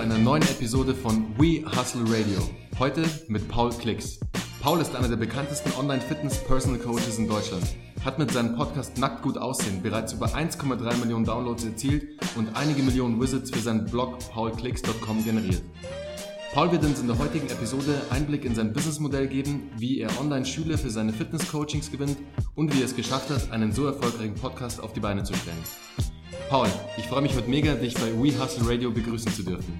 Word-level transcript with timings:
einer 0.00 0.16
neuen 0.16 0.42
Episode 0.44 0.94
von 0.94 1.26
We 1.36 1.62
Hustle 1.62 2.04
Radio. 2.04 2.40
Heute 2.78 3.04
mit 3.28 3.46
Paul 3.48 3.68
Klicks. 3.68 4.18
Paul 4.62 4.80
ist 4.80 4.96
einer 4.96 5.08
der 5.08 5.16
bekanntesten 5.16 5.70
Online-Fitness-Personal 5.78 6.78
Coaches 6.78 7.18
in 7.18 7.28
Deutschland, 7.28 7.64
hat 8.02 8.18
mit 8.18 8.30
seinem 8.30 8.56
Podcast 8.56 8.96
Nackt 8.96 9.20
gut 9.20 9.36
aussehen 9.36 9.82
bereits 9.82 10.14
über 10.14 10.28
1,3 10.28 10.96
Millionen 10.96 11.26
Downloads 11.26 11.66
erzielt 11.66 12.18
und 12.34 12.56
einige 12.56 12.82
Millionen 12.82 13.20
Visits 13.20 13.50
für 13.50 13.58
seinen 13.58 13.84
Blog 13.84 14.18
paulklicks.com 14.30 15.22
generiert. 15.22 15.62
Paul 16.54 16.72
wird 16.72 16.82
uns 16.82 17.00
in 17.00 17.06
der 17.06 17.18
heutigen 17.18 17.50
Episode 17.50 18.00
Einblick 18.08 18.46
in 18.46 18.54
sein 18.54 18.72
Businessmodell 18.72 19.28
geben, 19.28 19.70
wie 19.76 20.00
er 20.00 20.18
Online-Schüler 20.18 20.78
für 20.78 20.90
seine 20.90 21.12
Fitness-Coachings 21.12 21.92
gewinnt 21.92 22.16
und 22.54 22.74
wie 22.74 22.80
er 22.80 22.86
es 22.86 22.96
geschafft 22.96 23.28
hat, 23.28 23.52
einen 23.52 23.72
so 23.72 23.84
erfolgreichen 23.84 24.34
Podcast 24.34 24.82
auf 24.82 24.94
die 24.94 25.00
Beine 25.00 25.24
zu 25.24 25.34
stellen. 25.34 25.62
Paul, 26.50 26.66
ich 26.96 27.06
freue 27.06 27.22
mich 27.22 27.36
heute 27.36 27.48
mega, 27.48 27.74
dich 27.74 27.94
bei 27.94 28.12
We 28.12 28.36
Hustle 28.36 28.68
Radio 28.68 28.90
begrüßen 28.90 29.32
zu 29.32 29.44
dürfen. 29.44 29.78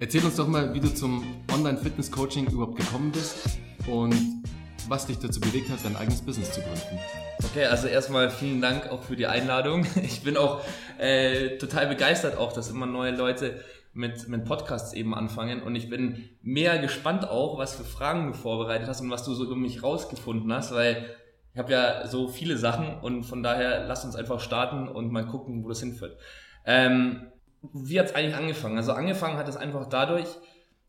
Erzähl 0.00 0.24
uns 0.24 0.34
doch 0.34 0.48
mal, 0.48 0.74
wie 0.74 0.80
du 0.80 0.92
zum 0.92 1.24
Online-Fitness-Coaching 1.54 2.48
überhaupt 2.48 2.78
gekommen 2.78 3.12
bist 3.12 3.60
und 3.86 4.42
was 4.88 5.06
dich 5.06 5.20
dazu 5.20 5.38
bewegt 5.38 5.70
hat, 5.70 5.78
dein 5.84 5.94
eigenes 5.94 6.20
Business 6.20 6.50
zu 6.50 6.62
gründen. 6.62 6.98
Okay, 7.44 7.66
also 7.66 7.86
erstmal 7.86 8.28
vielen 8.28 8.60
Dank 8.60 8.90
auch 8.90 9.04
für 9.04 9.14
die 9.14 9.28
Einladung. 9.28 9.86
Ich 10.02 10.24
bin 10.24 10.36
auch 10.36 10.62
äh, 10.98 11.58
total 11.58 11.86
begeistert 11.86 12.36
auch, 12.36 12.52
dass 12.52 12.70
immer 12.70 12.86
neue 12.86 13.14
Leute 13.14 13.60
mit, 13.94 14.26
mit 14.26 14.44
Podcasts 14.44 14.92
eben 14.94 15.14
anfangen 15.14 15.62
und 15.62 15.76
ich 15.76 15.88
bin 15.88 16.28
mehr 16.42 16.78
gespannt 16.78 17.28
auch, 17.28 17.56
was 17.56 17.76
für 17.76 17.84
Fragen 17.84 18.26
du 18.26 18.32
vorbereitet 18.32 18.88
hast 18.88 19.00
und 19.00 19.10
was 19.10 19.22
du 19.22 19.32
so 19.32 19.44
über 19.44 19.54
mich 19.54 19.84
rausgefunden 19.84 20.52
hast, 20.52 20.74
weil 20.74 21.08
ich 21.52 21.58
habe 21.58 21.72
ja 21.72 22.06
so 22.06 22.28
viele 22.28 22.56
Sachen 22.56 23.00
und 23.00 23.24
von 23.24 23.42
daher 23.42 23.86
lass 23.86 24.04
uns 24.04 24.14
einfach 24.14 24.40
starten 24.40 24.88
und 24.88 25.10
mal 25.10 25.26
gucken, 25.26 25.64
wo 25.64 25.68
das 25.68 25.80
hinführt. 25.80 26.16
Ähm, 26.64 27.26
wie 27.72 27.98
hat 27.98 28.06
es 28.06 28.14
eigentlich 28.14 28.36
angefangen? 28.36 28.76
Also 28.76 28.92
angefangen 28.92 29.36
hat 29.36 29.48
es 29.48 29.56
einfach 29.56 29.86
dadurch, 29.86 30.28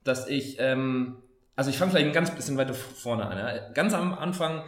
dass 0.03 0.27
ich, 0.27 0.57
ähm, 0.59 1.17
also 1.55 1.69
ich 1.69 1.77
fange 1.77 1.91
vielleicht 1.91 2.07
ein 2.07 2.13
ganz 2.13 2.31
bisschen 2.31 2.57
weiter 2.57 2.73
vorne 2.73 3.25
an. 3.25 3.37
Ja? 3.37 3.69
Ganz 3.71 3.93
am 3.93 4.13
Anfang, 4.13 4.63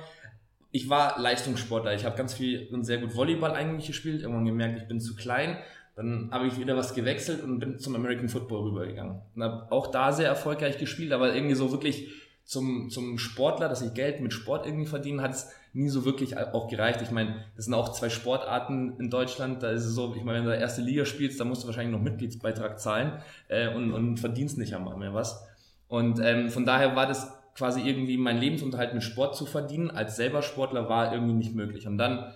ich 0.72 0.90
war 0.90 1.20
Leistungssportler. 1.20 1.94
Ich 1.94 2.06
habe 2.06 2.18
ganz 2.18 2.34
viel 2.34 2.68
und 2.72 2.84
sehr 2.84 2.98
gut 2.98 3.16
Volleyball 3.16 3.52
eigentlich 3.52 3.88
gespielt. 3.88 4.22
Irgendwann 4.22 4.46
gemerkt, 4.46 4.81
ich 4.81 4.88
bin 4.88 5.00
zu 5.00 5.16
klein. 5.16 5.58
Dann 5.96 6.30
habe 6.31 6.48
ich 6.48 6.58
wieder 6.58 6.75
was 6.75 6.96
gewechselt 6.96 7.44
und 7.44 7.59
bin 7.59 7.78
zum 7.78 7.96
American 7.96 8.28
Football 8.28 8.70
rübergegangen. 8.70 9.22
Und 9.36 9.44
habe 9.44 9.72
auch 9.72 9.88
da 9.88 10.12
sehr 10.12 10.28
erfolgreich 10.28 10.80
gespielt, 10.80 11.12
aber 11.12 11.36
irgendwie 11.36 11.53
so 11.53 11.72
wirklich 11.72 12.09
zum, 12.44 12.90
zum 12.90 13.20
Sportler, 13.20 13.70
dass 13.70 13.84
ich 13.84 13.94
Geld 13.94 14.20
mit 14.20 14.34
Sport 14.34 14.66
irgendwie 14.66 14.88
verdienen, 14.88 15.22
hat 15.22 15.31
es 15.31 15.52
nie 15.74 15.90
so 15.90 16.06
wirklich 16.06 16.38
auch 16.38 16.68
gereicht. 16.68 17.02
Ich 17.02 17.12
meine, 17.12 17.44
das 17.56 17.66
sind 17.66 17.74
auch 17.74 17.90
zwei 17.90 18.10
Sportarten 18.10 18.96
in 19.00 19.10
Deutschland. 19.10 19.64
Da 19.64 19.72
ist 19.72 19.86
es 19.86 19.96
so, 19.96 20.14
ich 20.16 20.24
meine, 20.24 20.40
wenn 20.40 20.46
du 20.46 20.56
erste 20.56 20.82
Liga 20.82 21.04
spielst, 21.06 21.40
da 21.40 21.46
musst 21.46 21.64
du 21.64 21.68
wahrscheinlich 21.68 21.96
noch 21.96 22.04
Mitgliedsbeitrag 22.04 22.80
zahlen 22.80 23.14
äh, 23.48 23.74
und, 23.74 23.92
und 23.92 24.18
verdienst 24.18 24.58
nicht 24.58 24.76
einmal 24.76 24.98
mehr 24.98 25.14
was. 25.14 25.48
Und 25.88 26.20
ähm, 26.24 26.50
von 26.50 26.66
daher 26.66 26.96
war 26.96 27.08
das 27.08 27.32
quasi 27.56 27.82
irgendwie 27.82 28.18
mein 28.18 28.38
Lebensunterhalt 28.38 28.94
mit 28.94 29.04
Sport 29.04 29.36
zu 29.36 29.46
verdienen, 29.46 29.92
als 29.92 30.16
selber 30.16 30.42
Sportler 30.42 30.90
war 30.90 31.14
irgendwie 31.14 31.34
nicht 31.34 31.56
möglich. 31.56 31.88
Und 31.88 31.98
dann 31.98 32.34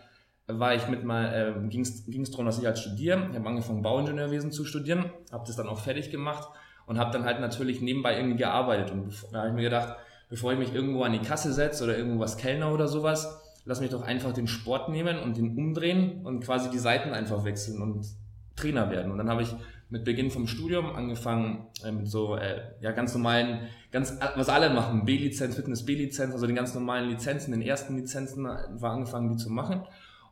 war 0.47 0.73
ich 0.73 0.87
mit 0.87 1.03
mal, 1.03 1.25
äh, 1.33 1.67
ging 1.67 1.81
es 1.81 2.31
darum, 2.31 2.45
dass 2.45 2.59
ich 2.59 2.65
halt 2.65 2.79
studiere. 2.79 3.27
Ich 3.31 3.37
habe 3.37 3.47
angefangen, 3.47 3.81
Bauingenieurwesen 3.81 4.51
zu 4.51 4.65
studieren, 4.65 5.11
habe 5.31 5.43
das 5.45 5.55
dann 5.55 5.67
auch 5.67 5.79
fertig 5.79 6.09
gemacht 6.09 6.47
und 6.85 6.97
habe 6.97 7.11
dann 7.11 7.25
halt 7.25 7.39
natürlich 7.39 7.81
nebenbei 7.81 8.17
irgendwie 8.17 8.37
gearbeitet. 8.37 8.91
Und 8.91 9.13
da 9.31 9.39
habe 9.39 9.49
ich 9.49 9.53
mir 9.53 9.63
gedacht, 9.63 9.97
bevor 10.29 10.53
ich 10.53 10.59
mich 10.59 10.73
irgendwo 10.73 11.03
an 11.03 11.13
die 11.13 11.19
Kasse 11.19 11.53
setze 11.53 11.83
oder 11.83 11.97
irgendwo 11.97 12.19
was 12.19 12.37
Kellner 12.37 12.73
oder 12.73 12.87
sowas, 12.87 13.41
lass 13.65 13.81
mich 13.81 13.89
doch 13.89 14.01
einfach 14.01 14.33
den 14.33 14.47
Sport 14.47 14.89
nehmen 14.89 15.19
und 15.19 15.37
den 15.37 15.57
umdrehen 15.57 16.25
und 16.25 16.43
quasi 16.43 16.69
die 16.69 16.79
Seiten 16.79 17.11
einfach 17.11 17.43
wechseln 17.43 17.81
und 17.81 18.05
Trainer 18.55 18.89
werden. 18.89 19.11
Und 19.11 19.17
dann 19.17 19.29
habe 19.29 19.43
ich 19.43 19.55
mit 19.89 20.03
Beginn 20.03 20.31
vom 20.31 20.47
Studium 20.47 20.87
angefangen 20.95 21.67
äh, 21.85 21.91
mit 21.91 22.07
so 22.07 22.35
äh, 22.35 22.61
ja 22.81 22.91
ganz 22.91 23.13
normalen, 23.13 23.67
ganz 23.91 24.17
was 24.35 24.49
alle 24.49 24.69
machen, 24.69 25.05
B-Lizenz, 25.05 25.55
Fitness 25.55 25.85
B-Lizenz, 25.85 26.33
also 26.33 26.45
den 26.45 26.55
ganz 26.55 26.73
normalen 26.73 27.09
Lizenzen, 27.09 27.51
den 27.51 27.61
ersten 27.61 27.95
Lizenzen 27.95 28.45
war 28.45 28.91
angefangen, 28.91 29.29
die 29.29 29.37
zu 29.37 29.49
machen 29.49 29.83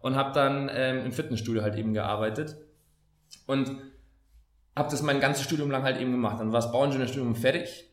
und 0.01 0.15
habe 0.15 0.33
dann 0.33 0.69
ähm, 0.73 1.05
im 1.05 1.11
Fitnessstudio 1.13 1.61
halt 1.61 1.75
eben 1.75 1.93
gearbeitet 1.93 2.57
und 3.47 3.69
habe 4.75 4.91
das 4.91 5.01
mein 5.01 5.21
ganzes 5.21 5.45
Studium 5.45 5.71
lang 5.71 5.83
halt 5.83 5.99
eben 6.01 6.11
gemacht. 6.11 6.39
Dann 6.39 6.51
war 6.51 6.59
das 6.59 6.71
Bauingenieurstudium 6.71 7.35
fertig, 7.35 7.89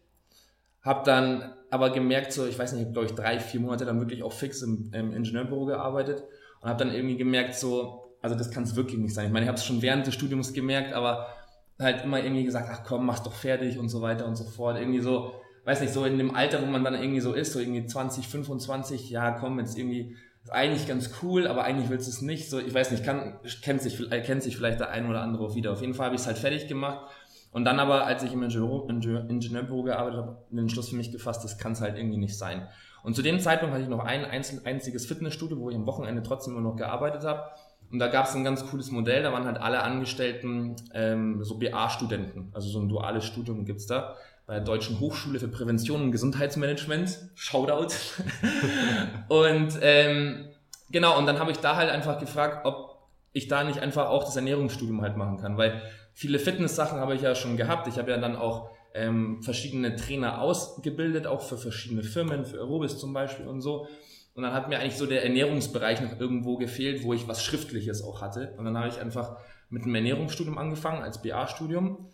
habe 0.82 1.04
dann 1.04 1.52
aber 1.72 1.88
gemerkt, 1.88 2.34
so, 2.34 2.47
ich 2.47 2.59
weiß 2.59 2.75
nicht, 2.75 2.93
glaube 2.93 3.06
ich 3.06 3.15
drei, 3.15 3.41
vier 3.41 3.59
Monate 3.59 3.87
dann 3.87 3.99
wirklich 3.99 4.22
auch 4.22 4.34
fix 4.34 4.60
im, 4.60 4.91
im 4.93 5.15
Ingenieurbüro 5.15 5.65
gearbeitet 5.65 6.22
und 6.60 6.69
habe 6.69 6.84
dann 6.84 6.94
irgendwie 6.94 7.16
gemerkt, 7.16 7.55
so, 7.55 8.15
also 8.21 8.37
das 8.37 8.50
kann 8.50 8.65
es 8.65 8.77
wirklich 8.77 9.00
nicht 9.00 9.15
sein. 9.15 9.28
Ich 9.28 9.33
meine, 9.33 9.47
ich 9.47 9.49
habe 9.49 9.56
es 9.56 9.65
schon 9.65 9.81
während 9.81 10.06
des 10.06 10.12
Studiums 10.12 10.53
gemerkt, 10.53 10.93
aber 10.93 11.28
halt 11.81 12.05
immer 12.05 12.22
irgendwie 12.22 12.44
gesagt, 12.44 12.69
ach 12.71 12.84
komm, 12.87 13.06
mach's 13.06 13.22
doch 13.22 13.33
fertig 13.33 13.78
und 13.78 13.88
so 13.88 14.03
weiter 14.03 14.27
und 14.27 14.37
so 14.37 14.44
fort. 14.44 14.78
Irgendwie 14.78 15.00
so, 15.00 15.33
weiß 15.65 15.81
nicht, 15.81 15.94
so 15.94 16.05
in 16.05 16.19
dem 16.19 16.34
Alter, 16.34 16.60
wo 16.60 16.66
man 16.66 16.84
dann 16.84 16.93
irgendwie 16.93 17.21
so 17.21 17.33
ist, 17.33 17.55
so 17.55 17.59
irgendwie 17.59 17.87
20, 17.87 18.28
25, 18.28 19.09
ja 19.09 19.31
komm, 19.31 19.59
jetzt 19.59 19.78
irgendwie 19.78 20.15
ist 20.44 20.53
eigentlich 20.53 20.87
ganz 20.87 21.10
cool, 21.22 21.47
aber 21.47 21.65
eigentlich 21.65 21.89
willst 21.89 22.06
du 22.06 22.10
es 22.10 22.21
nicht. 22.21 22.50
So, 22.50 22.59
ich 22.59 22.75
weiß 22.75 22.91
nicht, 22.91 23.03
kann, 23.03 23.39
kennt, 23.62 23.81
sich, 23.81 23.99
kennt 24.10 24.43
sich 24.43 24.59
vielleicht 24.59 24.78
der 24.78 24.91
ein 24.91 25.09
oder 25.09 25.22
andere 25.22 25.43
auch 25.43 25.54
wieder. 25.54 25.72
Auf 25.72 25.81
jeden 25.81 25.94
Fall 25.94 26.04
habe 26.04 26.16
ich 26.16 26.21
es 26.21 26.27
halt 26.27 26.37
fertig 26.37 26.69
gemacht. 26.69 27.09
Und 27.52 27.64
dann 27.64 27.78
aber, 27.78 28.06
als 28.06 28.22
ich 28.22 28.32
im 28.32 28.42
Ingenieur, 28.42 28.88
Ingenieurbüro 29.28 29.82
gearbeitet 29.82 30.18
habe, 30.18 30.38
den 30.50 30.68
Schluss 30.68 30.88
für 30.88 30.96
mich 30.96 31.12
gefasst, 31.12 31.44
das 31.44 31.58
kann 31.58 31.72
es 31.72 31.80
halt 31.80 31.96
irgendwie 31.96 32.16
nicht 32.16 32.36
sein. 32.36 32.66
Und 33.02 33.14
zu 33.14 33.22
dem 33.22 33.40
Zeitpunkt 33.40 33.74
hatte 33.74 33.84
ich 33.84 33.90
noch 33.90 34.04
ein 34.04 34.24
einziges 34.24 35.06
Fitnessstudio, 35.06 35.58
wo 35.58 35.70
ich 35.70 35.76
am 35.76 35.86
Wochenende 35.86 36.22
trotzdem 36.22 36.54
immer 36.54 36.62
noch 36.62 36.76
gearbeitet 36.76 37.24
habe. 37.24 37.44
Und 37.91 37.98
da 37.98 38.08
gab 38.08 38.26
es 38.26 38.34
ein 38.34 38.42
ganz 38.42 38.66
cooles 38.66 38.91
Modell, 38.91 39.22
da 39.22 39.32
waren 39.32 39.44
halt 39.44 39.58
alle 39.58 39.82
Angestellten 39.82 40.76
ähm, 40.94 41.44
so 41.44 41.58
BA-Studenten, 41.58 42.50
also 42.54 42.70
so 42.70 42.80
ein 42.80 42.88
duales 42.88 43.26
Studium 43.26 43.66
gibt's 43.66 43.86
da 43.86 44.16
bei 44.46 44.54
der 44.54 44.64
Deutschen 44.64 44.98
Hochschule 44.98 45.38
für 45.38 45.48
Prävention 45.48 46.02
und 46.02 46.12
Gesundheitsmanagement. 46.12 47.18
Shoutout. 47.34 47.94
und 49.28 49.78
ähm, 49.80 50.48
genau, 50.91 51.18
und 51.18 51.26
dann 51.26 51.38
habe 51.38 51.52
ich 51.52 51.58
da 51.58 51.76
halt 51.76 51.91
einfach 51.91 52.18
gefragt, 52.18 52.66
ob 52.66 52.91
ich 53.32 53.48
da 53.48 53.65
nicht 53.65 53.78
einfach 53.78 54.09
auch 54.09 54.25
das 54.25 54.37
Ernährungsstudium 54.37 55.03
halt 55.03 55.16
machen 55.16 55.38
kann, 55.38 55.56
weil 55.56 55.82
viele 56.12 56.38
Fitness-Sachen 56.38 56.98
habe 56.98 57.15
ich 57.15 57.22
ja 57.22 57.34
schon 57.34 57.56
gehabt. 57.56 57.88
Ich 57.88 57.98
habe 57.98 58.10
ja 58.10 58.19
dann 58.19 58.37
auch 58.37 58.70
ähm, 58.94 59.43
verschiedene 59.43 59.97
Trainer 59.97 60.41
ausgebildet, 60.41 61.26
auch 61.26 61.41
für 61.41 61.56
verschiedene 61.56 62.03
Firmen, 62.03 62.44
für 62.44 62.59
Aerobis 62.59 62.98
zum 62.98 63.12
Beispiel 63.12 63.47
und 63.47 63.60
so. 63.62 63.88
Und 64.34 64.42
dann 64.44 64.53
hat 64.53 64.69
mir 64.69 64.78
eigentlich 64.78 64.97
so 64.97 65.06
der 65.06 65.25
Ernährungsbereich 65.25 66.00
noch 66.00 66.19
irgendwo 66.19 66.56
gefehlt, 66.56 67.04
wo 67.04 67.12
ich 67.12 67.28
was 67.28 67.44
Schriftliches 67.44 68.03
auch 68.03 68.22
hatte. 68.22 68.54
Und 68.56 68.65
dann 68.65 68.78
habe 68.78 68.88
ich 68.88 68.98
einfach 68.98 69.37
mit 69.69 69.82
einem 69.84 69.94
Ernährungsstudium 69.94 70.59
angefangen, 70.59 71.03
als 71.03 71.21
BA-Studium. 71.21 72.10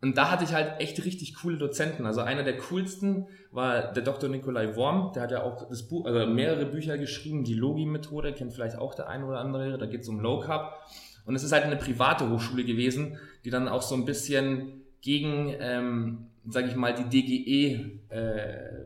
Und 0.00 0.16
da 0.16 0.30
hatte 0.30 0.44
ich 0.44 0.52
halt 0.52 0.80
echt 0.80 1.04
richtig 1.04 1.34
coole 1.34 1.58
Dozenten. 1.58 2.06
Also 2.06 2.20
einer 2.20 2.44
der 2.44 2.56
coolsten 2.58 3.26
war 3.50 3.92
der 3.92 4.04
Dr. 4.04 4.28
Nikolai 4.28 4.76
Worm. 4.76 5.12
Der 5.12 5.22
hat 5.22 5.32
ja 5.32 5.42
auch 5.42 5.68
das 5.68 5.88
Buch, 5.88 6.06
also 6.06 6.24
mehrere 6.26 6.66
Bücher 6.66 6.98
geschrieben. 6.98 7.42
Die 7.42 7.54
Logi-Methode 7.54 8.32
kennt 8.32 8.52
vielleicht 8.52 8.78
auch 8.78 8.94
der 8.94 9.08
eine 9.08 9.26
oder 9.26 9.40
andere. 9.40 9.76
Da 9.76 9.86
geht 9.86 10.02
es 10.02 10.08
um 10.08 10.20
Low 10.20 10.38
Carb. 10.40 10.74
Und 11.24 11.34
es 11.34 11.42
ist 11.42 11.52
halt 11.52 11.64
eine 11.64 11.76
private 11.76 12.30
Hochschule 12.30 12.64
gewesen, 12.64 13.18
die 13.44 13.50
dann 13.50 13.66
auch 13.66 13.82
so 13.82 13.96
ein 13.96 14.04
bisschen 14.04 14.82
gegen, 15.00 15.54
ähm, 15.60 16.26
sage 16.48 16.68
ich 16.68 16.76
mal, 16.76 16.94
die 16.94 17.04
DGE 17.04 17.98
äh, 18.08 18.78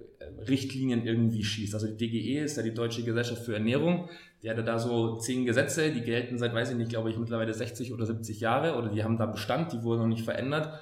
irgendwie 1.05 1.45
schießt. 1.45 1.75
Also 1.75 1.89
die 1.89 1.97
DGE 1.97 2.41
ist 2.41 2.57
ja 2.57 2.63
die 2.63 2.75
Deutsche 2.75 3.05
Gesellschaft 3.05 3.43
für 3.43 3.55
Ernährung. 3.55 4.09
Die 4.43 4.51
hatte 4.51 4.65
da 4.65 4.79
so 4.79 5.17
zehn 5.19 5.45
Gesetze, 5.45 5.93
die 5.93 6.01
gelten 6.01 6.39
seit, 6.39 6.55
weiß 6.55 6.71
ich 6.71 6.77
nicht, 6.77 6.91
glaube 6.91 7.11
ich, 7.11 7.19
mittlerweile 7.19 7.55
60 7.55 7.93
oder 7.93 8.07
70 8.07 8.41
Jahre 8.41 8.77
oder 8.77 8.89
die 8.89 9.05
haben 9.05 9.19
da 9.19 9.27
Bestand, 9.27 9.73
die 9.73 9.83
wurden 9.83 10.01
noch 10.01 10.09
nicht 10.09 10.25
verändert. 10.25 10.73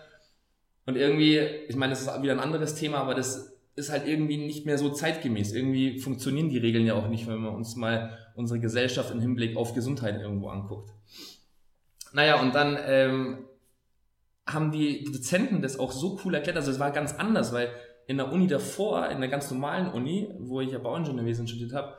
Und 0.86 0.96
irgendwie, 0.96 1.38
ich 1.38 1.76
meine, 1.76 1.90
das 1.90 2.02
ist 2.02 2.22
wieder 2.22 2.32
ein 2.32 2.40
anderes 2.40 2.74
Thema, 2.74 2.98
aber 2.98 3.14
das 3.14 3.52
ist 3.76 3.90
halt 3.90 4.06
irgendwie 4.06 4.36
nicht 4.36 4.66
mehr 4.66 4.78
so 4.78 4.90
zeitgemäß. 4.90 5.52
Irgendwie 5.52 5.98
funktionieren 5.98 6.48
die 6.48 6.58
Regeln 6.58 6.86
ja 6.86 6.94
auch 6.94 7.08
nicht, 7.08 7.26
wenn 7.26 7.42
wir 7.42 7.52
uns 7.52 7.76
mal 7.76 8.18
unsere 8.34 8.60
Gesellschaft 8.60 9.10
im 9.10 9.20
Hinblick 9.20 9.56
auf 9.56 9.74
Gesundheit 9.74 10.20
irgendwo 10.20 10.48
anguckt. 10.48 10.90
Naja, 12.12 12.40
und 12.40 12.54
dann 12.54 12.78
ähm, 12.84 13.44
haben 14.46 14.72
die 14.72 15.04
Dozenten 15.04 15.62
das 15.62 15.78
auch 15.78 15.92
so 15.92 16.20
cool 16.24 16.34
erklärt. 16.34 16.56
Also 16.56 16.70
es 16.70 16.80
war 16.80 16.90
ganz 16.90 17.14
anders, 17.14 17.52
weil 17.52 17.70
in 18.06 18.16
der 18.16 18.32
Uni 18.32 18.46
davor, 18.46 19.08
in 19.08 19.20
der 19.20 19.30
ganz 19.30 19.50
normalen 19.50 19.92
Uni, 19.92 20.28
wo 20.38 20.60
ich 20.60 20.72
ja 20.72 20.78
Bauingenieurwesen 20.78 21.46
studiert 21.46 21.72
habe, 21.72 21.94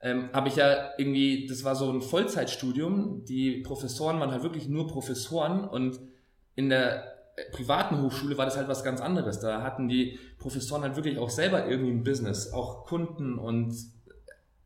ähm, 0.00 0.30
habe 0.32 0.48
ich 0.48 0.56
ja 0.56 0.90
irgendwie, 0.96 1.46
das 1.46 1.64
war 1.64 1.76
so 1.76 1.92
ein 1.92 2.00
Vollzeitstudium, 2.00 3.24
die 3.26 3.58
Professoren 3.58 4.18
waren 4.18 4.30
halt 4.30 4.42
wirklich 4.42 4.68
nur 4.68 4.88
Professoren 4.88 5.64
und 5.64 6.00
in 6.54 6.70
der 6.70 7.09
privaten 7.52 8.00
Hochschule 8.02 8.36
war 8.38 8.44
das 8.44 8.56
halt 8.56 8.68
was 8.68 8.84
ganz 8.84 9.00
anderes. 9.00 9.40
Da 9.40 9.62
hatten 9.62 9.88
die 9.88 10.18
Professoren 10.38 10.82
halt 10.82 10.96
wirklich 10.96 11.18
auch 11.18 11.30
selber 11.30 11.66
irgendwie 11.66 11.92
ein 11.92 12.04
Business, 12.04 12.52
auch 12.52 12.84
Kunden 12.86 13.38
und 13.38 13.74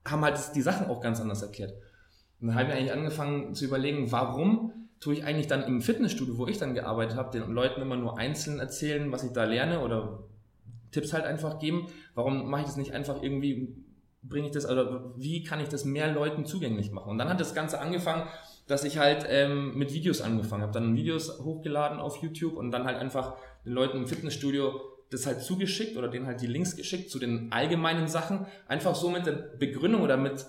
haben 0.05 0.25
halt 0.25 0.39
die 0.55 0.63
Sachen 0.63 0.87
auch 0.87 1.01
ganz 1.01 1.21
anders 1.21 1.43
erklärt. 1.43 1.73
Und 2.41 2.49
dann 2.49 2.57
habe 2.57 2.69
ich 2.69 2.75
eigentlich 2.75 2.93
angefangen 2.93 3.55
zu 3.55 3.65
überlegen, 3.65 4.13
warum 4.13 4.73
tue 5.01 5.15
ich 5.15 5.25
eigentlich 5.25 5.47
dann 5.47 5.63
im 5.63 5.83
Fitnessstudio, 5.83 6.39
wo 6.39 6.47
ich 6.47 6.59
dann 6.59 6.75
gearbeitet 6.75 7.17
habe, 7.17 7.39
den 7.39 7.51
Leuten 7.51 7.81
immer 7.81 7.97
nur 7.97 8.19
einzeln 8.19 8.59
erzählen, 8.59 9.11
was 9.13 9.23
ich 9.23 9.33
da 9.33 9.45
lerne 9.45 9.81
oder 9.81 10.25
Tipps 10.93 11.13
halt 11.13 11.25
einfach 11.25 11.59
geben. 11.59 11.89
Warum 12.15 12.49
mache 12.49 12.63
ich 12.63 12.67
das 12.67 12.77
nicht 12.77 12.93
einfach 12.93 13.23
irgendwie, 13.23 13.75
bringe 14.29 14.47
ich 14.47 14.53
das, 14.53 14.69
oder 14.69 15.13
wie 15.17 15.45
kann 15.45 15.61
ich 15.61 15.69
das 15.69 15.85
mehr 15.85 16.13
Leuten 16.13 16.47
zugänglich 16.47 16.91
machen? 16.91 17.11
Und 17.11 17.19
dann 17.19 17.29
hat 17.29 17.41
das 17.41 17.55
Ganze 17.55 17.81
angefangen, 17.81 18.27
dass 18.67 18.85
ich 18.85 18.99
halt 18.99 19.27
ähm, 19.29 19.77
mit 19.77 19.93
Videos 19.93 20.21
angefangen 20.21 20.63
habe. 20.63 20.73
Dann 20.73 20.97
Videos 20.97 21.41
hochgeladen 21.41 21.99
auf 21.99 22.23
YouTube 22.23 22.57
und 22.57 22.71
dann 22.71 22.85
halt 22.85 22.99
einfach 22.99 23.37
den 23.65 23.73
Leuten 23.73 23.99
im 23.99 24.07
Fitnessstudio 24.07 24.81
das 25.11 25.27
halt 25.27 25.43
zugeschickt 25.43 25.97
oder 25.97 26.09
denen 26.09 26.27
halt 26.27 26.41
die 26.41 26.47
Links 26.47 26.77
geschickt 26.77 27.11
zu 27.11 27.19
den 27.19 27.53
allgemeinen 27.53 28.09
Sachen. 28.09 28.47
Einfach 28.67 28.95
so 28.95 29.11
mit 29.11 29.27
der 29.27 29.33
Begründung 29.33 30.03
oder 30.03 30.17
mit 30.17 30.45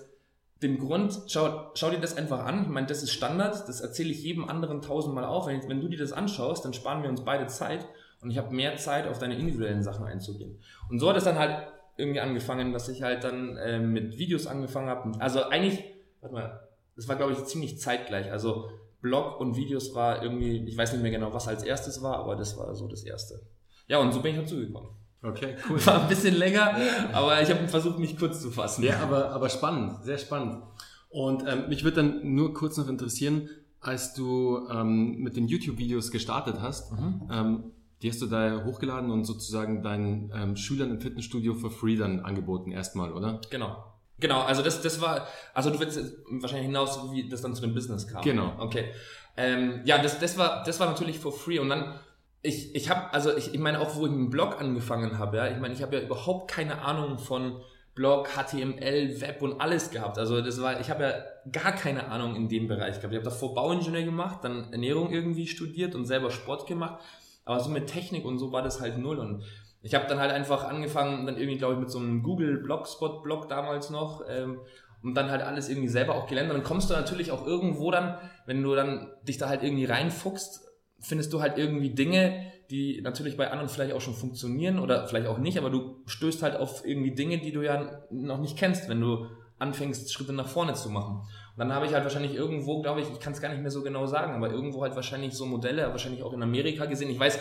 dem 0.62 0.78
Grund, 0.78 1.20
schau, 1.28 1.70
schau 1.74 1.90
dir 1.90 2.00
das 2.00 2.16
einfach 2.16 2.44
an. 2.44 2.62
Ich 2.62 2.68
meine, 2.68 2.86
das 2.86 3.02
ist 3.02 3.12
Standard, 3.12 3.68
das 3.68 3.80
erzähle 3.80 4.10
ich 4.10 4.22
jedem 4.22 4.48
anderen 4.48 4.80
tausendmal 4.80 5.24
auf. 5.24 5.46
Wenn, 5.46 5.68
wenn 5.68 5.80
du 5.80 5.88
dir 5.88 5.98
das 5.98 6.12
anschaust, 6.12 6.64
dann 6.64 6.72
sparen 6.72 7.02
wir 7.02 7.10
uns 7.10 7.24
beide 7.24 7.46
Zeit 7.46 7.86
und 8.22 8.30
ich 8.30 8.38
habe 8.38 8.54
mehr 8.54 8.76
Zeit, 8.76 9.06
auf 9.06 9.18
deine 9.18 9.38
individuellen 9.38 9.82
Sachen 9.82 10.06
einzugehen. 10.06 10.58
Und 10.88 10.98
so 10.98 11.10
hat 11.10 11.16
es 11.16 11.24
dann 11.24 11.38
halt 11.38 11.68
irgendwie 11.96 12.20
angefangen, 12.20 12.72
dass 12.72 12.88
ich 12.88 13.02
halt 13.02 13.24
dann 13.24 13.56
äh, 13.56 13.78
mit 13.78 14.18
Videos 14.18 14.46
angefangen 14.46 14.88
habe. 14.88 15.12
Also 15.20 15.44
eigentlich, 15.44 15.82
warte 16.20 16.34
mal, 16.34 16.68
das 16.94 17.08
war 17.08 17.16
glaube 17.16 17.32
ich 17.32 17.44
ziemlich 17.44 17.80
zeitgleich. 17.80 18.30
Also 18.30 18.70
Blog 19.00 19.40
und 19.40 19.56
Videos 19.56 19.94
war 19.94 20.22
irgendwie, 20.22 20.64
ich 20.66 20.76
weiß 20.76 20.92
nicht 20.92 21.02
mehr 21.02 21.10
genau, 21.10 21.32
was 21.32 21.48
als 21.48 21.62
erstes 21.62 22.02
war, 22.02 22.18
aber 22.18 22.36
das 22.36 22.56
war 22.56 22.74
so 22.74 22.88
das 22.88 23.04
erste. 23.04 23.40
Ja, 23.88 23.98
und 23.98 24.12
so 24.12 24.20
bin 24.20 24.34
ich 24.34 24.40
dazu 24.40 24.56
gekommen. 24.56 24.88
Okay, 25.22 25.56
cool. 25.68 25.84
War 25.86 26.02
ein 26.02 26.08
bisschen 26.08 26.34
länger, 26.34 26.76
aber 27.12 27.40
ich 27.40 27.50
habe 27.50 27.66
versucht, 27.68 27.98
mich 27.98 28.18
kurz 28.18 28.40
zu 28.40 28.50
fassen. 28.50 28.84
Ja, 28.84 29.00
aber, 29.00 29.30
aber 29.30 29.48
spannend, 29.48 30.04
sehr 30.04 30.18
spannend. 30.18 30.62
Und 31.08 31.44
ähm, 31.48 31.68
mich 31.68 31.84
würde 31.84 31.96
dann 31.96 32.34
nur 32.34 32.52
kurz 32.52 32.76
noch 32.76 32.88
interessieren, 32.88 33.48
als 33.80 34.14
du 34.14 34.68
ähm, 34.70 35.16
mit 35.18 35.36
den 35.36 35.46
YouTube-Videos 35.46 36.10
gestartet 36.10 36.60
hast, 36.60 36.92
mhm. 36.92 37.28
ähm, 37.30 37.64
die 38.06 38.12
hast 38.12 38.22
du 38.22 38.26
da 38.26 38.62
hochgeladen 38.64 39.10
und 39.10 39.24
sozusagen 39.24 39.82
deinen 39.82 40.32
ähm, 40.32 40.56
Schülern 40.56 40.92
im 40.92 41.00
Fitnessstudio 41.00 41.54
for 41.54 41.72
free 41.72 41.96
dann 41.96 42.20
angeboten 42.20 42.70
erstmal, 42.70 43.12
oder? 43.12 43.40
Genau. 43.50 43.84
Genau, 44.20 44.42
also 44.42 44.62
das, 44.62 44.80
das 44.80 45.00
war, 45.00 45.26
also 45.52 45.70
du 45.70 45.80
willst 45.80 46.00
wahrscheinlich 46.30 46.66
hinaus, 46.66 47.10
wie 47.10 47.28
das 47.28 47.42
dann 47.42 47.56
zu 47.56 47.62
dem 47.62 47.74
Business 47.74 48.06
kam. 48.06 48.22
Genau. 48.22 48.54
Okay. 48.58 48.92
Ähm, 49.36 49.80
ja, 49.84 49.98
das, 49.98 50.20
das, 50.20 50.38
war, 50.38 50.62
das 50.62 50.78
war 50.78 50.86
natürlich 50.86 51.18
for 51.18 51.32
free 51.32 51.58
und 51.58 51.68
dann 51.68 51.98
ich, 52.42 52.76
ich 52.76 52.90
habe, 52.90 53.12
also 53.12 53.36
ich, 53.36 53.52
ich 53.52 53.58
meine 53.58 53.80
auch, 53.80 53.96
wo 53.96 54.06
ich 54.06 54.12
mit 54.12 54.20
dem 54.20 54.30
Blog 54.30 54.60
angefangen 54.60 55.18
habe, 55.18 55.38
ja, 55.38 55.48
ich 55.48 55.58
meine, 55.58 55.74
ich 55.74 55.82
habe 55.82 55.96
ja 55.96 56.02
überhaupt 56.02 56.48
keine 56.48 56.80
Ahnung 56.82 57.18
von 57.18 57.60
Blog, 57.96 58.28
HTML, 58.28 59.20
Web 59.20 59.42
und 59.42 59.60
alles 59.60 59.90
gehabt. 59.90 60.16
Also 60.16 60.40
das 60.40 60.62
war, 60.62 60.80
ich 60.80 60.90
habe 60.90 61.02
ja 61.02 61.50
gar 61.50 61.72
keine 61.72 62.06
Ahnung 62.08 62.36
in 62.36 62.48
dem 62.48 62.68
Bereich 62.68 62.98
gehabt. 63.00 63.12
Ich 63.12 63.18
habe 63.18 63.24
davor 63.24 63.54
Bauingenieur 63.54 64.04
gemacht, 64.04 64.44
dann 64.44 64.70
Ernährung 64.72 65.10
irgendwie 65.10 65.48
studiert 65.48 65.96
und 65.96 66.04
selber 66.04 66.30
Sport 66.30 66.68
gemacht. 66.68 67.02
Aber 67.46 67.60
so 67.60 67.70
mit 67.70 67.86
Technik 67.86 68.26
und 68.26 68.38
so 68.38 68.52
war 68.52 68.60
das 68.60 68.82
halt 68.82 68.98
null. 68.98 69.18
Und 69.18 69.42
ich 69.80 69.94
habe 69.94 70.06
dann 70.06 70.20
halt 70.20 70.32
einfach 70.32 70.64
angefangen, 70.64 71.24
dann 71.24 71.38
irgendwie, 71.38 71.56
glaube 71.56 71.74
ich, 71.74 71.80
mit 71.80 71.90
so 71.90 71.98
einem 71.98 72.22
Google 72.22 72.58
Blogspot 72.58 73.22
Blog 73.22 73.48
damals 73.48 73.88
noch, 73.88 74.22
ähm, 74.28 74.58
und 75.02 75.14
dann 75.14 75.30
halt 75.30 75.42
alles 75.42 75.68
irgendwie 75.68 75.88
selber 75.88 76.16
auch 76.16 76.26
gelernt. 76.26 76.50
Und 76.50 76.56
dann 76.56 76.64
kommst 76.64 76.90
du 76.90 76.94
natürlich 76.94 77.30
auch 77.30 77.46
irgendwo 77.46 77.90
dann, 77.90 78.18
wenn 78.44 78.62
du 78.62 78.74
dann 78.74 79.08
dich 79.22 79.38
da 79.38 79.48
halt 79.48 79.62
irgendwie 79.62 79.84
reinfuchst, 79.84 80.62
findest 80.98 81.32
du 81.32 81.40
halt 81.40 81.58
irgendwie 81.58 81.90
Dinge, 81.90 82.52
die 82.70 83.00
natürlich 83.02 83.36
bei 83.36 83.50
anderen 83.50 83.68
vielleicht 83.68 83.92
auch 83.92 84.00
schon 84.00 84.14
funktionieren 84.14 84.80
oder 84.80 85.06
vielleicht 85.06 85.28
auch 85.28 85.38
nicht, 85.38 85.58
aber 85.58 85.70
du 85.70 86.02
stößt 86.06 86.42
halt 86.42 86.56
auf 86.56 86.84
irgendwie 86.84 87.14
Dinge, 87.14 87.38
die 87.38 87.52
du 87.52 87.62
ja 87.62 88.02
noch 88.10 88.40
nicht 88.40 88.58
kennst, 88.58 88.88
wenn 88.88 89.00
du 89.00 89.26
anfängst, 89.58 90.12
Schritte 90.12 90.32
nach 90.32 90.48
vorne 90.48 90.74
zu 90.74 90.90
machen. 90.90 91.22
Dann 91.56 91.72
habe 91.72 91.86
ich 91.86 91.94
halt 91.94 92.04
wahrscheinlich 92.04 92.34
irgendwo, 92.34 92.82
glaube 92.82 93.00
ich, 93.00 93.10
ich 93.10 93.20
kann 93.20 93.32
es 93.32 93.40
gar 93.40 93.48
nicht 93.48 93.62
mehr 93.62 93.70
so 93.70 93.82
genau 93.82 94.06
sagen, 94.06 94.34
aber 94.34 94.50
irgendwo 94.50 94.82
halt 94.82 94.94
wahrscheinlich 94.94 95.34
so 95.34 95.46
Modelle, 95.46 95.88
wahrscheinlich 95.88 96.22
auch 96.22 96.32
in 96.32 96.42
Amerika 96.42 96.84
gesehen. 96.84 97.10
Ich 97.10 97.18
weiß, 97.18 97.38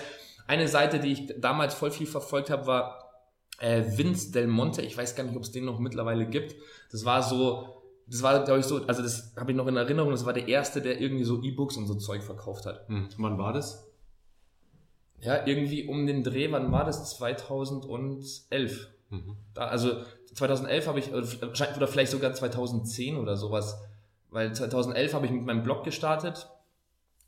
eine 0.47 0.67
Seite, 0.67 0.99
die 0.99 1.11
ich 1.11 1.33
damals 1.39 1.73
voll 1.73 1.91
viel 1.91 2.07
verfolgt 2.07 2.49
habe, 2.49 2.65
war 2.67 3.11
äh, 3.59 3.83
Vince 3.85 4.31
Del 4.31 4.47
Monte. 4.47 4.81
Ich 4.81 4.97
weiß 4.97 5.15
gar 5.15 5.23
nicht, 5.23 5.35
ob 5.35 5.43
es 5.43 5.51
den 5.51 5.65
noch 5.65 5.79
mittlerweile 5.79 6.25
gibt. 6.25 6.55
Das 6.91 7.03
war 7.03 7.23
so 7.23 7.75
das 8.07 8.21
war, 8.21 8.43
glaube 8.43 8.59
ich, 8.59 8.65
so, 8.65 8.85
also 8.85 9.01
das 9.01 9.33
habe 9.35 9.51
ich 9.51 9.57
noch 9.57 9.67
in 9.67 9.77
Erinnerung, 9.77 10.11
das 10.11 10.25
war 10.25 10.33
der 10.33 10.47
erste, 10.47 10.81
der 10.81 11.01
irgendwie 11.01 11.23
so 11.23 11.41
E-Books 11.41 11.75
und 11.77 11.87
so 11.87 11.95
Zeug 11.95 12.21
verkauft 12.21 12.65
hat. 12.65 12.87
Hm. 12.87 13.09
Wann 13.17 13.37
war 13.37 13.51
das? 13.51 13.91
Ja, 15.21 15.45
irgendwie 15.47 15.87
um 15.87 16.05
den 16.05 16.23
Dreh, 16.23 16.51
wann 16.51 16.71
war 16.71 16.85
das? 16.85 17.09
2011. 17.17 18.89
Mhm. 19.09 19.37
Da, 19.53 19.67
also 19.67 20.03
2011 20.33 20.87
habe 20.87 20.99
ich, 20.99 21.11
oder 21.13 21.87
vielleicht 21.87 22.11
sogar 22.11 22.33
2010 22.33 23.17
oder 23.17 23.37
sowas, 23.37 23.81
weil 24.35 24.53
2011 24.53 25.13
habe 25.13 25.25
ich 25.25 25.31
mit 25.31 25.45
meinem 25.45 25.63
Blog 25.63 25.85
gestartet 25.85 26.49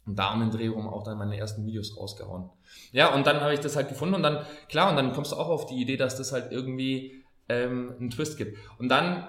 und 0.06 0.19
da 0.19 0.33
um 0.33 0.42
den 0.42 0.51
Dreh 0.51 0.68
rum 0.68 0.89
auch 0.89 1.04
dann 1.04 1.18
meine 1.18 1.38
ersten 1.38 1.65
Videos 1.65 1.95
rausgehauen. 1.95 2.50
Ja, 2.92 3.15
und 3.15 3.25
dann 3.25 3.39
habe 3.39 3.54
ich 3.54 3.62
das 3.62 3.77
halt 3.77 3.88
gefunden 3.88 4.15
und 4.15 4.24
dann, 4.24 4.45
klar, 4.68 4.89
und 4.89 4.98
dann 4.98 5.13
kommst 5.13 5.31
du 5.31 5.38
auch 5.38 5.48
auf 5.48 5.68
die 5.68 5.81
Idee, 5.81 5.95
dass 5.95 6.18
das 6.18 6.33
halt 6.33 6.51
irgendwie 6.51 7.24
ähm, 7.48 7.95
einen 7.98 8.09
Twist 8.09 8.38
gibt. 8.38 8.57
Und 8.77 8.89
dann 8.89 9.25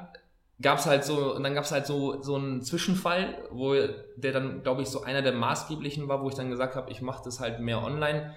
gab's 0.61 0.87
halt 0.87 1.05
so, 1.05 1.37
und 1.37 1.45
dann 1.45 1.55
gab's 1.55 1.71
halt 1.71 1.87
so, 1.87 2.21
so 2.21 2.35
einen 2.35 2.63
Zwischenfall, 2.63 3.45
wo 3.53 3.75
der 4.17 4.33
dann, 4.33 4.65
glaube 4.65 4.83
ich, 4.83 4.89
so 4.89 5.03
einer 5.05 5.23
der 5.23 5.35
maßgeblichen 5.35 6.09
war, 6.09 6.21
wo 6.21 6.29
ich 6.29 6.35
dann 6.35 6.51
gesagt 6.51 6.75
habe, 6.75 6.91
ich 6.91 7.01
mache 7.01 7.23
das 7.25 7.39
halt 7.39 7.61
mehr 7.61 7.85
online. 7.85 8.35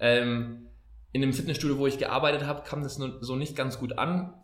Ähm, 0.00 0.66
in 1.12 1.22
dem 1.22 1.32
Fitnessstudio, 1.32 1.78
wo 1.78 1.86
ich 1.86 1.96
gearbeitet 1.96 2.44
habe, 2.46 2.62
kam 2.62 2.82
das 2.82 2.96
so 2.96 3.36
nicht 3.36 3.56
ganz 3.56 3.78
gut 3.78 3.98
an. 3.98 4.34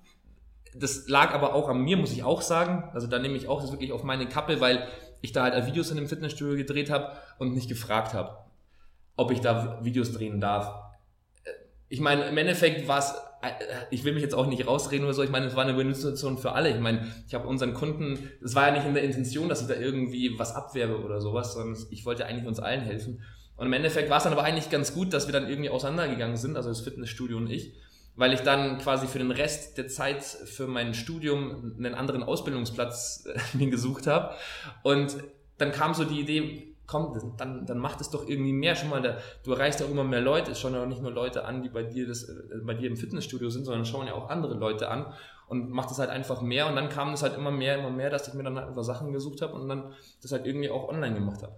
Das 0.74 1.08
lag 1.08 1.32
aber 1.34 1.54
auch 1.54 1.68
an 1.68 1.82
mir, 1.82 1.96
muss 1.96 2.12
ich 2.12 2.22
auch 2.22 2.42
sagen. 2.42 2.90
Also 2.92 3.06
da 3.06 3.18
nehme 3.18 3.36
ich 3.36 3.48
auch 3.48 3.60
das 3.60 3.70
wirklich 3.70 3.92
auf 3.92 4.02
meine 4.04 4.28
Kappe, 4.28 4.60
weil 4.60 4.86
ich 5.20 5.32
da 5.32 5.44
halt 5.44 5.66
Videos 5.66 5.90
in 5.90 5.96
dem 5.96 6.08
Fitnessstudio 6.08 6.56
gedreht 6.56 6.90
habe 6.90 7.12
und 7.38 7.54
nicht 7.54 7.68
gefragt 7.68 8.14
habe, 8.14 8.38
ob 9.16 9.30
ich 9.30 9.40
da 9.40 9.80
Videos 9.82 10.12
drehen 10.12 10.40
darf. 10.40 10.72
Ich 11.88 12.00
meine, 12.00 12.24
im 12.24 12.36
Endeffekt 12.36 12.86
war 12.86 12.98
es 12.98 13.14
äh, 13.42 13.50
ich 13.90 14.04
will 14.04 14.12
mich 14.12 14.22
jetzt 14.22 14.34
auch 14.34 14.46
nicht 14.46 14.66
rausreden 14.66 15.04
oder 15.04 15.14
so, 15.14 15.22
ich 15.22 15.30
meine, 15.30 15.46
es 15.46 15.56
war 15.56 15.64
eine 15.64 15.76
Win-Situation 15.76 16.38
für 16.38 16.52
alle. 16.52 16.70
Ich 16.70 16.80
meine, 16.80 17.06
ich 17.26 17.34
habe 17.34 17.46
unseren 17.46 17.74
Kunden, 17.74 18.30
es 18.42 18.54
war 18.54 18.68
ja 18.68 18.74
nicht 18.74 18.86
in 18.86 18.94
der 18.94 19.04
Intention, 19.04 19.48
dass 19.48 19.60
ich 19.60 19.68
da 19.68 19.74
irgendwie 19.74 20.38
was 20.38 20.54
abwerbe 20.54 21.02
oder 21.02 21.20
sowas, 21.20 21.54
sondern 21.54 21.80
ich 21.90 22.04
wollte 22.04 22.26
eigentlich 22.26 22.46
uns 22.46 22.58
allen 22.58 22.80
helfen. 22.80 23.22
Und 23.56 23.66
im 23.66 23.72
Endeffekt 23.72 24.10
war 24.10 24.18
es 24.18 24.24
dann 24.24 24.32
aber 24.32 24.44
eigentlich 24.44 24.70
ganz 24.70 24.94
gut, 24.94 25.12
dass 25.12 25.26
wir 25.26 25.32
dann 25.32 25.48
irgendwie 25.48 25.70
auseinandergegangen 25.70 26.36
sind, 26.36 26.56
also 26.56 26.68
das 26.68 26.80
Fitnessstudio 26.80 27.36
und 27.36 27.50
ich, 27.50 27.74
weil 28.18 28.32
ich 28.32 28.40
dann 28.40 28.78
quasi 28.78 29.06
für 29.06 29.18
den 29.18 29.30
Rest 29.30 29.78
der 29.78 29.86
Zeit 29.86 30.24
für 30.24 30.66
mein 30.66 30.92
Studium 30.92 31.76
einen 31.78 31.94
anderen 31.94 32.24
Ausbildungsplatz 32.24 33.26
äh, 33.26 33.38
mir 33.56 33.70
gesucht 33.70 34.06
habe. 34.06 34.34
Und 34.82 35.16
dann 35.56 35.70
kam 35.70 35.94
so 35.94 36.04
die 36.04 36.20
Idee, 36.20 36.74
komm, 36.86 37.16
dann, 37.36 37.64
dann 37.64 37.78
macht 37.78 38.00
es 38.00 38.10
doch 38.10 38.28
irgendwie 38.28 38.52
mehr 38.52 38.74
schon 38.74 38.90
mal. 38.90 39.00
Da, 39.00 39.18
du 39.44 39.52
erreichst 39.52 39.82
auch 39.84 39.90
immer 39.90 40.02
mehr 40.02 40.20
Leute. 40.20 40.50
Es 40.50 40.60
schauen 40.60 40.74
ja 40.74 40.82
auch 40.82 40.88
nicht 40.88 41.00
nur 41.00 41.12
Leute 41.12 41.44
an, 41.44 41.62
die 41.62 41.68
bei 41.68 41.84
dir, 41.84 42.08
das, 42.08 42.24
äh, 42.24 42.58
bei 42.64 42.74
dir 42.74 42.88
im 42.88 42.96
Fitnessstudio 42.96 43.50
sind, 43.50 43.64
sondern 43.64 43.84
schauen 43.84 44.08
ja 44.08 44.14
auch 44.14 44.28
andere 44.30 44.54
Leute 44.54 44.88
an 44.88 45.06
und 45.46 45.70
macht 45.70 45.92
es 45.92 46.00
halt 46.00 46.10
einfach 46.10 46.42
mehr. 46.42 46.66
Und 46.66 46.74
dann 46.74 46.88
kam 46.88 47.12
es 47.12 47.22
halt 47.22 47.36
immer 47.36 47.52
mehr, 47.52 47.78
immer 47.78 47.90
mehr, 47.90 48.10
dass 48.10 48.26
ich 48.26 48.34
mir 48.34 48.42
dann 48.42 48.56
halt 48.56 48.66
einfach 48.66 48.82
Sachen 48.82 49.12
gesucht 49.12 49.42
habe 49.42 49.54
und 49.54 49.68
dann 49.68 49.92
das 50.22 50.32
halt 50.32 50.44
irgendwie 50.44 50.70
auch 50.70 50.88
online 50.88 51.14
gemacht 51.14 51.44
habe. 51.44 51.54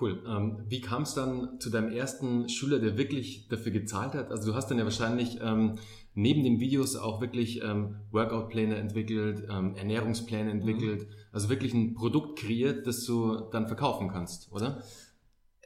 Cool. 0.00 0.22
Ähm, 0.26 0.64
wie 0.66 0.80
kam 0.80 1.02
es 1.02 1.14
dann 1.14 1.60
zu 1.60 1.68
deinem 1.68 1.92
ersten 1.92 2.48
Schüler, 2.48 2.78
der 2.78 2.96
wirklich 2.96 3.48
dafür 3.48 3.70
gezahlt 3.70 4.14
hat? 4.14 4.30
Also 4.30 4.50
du 4.50 4.56
hast 4.56 4.70
dann 4.70 4.78
ja 4.78 4.84
wahrscheinlich 4.84 5.38
ähm, 5.42 5.78
neben 6.14 6.42
den 6.42 6.60
Videos 6.60 6.96
auch 6.96 7.20
wirklich 7.20 7.62
ähm, 7.62 7.96
Workout-Pläne 8.10 8.76
entwickelt, 8.76 9.44
ähm, 9.50 9.74
Ernährungspläne 9.76 10.50
entwickelt, 10.50 11.08
mhm. 11.08 11.14
also 11.32 11.48
wirklich 11.48 11.72
ein 11.72 11.94
Produkt 11.94 12.38
kreiert, 12.38 12.86
das 12.86 13.04
du 13.04 13.48
dann 13.52 13.66
verkaufen 13.66 14.08
kannst, 14.08 14.50
oder? 14.52 14.82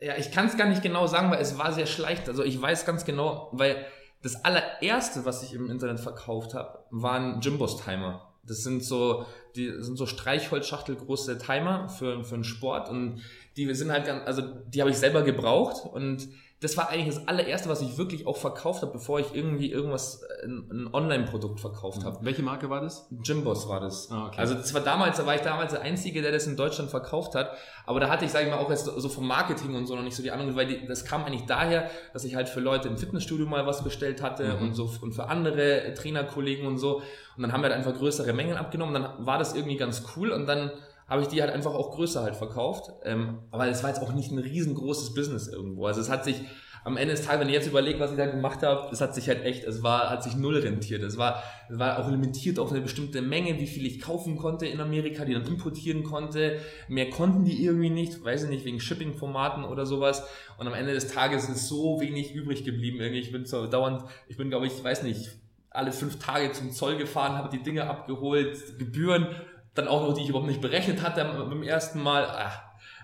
Ja, 0.00 0.16
ich 0.18 0.30
kann 0.30 0.46
es 0.46 0.56
gar 0.56 0.68
nicht 0.68 0.82
genau 0.82 1.06
sagen, 1.06 1.30
weil 1.30 1.40
es 1.40 1.58
war 1.58 1.72
sehr 1.72 1.86
schleicht. 1.86 2.28
Also 2.28 2.42
ich 2.42 2.60
weiß 2.60 2.84
ganz 2.84 3.04
genau, 3.04 3.48
weil 3.52 3.86
das 4.22 4.44
allererste, 4.44 5.24
was 5.24 5.42
ich 5.42 5.54
im 5.54 5.70
Internet 5.70 6.00
verkauft 6.00 6.54
habe, 6.54 6.84
waren 6.90 7.40
Jimbos-Timer. 7.40 8.34
Das 8.42 8.62
sind 8.62 8.84
so, 8.84 9.24
die 9.56 9.70
sind 9.82 9.96
so 9.96 10.06
Streichholzschachtelgroße 10.06 11.38
Timer 11.38 11.88
für, 11.88 12.24
für 12.24 12.34
einen 12.34 12.44
Sport 12.44 12.90
und 12.90 13.22
die 13.56 13.72
sind 13.74 13.90
halt 13.90 14.06
ganz, 14.06 14.26
also 14.26 14.42
die 14.42 14.80
habe 14.80 14.90
ich 14.90 14.98
selber 14.98 15.22
gebraucht 15.22 15.86
und 15.90 16.28
das 16.60 16.76
war 16.76 16.88
eigentlich 16.88 17.14
das 17.14 17.28
allererste, 17.28 17.68
was 17.68 17.82
ich 17.82 17.98
wirklich 17.98 18.26
auch 18.26 18.36
verkauft 18.36 18.82
habe, 18.82 18.92
bevor 18.92 19.20
ich 19.20 19.34
irgendwie 19.34 19.70
irgendwas, 19.70 20.22
äh, 20.22 20.46
ein, 20.46 20.68
ein 20.70 20.94
Online-Produkt 20.94 21.60
verkauft 21.60 22.04
habe. 22.04 22.18
Welche 22.22 22.42
Marke 22.42 22.70
war 22.70 22.80
das? 22.80 23.06
Jimbos 23.22 23.68
war 23.68 23.80
das. 23.80 24.10
Ah, 24.10 24.28
okay. 24.28 24.38
Also 24.38 24.54
das 24.54 24.72
war 24.72 24.80
damals, 24.80 25.18
da 25.18 25.26
war 25.26 25.34
ich 25.34 25.42
damals 25.42 25.72
der 25.72 25.82
Einzige, 25.82 26.22
der 26.22 26.32
das 26.32 26.46
in 26.46 26.56
Deutschland 26.56 26.90
verkauft 26.90 27.34
hat. 27.34 27.50
Aber 27.84 28.00
da 28.00 28.08
hatte 28.08 28.24
ich, 28.24 28.30
sage 28.30 28.46
ich 28.46 28.50
mal, 28.50 28.58
auch 28.58 28.70
jetzt 28.70 28.86
so 28.86 29.08
vom 29.08 29.26
Marketing 29.26 29.74
und 29.74 29.86
so 29.86 29.94
noch 29.94 30.02
nicht 30.02 30.16
so 30.16 30.22
die 30.22 30.30
Ahnung, 30.30 30.56
weil 30.56 30.66
die, 30.66 30.86
das 30.86 31.04
kam 31.04 31.24
eigentlich 31.24 31.44
daher, 31.44 31.90
dass 32.12 32.24
ich 32.24 32.34
halt 32.34 32.48
für 32.48 32.60
Leute 32.60 32.88
im 32.88 32.96
Fitnessstudio 32.96 33.46
mal 33.46 33.66
was 33.66 33.84
bestellt 33.84 34.22
hatte 34.22 34.56
mhm. 34.56 34.62
und 34.62 34.74
so 34.74 34.90
und 35.02 35.12
für 35.12 35.26
andere 35.26 35.92
Trainerkollegen 35.94 36.66
und 36.66 36.78
so. 36.78 37.02
Und 37.36 37.42
dann 37.42 37.52
haben 37.52 37.62
wir 37.62 37.68
halt 37.68 37.76
einfach 37.76 37.94
größere 37.94 38.32
Mengen 38.32 38.56
abgenommen. 38.56 38.94
Dann 38.94 39.26
war 39.26 39.38
das 39.38 39.54
irgendwie 39.54 39.76
ganz 39.76 40.02
cool 40.16 40.30
und 40.30 40.46
dann 40.46 40.70
habe 41.08 41.22
ich 41.22 41.28
die 41.28 41.40
halt 41.42 41.52
einfach 41.52 41.74
auch 41.74 41.90
größer 41.92 42.22
halt 42.22 42.36
verkauft. 42.36 42.90
Ähm, 43.04 43.40
aber 43.50 43.68
es 43.68 43.82
war 43.82 43.90
jetzt 43.90 44.02
auch 44.02 44.12
nicht 44.12 44.32
ein 44.32 44.38
riesengroßes 44.38 45.14
Business 45.14 45.48
irgendwo. 45.48 45.86
Also 45.86 46.00
es 46.00 46.10
hat 46.10 46.24
sich 46.24 46.40
am 46.84 46.98
Ende 46.98 47.14
des 47.14 47.24
Tages, 47.24 47.40
wenn 47.40 47.48
ich 47.48 47.54
jetzt 47.54 47.66
überlege, 47.66 47.98
was 47.98 48.10
ich 48.10 48.18
da 48.18 48.26
gemacht 48.26 48.62
habe, 48.62 48.90
es 48.92 49.00
hat 49.00 49.14
sich 49.14 49.28
halt 49.28 49.42
echt, 49.42 49.64
es 49.64 49.82
war, 49.82 50.10
hat 50.10 50.22
sich 50.22 50.36
null 50.36 50.58
rentiert. 50.58 51.02
Es 51.02 51.16
war, 51.16 51.42
es 51.70 51.78
war 51.78 51.98
auch 51.98 52.10
limitiert 52.10 52.58
auf 52.58 52.70
eine 52.70 52.82
bestimmte 52.82 53.22
Menge, 53.22 53.58
wie 53.58 53.66
viel 53.66 53.86
ich 53.86 54.02
kaufen 54.02 54.36
konnte 54.36 54.66
in 54.66 54.80
Amerika, 54.80 55.24
die 55.24 55.32
dann 55.32 55.46
importieren 55.46 56.04
konnte. 56.04 56.60
Mehr 56.88 57.08
konnten 57.08 57.46
die 57.46 57.64
irgendwie 57.64 57.88
nicht, 57.88 58.22
weiß 58.22 58.44
ich 58.44 58.50
nicht, 58.50 58.66
wegen 58.66 58.80
Shipping-Formaten 58.80 59.64
oder 59.64 59.86
sowas. 59.86 60.24
Und 60.58 60.66
am 60.66 60.74
Ende 60.74 60.92
des 60.92 61.08
Tages 61.08 61.48
ist 61.48 61.68
so 61.68 62.02
wenig 62.02 62.34
übrig 62.34 62.64
geblieben. 62.64 63.00
Irgendwie, 63.00 63.20
ich 63.20 63.32
bin 63.32 63.46
so 63.46 63.66
dauernd, 63.66 64.04
ich 64.28 64.36
bin, 64.36 64.50
glaube 64.50 64.66
ich, 64.66 64.84
weiß 64.84 65.04
nicht, 65.04 65.30
alle 65.70 65.90
fünf 65.90 66.18
Tage 66.18 66.52
zum 66.52 66.70
Zoll 66.70 66.98
gefahren, 66.98 67.32
habe 67.32 67.48
die 67.48 67.62
Dinge 67.62 67.88
abgeholt, 67.88 68.78
Gebühren 68.78 69.26
dann 69.74 69.88
auch 69.88 70.02
noch, 70.02 70.14
die 70.14 70.22
ich 70.22 70.28
überhaupt 70.28 70.48
nicht 70.48 70.60
berechnet 70.60 71.02
hatte 71.02 71.24
beim 71.24 71.62
ersten 71.62 72.02
Mal. 72.02 72.26
Ach, 72.26 72.62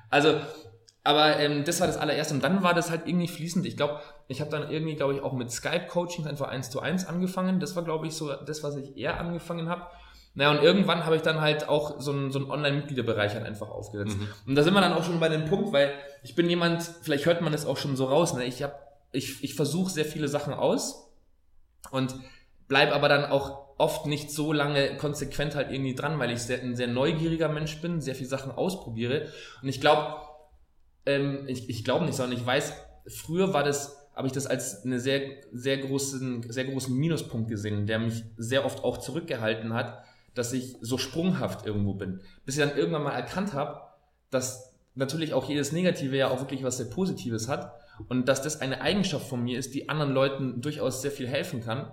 Also, 0.08 0.40
aber 1.02 1.38
ähm, 1.38 1.64
das 1.64 1.80
war 1.80 1.86
das 1.86 1.96
allererste 1.96 2.34
und 2.34 2.44
dann 2.44 2.62
war 2.62 2.74
das 2.74 2.90
halt 2.90 3.06
irgendwie 3.06 3.28
fließend. 3.28 3.64
Ich 3.66 3.76
glaube, 3.76 4.00
ich 4.28 4.40
habe 4.40 4.50
dann 4.50 4.70
irgendwie, 4.70 4.96
glaube 4.96 5.14
ich, 5.14 5.22
auch 5.22 5.32
mit 5.32 5.50
Skype-Coachings 5.50 6.28
einfach 6.28 6.48
eins 6.48 6.70
zu 6.70 6.80
eins 6.80 7.06
angefangen. 7.06 7.58
Das 7.58 7.74
war, 7.74 7.82
glaube 7.82 8.06
ich, 8.06 8.14
so 8.14 8.32
das, 8.32 8.62
was 8.62 8.76
ich 8.76 8.96
eher 8.96 9.18
angefangen 9.18 9.68
habe. 9.68 9.86
Naja, 10.34 10.50
und 10.52 10.62
irgendwann 10.62 11.04
habe 11.06 11.16
ich 11.16 11.22
dann 11.22 11.40
halt 11.40 11.68
auch 11.68 12.00
so 12.00 12.12
einen, 12.12 12.30
so 12.30 12.38
einen 12.38 12.50
Online-Mitgliederbereich 12.50 13.34
halt 13.34 13.44
einfach 13.44 13.68
aufgesetzt. 13.68 14.16
Mhm. 14.16 14.28
Und 14.46 14.54
da 14.54 14.62
sind 14.62 14.74
wir 14.74 14.80
dann 14.80 14.92
auch 14.92 15.02
schon 15.02 15.18
bei 15.18 15.28
dem 15.28 15.46
Punkt, 15.46 15.72
weil 15.72 15.92
ich 16.22 16.34
bin 16.36 16.48
jemand, 16.48 16.82
vielleicht 17.02 17.26
hört 17.26 17.40
man 17.40 17.50
das 17.50 17.66
auch 17.66 17.76
schon 17.76 17.96
so 17.96 18.04
raus, 18.04 18.34
ne? 18.34 18.44
ich, 18.44 18.62
hab, 18.62 18.78
ich, 19.10 19.42
ich 19.42 19.54
versuche 19.54 19.90
sehr 19.90 20.04
viele 20.04 20.28
Sachen 20.28 20.54
aus 20.54 21.10
und 21.90 22.14
bleibe 22.68 22.94
aber 22.94 23.08
dann 23.08 23.24
auch 23.24 23.69
oft 23.80 24.06
nicht 24.06 24.30
so 24.30 24.52
lange 24.52 24.96
konsequent 24.96 25.54
halt 25.54 25.70
irgendwie 25.72 25.94
dran, 25.94 26.18
weil 26.18 26.30
ich 26.30 26.40
sehr, 26.40 26.60
ein 26.60 26.76
sehr 26.76 26.86
neugieriger 26.86 27.48
Mensch 27.48 27.80
bin, 27.80 28.00
sehr 28.00 28.14
viele 28.14 28.28
Sachen 28.28 28.52
ausprobiere. 28.52 29.28
Und 29.62 29.68
ich 29.68 29.80
glaube, 29.80 30.16
ähm, 31.06 31.44
ich, 31.48 31.68
ich 31.68 31.84
glaube 31.84 32.04
nicht, 32.04 32.14
sondern 32.14 32.38
ich 32.38 32.46
weiß, 32.46 32.74
früher 33.08 33.52
war 33.52 33.64
das 33.64 34.00
habe 34.20 34.26
ich 34.26 34.34
das 34.34 34.46
als 34.46 34.84
eine 34.84 35.00
sehr, 35.00 35.22
sehr 35.50 35.78
großen, 35.78 36.44
sehr 36.52 36.64
großen 36.66 36.94
Minuspunkt 36.94 37.48
gesehen, 37.48 37.86
der 37.86 37.98
mich 37.98 38.22
sehr 38.36 38.66
oft 38.66 38.84
auch 38.84 38.98
zurückgehalten 38.98 39.72
hat, 39.72 40.04
dass 40.34 40.52
ich 40.52 40.76
so 40.82 40.98
sprunghaft 40.98 41.64
irgendwo 41.64 41.94
bin. 41.94 42.20
Bis 42.44 42.58
ich 42.58 42.62
dann 42.62 42.76
irgendwann 42.76 43.04
mal 43.04 43.14
erkannt 43.14 43.54
habe, 43.54 43.80
dass 44.30 44.74
natürlich 44.94 45.32
auch 45.32 45.48
jedes 45.48 45.72
Negative 45.72 46.14
ja 46.14 46.28
auch 46.28 46.40
wirklich 46.40 46.62
was 46.62 46.76
sehr 46.76 46.90
Positives 46.90 47.48
hat 47.48 47.72
und 48.08 48.28
dass 48.28 48.42
das 48.42 48.60
eine 48.60 48.82
Eigenschaft 48.82 49.26
von 49.26 49.42
mir 49.42 49.58
ist, 49.58 49.74
die 49.74 49.88
anderen 49.88 50.12
Leuten 50.12 50.60
durchaus 50.60 51.00
sehr 51.00 51.12
viel 51.12 51.26
helfen 51.26 51.62
kann. 51.62 51.90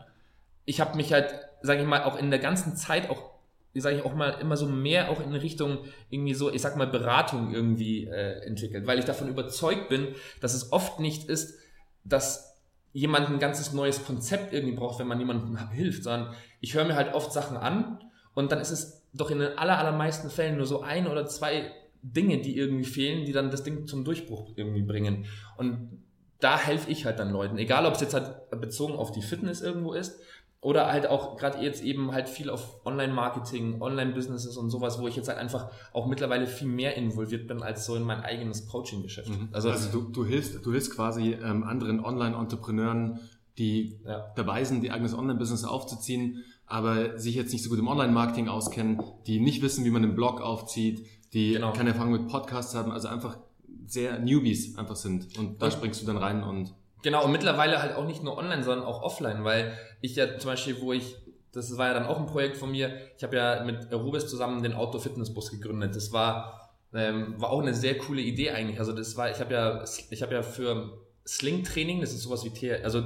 Ich 0.66 0.82
habe 0.82 0.98
mich 0.98 1.14
halt, 1.14 1.47
sage 1.62 1.82
ich 1.82 1.88
mal, 1.88 2.04
auch 2.04 2.18
in 2.18 2.30
der 2.30 2.40
ganzen 2.40 2.76
Zeit 2.76 3.10
auch, 3.10 3.32
sage 3.76 3.98
ich 3.98 4.06
auch 4.06 4.16
mal, 4.16 4.32
immer 4.42 4.58
so 4.58 4.68
mehr 4.68 5.10
auch 5.10 5.22
in 5.22 5.34
Richtung 5.34 5.80
irgendwie 6.10 6.34
so, 6.34 6.52
ich 6.52 6.62
sag 6.62 6.76
mal, 6.76 6.88
Beratung 6.88 7.54
irgendwie 7.54 8.06
äh, 8.06 8.42
entwickelt, 8.46 8.88
weil 8.88 9.00
ich 9.00 9.06
davon 9.06 9.28
überzeugt 9.28 9.90
bin, 9.90 10.10
dass 10.42 10.54
es 10.54 10.72
oft 10.72 11.00
nicht 11.00 11.30
ist, 11.30 11.58
dass 12.04 12.56
jemand 12.94 13.30
ein 13.30 13.40
ganzes 13.40 13.74
neues 13.74 14.04
Konzept 14.06 14.54
irgendwie 14.54 14.76
braucht, 14.76 15.00
wenn 15.00 15.08
man 15.08 15.20
jemandem 15.20 15.58
hilft, 15.72 16.04
sondern 16.04 16.34
ich 16.62 16.74
höre 16.74 16.86
mir 16.86 16.96
halt 16.96 17.14
oft 17.14 17.32
Sachen 17.32 17.58
an 17.58 18.00
und 18.34 18.52
dann 18.52 18.60
ist 18.60 18.72
es 18.72 19.04
doch 19.14 19.30
in 19.30 19.40
den 19.40 19.58
aller, 19.58 19.78
allermeisten 19.78 20.30
Fällen 20.30 20.58
nur 20.58 20.66
so 20.66 20.82
ein 20.82 21.08
oder 21.08 21.26
zwei 21.28 21.72
Dinge, 22.02 22.40
die 22.40 22.58
irgendwie 22.58 22.86
fehlen, 22.86 23.26
die 23.26 23.34
dann 23.34 23.52
das 23.52 23.64
Ding 23.64 23.88
zum 23.88 24.04
Durchbruch 24.04 24.52
irgendwie 24.56 24.84
bringen. 24.84 25.26
Und 25.58 26.04
da 26.40 26.58
helfe 26.58 26.92
ich 26.92 27.06
halt 27.06 27.20
dann 27.20 27.32
Leuten, 27.32 27.58
egal 27.58 27.86
ob 27.86 27.96
es 27.96 28.02
jetzt 28.02 28.14
halt 28.14 28.50
bezogen 28.62 28.94
auf 28.94 29.12
die 29.12 29.22
Fitness 29.22 29.62
irgendwo 29.62 29.94
ist 29.94 30.20
oder 30.60 30.88
halt 30.88 31.08
auch 31.08 31.38
gerade 31.38 31.60
jetzt 31.64 31.84
eben 31.84 32.12
halt 32.12 32.28
viel 32.28 32.50
auf 32.50 32.86
Online-Marketing, 32.86 33.82
Online-Businesses 33.82 34.58
und 34.58 34.70
sowas, 34.70 35.00
wo 35.00 35.08
ich 35.08 35.16
jetzt 35.16 35.30
halt 35.30 35.38
einfach 35.38 35.70
auch 35.94 36.08
mittlerweile 36.08 36.48
viel 36.48 36.68
mehr 36.68 36.96
involviert 36.96 37.48
bin 37.48 37.62
als 37.62 37.86
so 37.86 37.96
in 37.96 38.04
mein 38.04 38.22
eigenes 38.22 38.68
Coaching-Geschäft. 38.68 39.30
Mhm. 39.30 39.50
Also, 39.52 39.70
also 39.70 39.92
du, 39.92 40.10
du 40.10 40.26
hilfst, 40.26 40.66
du 40.66 40.72
hilfst 40.72 40.96
quasi 40.96 41.34
ähm, 41.34 41.64
anderen 41.64 42.04
Online-Entrepreneuren, 42.04 43.20
die 43.58 44.00
ja. 44.06 44.32
dabei 44.36 44.64
sind, 44.64 44.84
ihr 44.84 44.94
eigenes 44.94 45.14
Online-Business 45.14 45.64
aufzuziehen, 45.64 46.44
aber 46.66 47.18
sich 47.18 47.36
jetzt 47.36 47.54
nicht 47.54 47.64
so 47.64 47.70
gut 47.70 47.80
im 47.80 47.88
Online-Marketing 47.88 48.50
auskennen, 48.50 49.02
die 49.26 49.40
nicht 49.40 49.62
wissen, 49.62 49.86
wie 49.86 49.90
man 49.92 50.04
einen 50.04 50.16
Blog 50.16 50.42
aufzieht, 50.42 51.06
die 51.34 51.54
genau. 51.54 51.74
keine 51.74 51.90
Erfahrung 51.90 52.14
mit 52.14 52.28
Podcasts 52.28 52.74
haben, 52.76 52.92
also 52.92 53.08
einfach 53.08 53.38
sehr 53.86 54.20
Newbies 54.20 54.78
einfach 54.78 54.96
sind. 54.96 55.38
Und 55.38 55.62
da 55.62 55.68
und, 55.68 55.72
springst 55.72 56.02
du 56.02 56.06
dann 56.06 56.18
rein 56.18 56.44
und. 56.44 56.74
Genau, 57.04 57.26
und 57.26 57.32
mittlerweile 57.32 57.82
halt 57.82 57.96
auch 57.96 58.06
nicht 58.06 58.24
nur 58.24 58.38
online, 58.38 58.64
sondern 58.64 58.86
auch 58.86 59.02
offline, 59.02 59.44
weil 59.44 59.78
ich 60.02 60.16
ja 60.16 60.38
zum 60.38 60.52
Beispiel, 60.52 60.82
wo 60.82 60.94
ich, 60.94 61.16
das 61.52 61.78
war 61.78 61.88
ja 61.88 61.94
dann 61.94 62.06
auch 62.06 62.20
ein 62.20 62.26
Projekt 62.26 62.58
von 62.58 62.72
mir, 62.72 62.92
ich 63.18 63.24
habe 63.24 63.36
ja 63.36 63.64
mit 63.64 63.92
Rubis 63.94 64.28
zusammen 64.28 64.64
den 64.64 64.74
Outdoor-Fitness-Bus 64.74 65.52
gegründet. 65.52 65.96
Das 65.96 66.12
war, 66.12 66.72
ähm, 66.94 67.36
war 67.40 67.52
auch 67.52 67.62
eine 67.62 67.74
sehr 67.74 67.98
coole 67.98 68.22
Idee 68.22 68.52
eigentlich. 68.52 68.80
Also 68.80 68.94
das 68.94 69.16
war, 69.16 69.30
ich 69.30 69.40
habe 69.40 69.54
ja, 69.54 69.84
ich 70.10 70.22
habe 70.22 70.34
ja 70.34 70.42
für 70.42 70.98
Sling-Training, 71.26 72.02
das 72.02 72.14
ist 72.14 72.24
sowas 72.24 72.44
wie 72.44 72.50
TR, 72.50 72.84
also, 72.84 73.04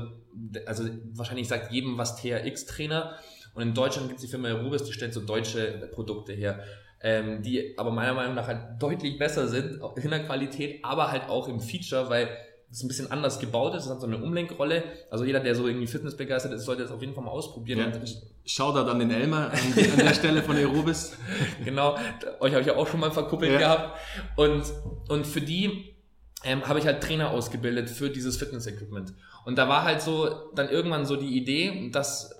also 0.66 0.86
wahrscheinlich 1.14 1.48
sagt 1.48 1.72
jedem 1.72 1.98
was 1.98 2.16
TRX-Trainer, 2.22 3.16
und 3.54 3.64
in 3.64 3.74
Deutschland 3.74 4.08
gibt 4.08 4.20
es 4.20 4.26
die 4.26 4.32
Firma 4.32 4.52
Rubis, 4.52 4.84
die 4.84 4.94
stellt 4.94 5.14
so 5.14 5.22
deutsche 5.22 5.90
Produkte 5.94 6.34
her, 6.34 6.64
ähm, 7.02 7.42
die 7.42 7.78
aber 7.78 7.92
meiner 7.92 8.14
Meinung 8.14 8.36
nach 8.36 8.48
halt 8.48 8.82
deutlich 8.82 9.18
besser 9.18 9.48
sind 9.48 9.82
in 9.96 10.10
der 10.10 10.24
Qualität, 10.24 10.84
aber 10.84 11.12
halt 11.12 11.28
auch 11.28 11.48
im 11.50 11.60
Feature, 11.60 12.10
weil 12.10 12.30
es 12.72 12.84
ein 12.84 12.88
bisschen 12.88 13.12
anders 13.12 13.40
gebaut 13.40 13.76
ist. 13.76 13.86
Es 13.86 13.92
hat 13.92 14.00
so 14.00 14.08
eine 14.08 14.18
Umlenkrolle. 14.18 14.84
Also 15.10 15.26
jeder, 15.26 15.42
der 15.42 15.56
so 15.56 15.68
irgendwie 15.68 15.88
Fitness 15.88 16.16
begeistert 16.16 16.54
ist, 16.54 16.64
sollte 16.64 16.84
das 16.84 16.92
auf 16.92 17.02
jeden 17.02 17.14
Fall 17.14 17.24
mal 17.24 17.32
ausprobieren. 17.32 17.80
Ja. 17.80 18.00
Schau 18.46 18.72
da 18.72 18.84
dann 18.84 19.00
den 19.00 19.12
Elmer 19.12 19.52
an, 19.52 19.92
an 19.92 19.98
der 19.98 20.14
Stelle 20.14 20.42
von 20.42 20.56
Aerobis. 20.56 21.18
genau, 21.66 21.98
euch 22.40 22.52
habe 22.54 22.62
ich 22.62 22.68
ja 22.68 22.76
auch 22.76 22.88
schon 22.88 23.02
mal 23.02 23.12
verkuppelt 23.12 23.52
ja. 23.52 23.60
gehabt. 23.60 24.00
Und, 24.38 24.64
und 25.10 25.28
für 25.28 25.42
die 25.42 25.96
ähm, 26.44 26.66
habe 26.68 26.80
ich 26.80 26.86
halt 26.86 27.04
Trainer 27.04 27.32
ausgebildet 27.32 27.90
für 27.90 28.10
dieses 28.10 28.38
Fitness-Equipment. 28.38 29.14
Und 29.46 29.58
da 29.58 29.68
war 29.68 29.84
halt 29.84 30.02
so 30.02 30.52
dann 30.56 30.70
irgendwann 30.70 31.06
so 31.06 31.18
die 31.18 31.38
Idee, 31.38 31.90
dass 31.92 32.34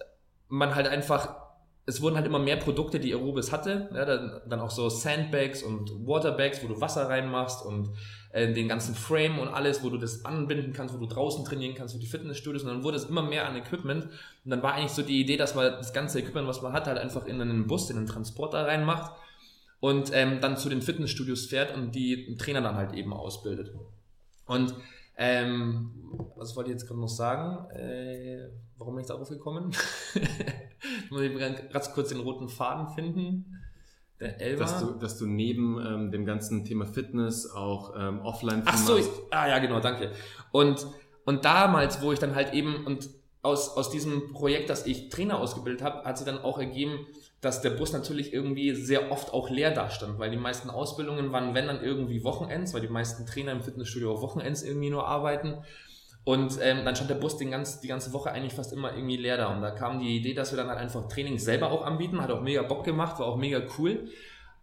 man 0.48 0.76
halt 0.76 0.88
einfach, 0.88 1.36
es 1.86 2.02
wurden 2.02 2.16
halt 2.16 2.26
immer 2.26 2.40
mehr 2.40 2.58
Produkte, 2.58 3.00
die 3.00 3.14
Aerobis 3.14 3.52
hatte, 3.52 3.90
ja, 3.94 4.06
dann, 4.06 4.42
dann 4.48 4.60
auch 4.62 4.72
so 4.72 4.88
Sandbags 4.88 5.62
und 5.62 5.92
Waterbags, 6.08 6.64
wo 6.64 6.68
du 6.68 6.80
Wasser 6.80 7.10
reinmachst 7.10 7.66
und 7.66 7.90
äh, 8.34 8.54
den 8.54 8.68
ganzen 8.68 8.96
Frame 8.96 9.40
und 9.40 9.50
alles, 9.50 9.84
wo 9.84 9.90
du 9.90 9.98
das 9.98 10.26
anbinden 10.26 10.74
kannst, 10.74 10.96
wo 10.96 11.00
du 11.00 11.06
draußen 11.06 11.44
trainieren 11.46 11.76
kannst, 11.76 11.94
für 11.94 12.00
die 12.00 12.08
Fitnessstudios 12.08 12.64
und 12.64 12.70
dann 12.70 12.84
wurde 12.84 12.98
es 12.98 13.06
immer 13.06 13.22
mehr 13.22 13.48
an 13.48 13.56
Equipment 13.56 14.06
und 14.06 14.52
dann 14.52 14.64
war 14.64 14.74
eigentlich 14.74 14.92
so 14.92 15.02
die 15.02 15.20
Idee, 15.20 15.38
dass 15.38 15.56
man 15.56 15.72
das 15.74 15.94
ganze 15.94 16.20
Equipment, 16.20 16.48
was 16.48 16.62
man 16.62 16.74
hat, 16.74 16.88
halt 16.88 16.98
einfach 16.98 17.26
in 17.26 17.42
einen 17.42 17.68
Bus, 17.68 17.90
in 17.90 17.98
einen 17.98 18.08
Transporter 18.08 18.66
reinmacht 18.66 19.12
und 19.82 20.12
ähm, 20.14 20.40
dann 20.40 20.58
zu 20.58 20.70
den 20.70 20.82
Fitnessstudios 20.82 21.48
fährt 21.48 21.76
und 21.76 21.94
die 21.94 22.38
Trainer 22.38 22.62
dann 22.62 22.76
halt 22.76 22.94
eben 22.94 23.14
ausbildet. 23.14 23.74
Und 24.46 24.76
ähm, 25.18 25.92
was 26.36 26.56
wollte 26.56 26.70
ich 26.70 26.76
jetzt 26.76 26.88
gerade 26.88 27.00
noch 27.00 27.10
sagen? 27.10 27.70
Äh, 27.72 28.50
warum 28.78 28.96
bin 28.96 29.02
ich 29.02 29.08
darauf 29.08 29.28
gekommen? 29.30 29.72
ich 30.14 31.12
muss 31.12 31.22
ganz 31.72 31.94
kurz 31.94 32.10
den 32.10 32.22
roten 32.22 32.48
Faden 32.48 32.94
finden. 32.96 33.58
Der 34.22 34.40
Elva. 34.40 34.64
Dass 34.64 34.80
du, 34.80 34.92
dass 34.94 35.18
du 35.18 35.26
neben 35.26 35.84
ähm, 35.84 36.12
dem 36.12 36.26
ganzen 36.26 36.64
Thema 36.64 36.86
Fitness 36.86 37.52
auch 37.52 37.94
ähm, 37.98 38.22
offline 38.22 38.62
Ach 38.66 38.78
so, 38.78 38.98
ich, 38.98 39.08
ah 39.32 39.48
ja, 39.48 39.58
genau, 39.60 39.80
danke. 39.80 40.12
Und, 40.52 40.86
und 41.26 41.44
damals, 41.44 42.02
wo 42.02 42.12
ich 42.12 42.20
dann 42.20 42.36
halt 42.36 42.54
eben, 42.54 42.86
und 42.86 43.10
aus, 43.42 43.76
aus 43.76 43.90
diesem 43.90 44.32
Projekt, 44.32 44.70
das 44.70 44.86
ich 44.86 45.10
Trainer 45.10 45.40
ausgebildet 45.40 45.82
habe, 45.82 46.06
hat 46.06 46.18
sich 46.18 46.26
dann 46.28 46.40
auch 46.40 46.60
ergeben, 46.60 47.08
dass 47.42 47.62
der 47.62 47.72
Bus 47.72 47.92
natürlich 47.92 48.34
irgendwie 48.34 48.76
sehr 48.76 49.12
oft 49.12 49.34
auch 49.34 49.50
leer 49.50 49.72
dastand, 49.72 50.20
weil 50.20 50.30
die 50.30 50.38
meisten 50.38 50.70
Ausbildungen 50.70 51.32
waren, 51.32 51.56
wenn 51.56 51.66
dann 51.66 51.84
irgendwie 51.84 52.24
Wochenends, 52.24 52.74
weil 52.76 52.82
die 52.82 52.88
meisten 52.88 53.26
Trainer 53.26 53.52
im 53.52 53.64
Fitnessstudio 53.64 54.14
auch 54.14 54.22
Wochenends 54.22 54.62
irgendwie 54.62 54.92
nur 54.92 55.08
arbeiten. 55.08 55.58
Und 56.24 56.60
ähm, 56.62 56.86
dann 56.86 56.96
stand 56.96 57.10
der 57.10 57.16
Bus 57.16 57.38
den 57.38 57.50
ganz, 57.50 57.82
die 57.82 57.88
ganze 57.88 58.14
Woche 58.14 58.32
eigentlich 58.32 58.54
fast 58.54 58.74
immer 58.74 58.94
irgendwie 58.94 59.18
leer 59.18 59.38
da. 59.38 59.48
Und 59.48 59.62
da 59.62 59.72
kam 59.72 60.00
die 60.00 60.18
Idee, 60.18 60.34
dass 60.34 60.52
wir 60.52 60.58
dann 60.58 60.68
halt 60.68 60.80
einfach 60.80 61.08
Training 61.08 61.40
selber 61.40 61.72
auch 61.72 61.84
anbieten. 61.84 62.22
Hat 62.22 62.30
auch 62.30 62.42
mega 62.42 62.62
Bock 62.62 62.84
gemacht, 62.84 63.20
war 63.20 63.26
auch 63.26 63.38
mega 63.38 63.62
cool. 63.78 64.08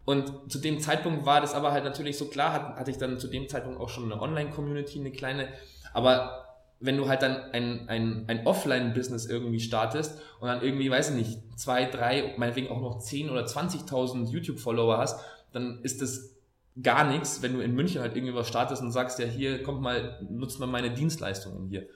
Und 0.05 0.51
zu 0.51 0.59
dem 0.59 0.79
Zeitpunkt 0.79 1.25
war 1.25 1.41
das 1.41 1.53
aber 1.53 1.71
halt 1.71 1.83
natürlich 1.83 2.17
so 2.17 2.29
klar, 2.29 2.53
hat, 2.53 2.77
hatte 2.77 2.91
ich 2.91 2.97
dann 2.97 3.19
zu 3.19 3.27
dem 3.27 3.49
Zeitpunkt 3.49 3.79
auch 3.79 3.89
schon 3.89 4.11
eine 4.11 4.21
Online-Community, 4.21 4.99
eine 4.99 5.11
kleine. 5.11 5.49
Aber 5.93 6.45
wenn 6.79 6.97
du 6.97 7.09
halt 7.09 7.21
dann 7.21 7.51
ein, 7.51 7.89
ein, 7.89 8.23
ein 8.27 8.47
Offline-Business 8.47 9.25
irgendwie 9.25 9.59
startest 9.59 10.21
und 10.39 10.47
dann 10.47 10.63
irgendwie, 10.63 10.89
weiß 10.89 11.09
ich 11.09 11.15
nicht, 11.15 11.59
zwei, 11.59 11.85
drei, 11.85 12.33
meinetwegen 12.37 12.69
auch 12.69 12.79
noch 12.79 12.99
10 12.99 13.29
oder 13.29 13.45
20.000 13.45 14.31
YouTube-Follower 14.31 14.97
hast, 14.97 15.19
dann 15.51 15.81
ist 15.83 16.01
das 16.01 16.38
gar 16.81 17.09
nichts, 17.09 17.41
wenn 17.41 17.53
du 17.53 17.61
in 17.61 17.73
München 17.73 18.01
halt 18.01 18.15
irgendwie 18.15 18.35
was 18.35 18.47
startest 18.47 18.81
und 18.81 18.91
sagst, 18.91 19.19
ja, 19.19 19.25
hier 19.25 19.63
kommt 19.63 19.81
mal, 19.81 20.19
nutzt 20.29 20.59
mal 20.59 20.67
meine 20.67 20.91
Dienstleistungen 20.91 21.67
hier. 21.67 21.87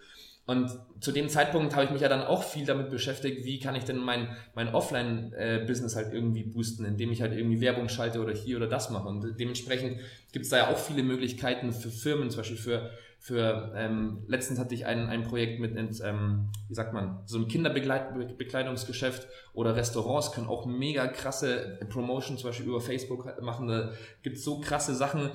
Und 0.46 0.70
zu 1.00 1.14
dem 1.14 1.30
Zeitpunkt 1.30 1.74
habe 1.74 1.86
ich 1.86 1.92
mich 1.92 2.02
ja 2.02 2.10
dann 2.10 2.22
auch 2.22 2.44
viel 2.44 2.66
damit 2.66 2.90
beschäftigt, 2.90 3.46
wie 3.46 3.60
kann 3.60 3.76
ich 3.76 3.86
denn 3.86 3.98
mein, 3.98 4.36
mein 4.56 4.74
Offline-Business 4.74 5.96
halt 5.96 6.14
irgendwie 6.14 6.44
boosten, 6.44 6.84
indem 6.84 7.12
ich 7.12 7.22
halt 7.22 7.32
irgendwie 7.32 7.62
Werbung 7.62 7.88
schalte 7.88 8.22
oder 8.22 8.34
hier 8.34 8.58
oder 8.58 8.68
das 8.68 8.90
mache. 8.90 9.08
Und 9.08 9.40
dementsprechend 9.40 10.02
gibt 10.34 10.44
es 10.44 10.50
da 10.50 10.58
ja 10.58 10.68
auch 10.70 10.78
viele 10.78 11.02
Möglichkeiten 11.02 11.72
für 11.72 11.90
Firmen, 11.90 12.30
zum 12.30 12.40
Beispiel 12.40 12.58
für 12.58 12.92
für 13.24 13.72
ähm, 13.74 14.26
letztens 14.28 14.60
hatte 14.60 14.76
ich 14.76 14.86
ein, 14.86 15.08
ein 15.08 15.24
Projekt 15.24 15.62
mit, 15.62 15.78
ähm, 15.78 16.50
wie 16.68 16.74
sagt 16.74 16.92
man, 16.92 17.22
so 17.26 17.38
einem 17.38 17.48
Kinderbekleidungsgeschäft 17.48 19.30
oder 19.54 19.78
Restaurants 19.78 20.34
können 20.34 20.48
auch 20.48 20.66
mega 20.66 21.08
krasse 21.08 21.80
Promotion 21.90 22.38
zum 22.38 22.50
Beispiel 22.50 22.68
über 22.68 22.82
Facebook 22.82 23.42
machen. 23.42 23.70
Da 23.70 23.94
gibt 24.24 24.40
so 24.40 24.60
krasse 24.60 24.94
Sachen. 24.94 25.32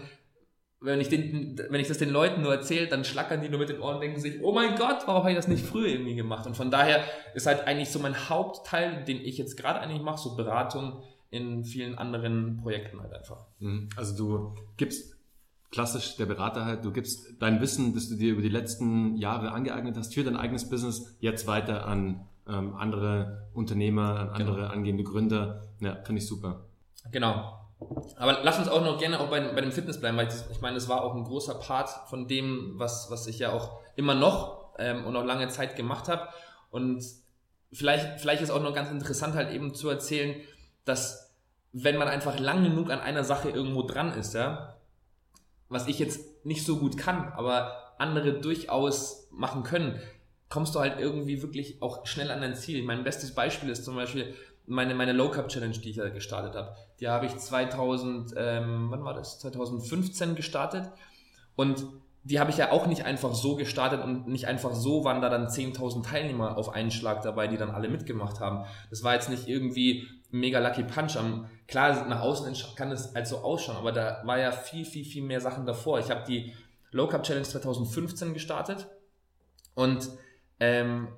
Wenn 0.81 1.01
ich, 1.01 1.09
den, 1.09 1.59
wenn 1.71 1.81
ich 1.81 1.89
das 1.89 1.97
den 1.97 2.11
Leuten 2.11 2.43
nur 2.43 2.53
erzähle, 2.53 2.89
dann 2.89 3.05
schlackern 3.05 3.41
die 3.41 3.49
nur 3.49 3.59
mit 3.59 3.71
den 3.71 3.81
Ohren 3.81 3.95
und 3.95 4.03
denken 4.03 4.21
sich, 4.21 4.43
oh 4.43 4.53
mein 4.53 4.77
Gott, 4.77 5.05
warum 5.07 5.23
habe 5.23 5.31
ich 5.31 5.37
das 5.37 5.49
nicht 5.49 5.65
früher 5.65 5.89
irgendwie 5.89 6.15
gemacht? 6.15 6.47
Und 6.47 6.59
von 6.59 6.71
daher 6.71 7.03
ist 7.33 7.47
halt 7.47 7.67
eigentlich 7.67 7.89
so 7.89 8.01
mein 8.01 8.29
Hauptteil, 8.29 9.03
den 9.05 9.17
ich 9.17 9.39
jetzt 9.39 9.57
gerade 9.57 9.81
eigentlich 9.81 10.03
mache, 10.03 10.19
so 10.19 10.37
Beratung 10.37 11.03
in 11.31 11.65
vielen 11.65 11.97
anderen 11.97 12.59
Projekten 12.59 13.01
halt 13.01 13.15
einfach. 13.15 13.47
Mhm. 13.61 13.89
Also 13.97 14.15
du 14.15 14.55
gibst 14.77 15.18
klassisch 15.71 16.17
der 16.17 16.27
Berater 16.27 16.65
halt, 16.65 16.85
du 16.85 16.93
gibst 16.93 17.41
dein 17.41 17.61
Wissen, 17.61 17.95
das 17.95 18.09
du 18.09 18.17
dir 18.17 18.33
über 18.33 18.43
die 18.43 18.49
letzten 18.49 19.17
Jahre 19.17 19.53
angeeignet 19.53 19.97
hast, 19.97 20.15
für 20.15 20.25
dein 20.25 20.37
eigenes 20.37 20.69
Business 20.69 21.17
jetzt 21.21 21.47
weiter 21.47 21.87
an 21.87 22.27
ähm, 22.49 22.75
andere 22.75 23.49
Unternehmer, 23.53 24.19
an 24.21 24.29
andere 24.31 24.57
genau. 24.57 24.69
angehende 24.69 25.05
Gründer. 25.05 25.69
Ja, 25.81 25.97
finde 26.05 26.23
ich 26.23 26.27
super. 26.27 26.65
Genau. 27.13 27.55
Aber 28.17 28.41
lass 28.43 28.59
uns 28.59 28.69
auch 28.69 28.83
noch 28.83 28.99
gerne 28.99 29.21
auch 29.21 29.29
bei, 29.29 29.41
bei 29.41 29.61
dem 29.61 29.71
Fitness 29.71 30.01
bleiben, 30.01 30.17
weil 30.17 30.29
ich, 30.29 30.35
ich 30.51 30.61
meine, 30.61 30.75
das 30.75 30.89
war 30.89 31.03
auch 31.03 31.15
ein 31.15 31.25
großer 31.25 31.55
Part 31.55 31.91
von 32.09 32.27
dem, 32.27 32.73
was, 32.77 33.11
was 33.11 33.27
ich 33.27 33.39
ja 33.39 33.53
auch 33.53 33.79
immer 33.95 34.15
noch 34.15 34.75
ähm, 34.79 35.05
und 35.05 35.15
auch 35.15 35.25
lange 35.25 35.49
Zeit 35.49 35.77
gemacht 35.77 36.09
habe. 36.09 36.29
Und 36.71 37.05
vielleicht, 37.73 38.21
vielleicht 38.21 38.43
ist 38.43 38.51
auch 38.51 38.63
noch 38.63 38.75
ganz 38.75 38.91
interessant 38.91 39.35
halt 39.35 39.53
eben 39.53 39.75
zu 39.75 39.89
erzählen, 39.89 40.41
dass 40.85 41.37
wenn 41.73 41.99
man 41.99 42.09
einfach 42.09 42.39
lang 42.39 42.65
genug 42.65 42.91
an 42.91 43.01
einer 43.01 43.25
Sache 43.25 43.51
irgendwo 43.51 43.83
dran 43.83 44.13
ist, 44.13 44.35
ja, 44.35 44.78
was 45.69 45.87
ich 45.87 45.99
jetzt 45.99 46.45
nicht 46.45 46.65
so 46.65 46.79
gut 46.79 46.97
kann, 46.97 47.33
aber 47.33 47.95
andere 47.99 48.41
durchaus 48.41 49.29
machen 49.31 49.63
können, 49.63 50.01
kommst 50.49 50.75
du 50.75 50.81
halt 50.81 50.99
irgendwie 50.99 51.43
wirklich 51.43 51.83
auch 51.83 52.07
schnell 52.07 52.31
an 52.31 52.41
dein 52.41 52.55
Ziel. 52.55 52.83
Mein 52.83 53.05
bestes 53.05 53.35
Beispiel 53.35 53.69
ist 53.69 53.85
zum 53.85 53.97
Beispiel 53.97 54.35
meine, 54.67 54.95
meine 54.95 55.13
Low 55.13 55.31
Cup 55.31 55.49
Challenge, 55.49 55.77
die 55.77 55.91
ich 55.91 55.97
ja 55.97 56.09
gestartet 56.09 56.55
habe. 56.55 56.75
Die 57.01 57.09
habe 57.09 57.27
ich 57.27 57.37
2000, 57.37 58.35
ähm, 58.37 58.87
wann 58.91 59.05
war 59.05 59.15
das? 59.15 59.39
2015 59.41 60.35
gestartet. 60.35 60.91
Und 61.57 61.85
die 62.23 62.41
habe 62.41 62.51
ich 62.51 62.59
ja 62.59 62.73
auch 62.73 62.87
nicht 62.87 63.05
einfach 63.05 63.35
so 63.35 63.57
gestartet 63.57 64.03
und 64.03 64.29
nicht 64.29 64.47
einfach 64.47 64.75
so 64.75 65.05
waren 65.05 65.23
da 65.23 65.31
dann 65.31 65.47
10.000 65.49 66.05
Teilnehmer 66.05 66.59
auf 66.59 66.69
einen 66.71 66.91
Schlag 66.91 67.23
dabei, 67.23 67.47
die 67.47 67.57
dann 67.57 67.71
alle 67.71 67.89
mitgemacht 67.89 68.41
haben. 68.41 68.67
Das 68.91 69.03
war 69.03 69.15
jetzt 69.15 69.31
nicht 69.31 69.49
irgendwie 69.49 70.07
mega 70.31 70.59
Lucky 70.59 70.85
Punch. 70.85 71.17
Klar, 71.67 72.07
nach 72.09 72.21
außen 72.21 72.55
kann 72.77 72.91
es 72.91 73.15
halt 73.15 73.27
so 73.27 73.39
ausschauen, 73.39 73.77
aber 73.77 73.93
da 73.93 74.23
war 74.25 74.39
ja 74.39 74.53
viel, 74.53 74.85
viel, 74.85 75.05
viel 75.05 75.23
mehr 75.23 75.41
Sachen 75.41 75.67
davor. 75.67 75.99
Ich 75.99 76.11
habe 76.11 76.25
die 76.27 76.55
Low 76.91 77.07
Cup 77.07 77.23
Challenge 77.23 77.47
2015 77.47 78.35
gestartet 78.35 78.89
und 79.75 80.09
ähm, 80.61 81.09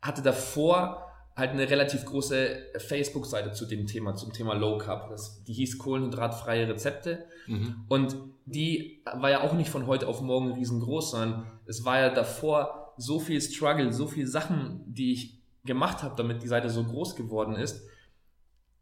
hatte 0.00 0.22
davor 0.22 1.08
halt 1.34 1.50
eine 1.50 1.68
relativ 1.68 2.04
große 2.04 2.56
Facebook-Seite 2.78 3.52
zu 3.52 3.66
dem 3.66 3.86
Thema, 3.86 4.14
zum 4.14 4.32
Thema 4.32 4.54
Low 4.54 4.76
Carb. 4.78 5.08
Das, 5.08 5.42
die 5.44 5.54
hieß 5.54 5.78
Kohlenhydratfreie 5.78 6.68
Rezepte. 6.68 7.24
Mhm. 7.46 7.84
Und 7.88 8.16
die 8.44 9.02
war 9.14 9.30
ja 9.30 9.40
auch 9.42 9.54
nicht 9.54 9.70
von 9.70 9.86
heute 9.86 10.08
auf 10.08 10.20
morgen 10.20 10.52
riesengroß, 10.52 11.12
sondern 11.12 11.46
es 11.66 11.84
war 11.84 12.00
ja 12.00 12.10
davor 12.10 12.92
so 12.98 13.18
viel 13.18 13.40
Struggle, 13.40 13.92
so 13.92 14.06
viele 14.06 14.26
Sachen, 14.26 14.82
die 14.86 15.12
ich 15.12 15.38
gemacht 15.64 16.02
habe, 16.02 16.14
damit 16.16 16.42
die 16.42 16.48
Seite 16.48 16.68
so 16.68 16.84
groß 16.84 17.16
geworden 17.16 17.54
ist. 17.54 17.86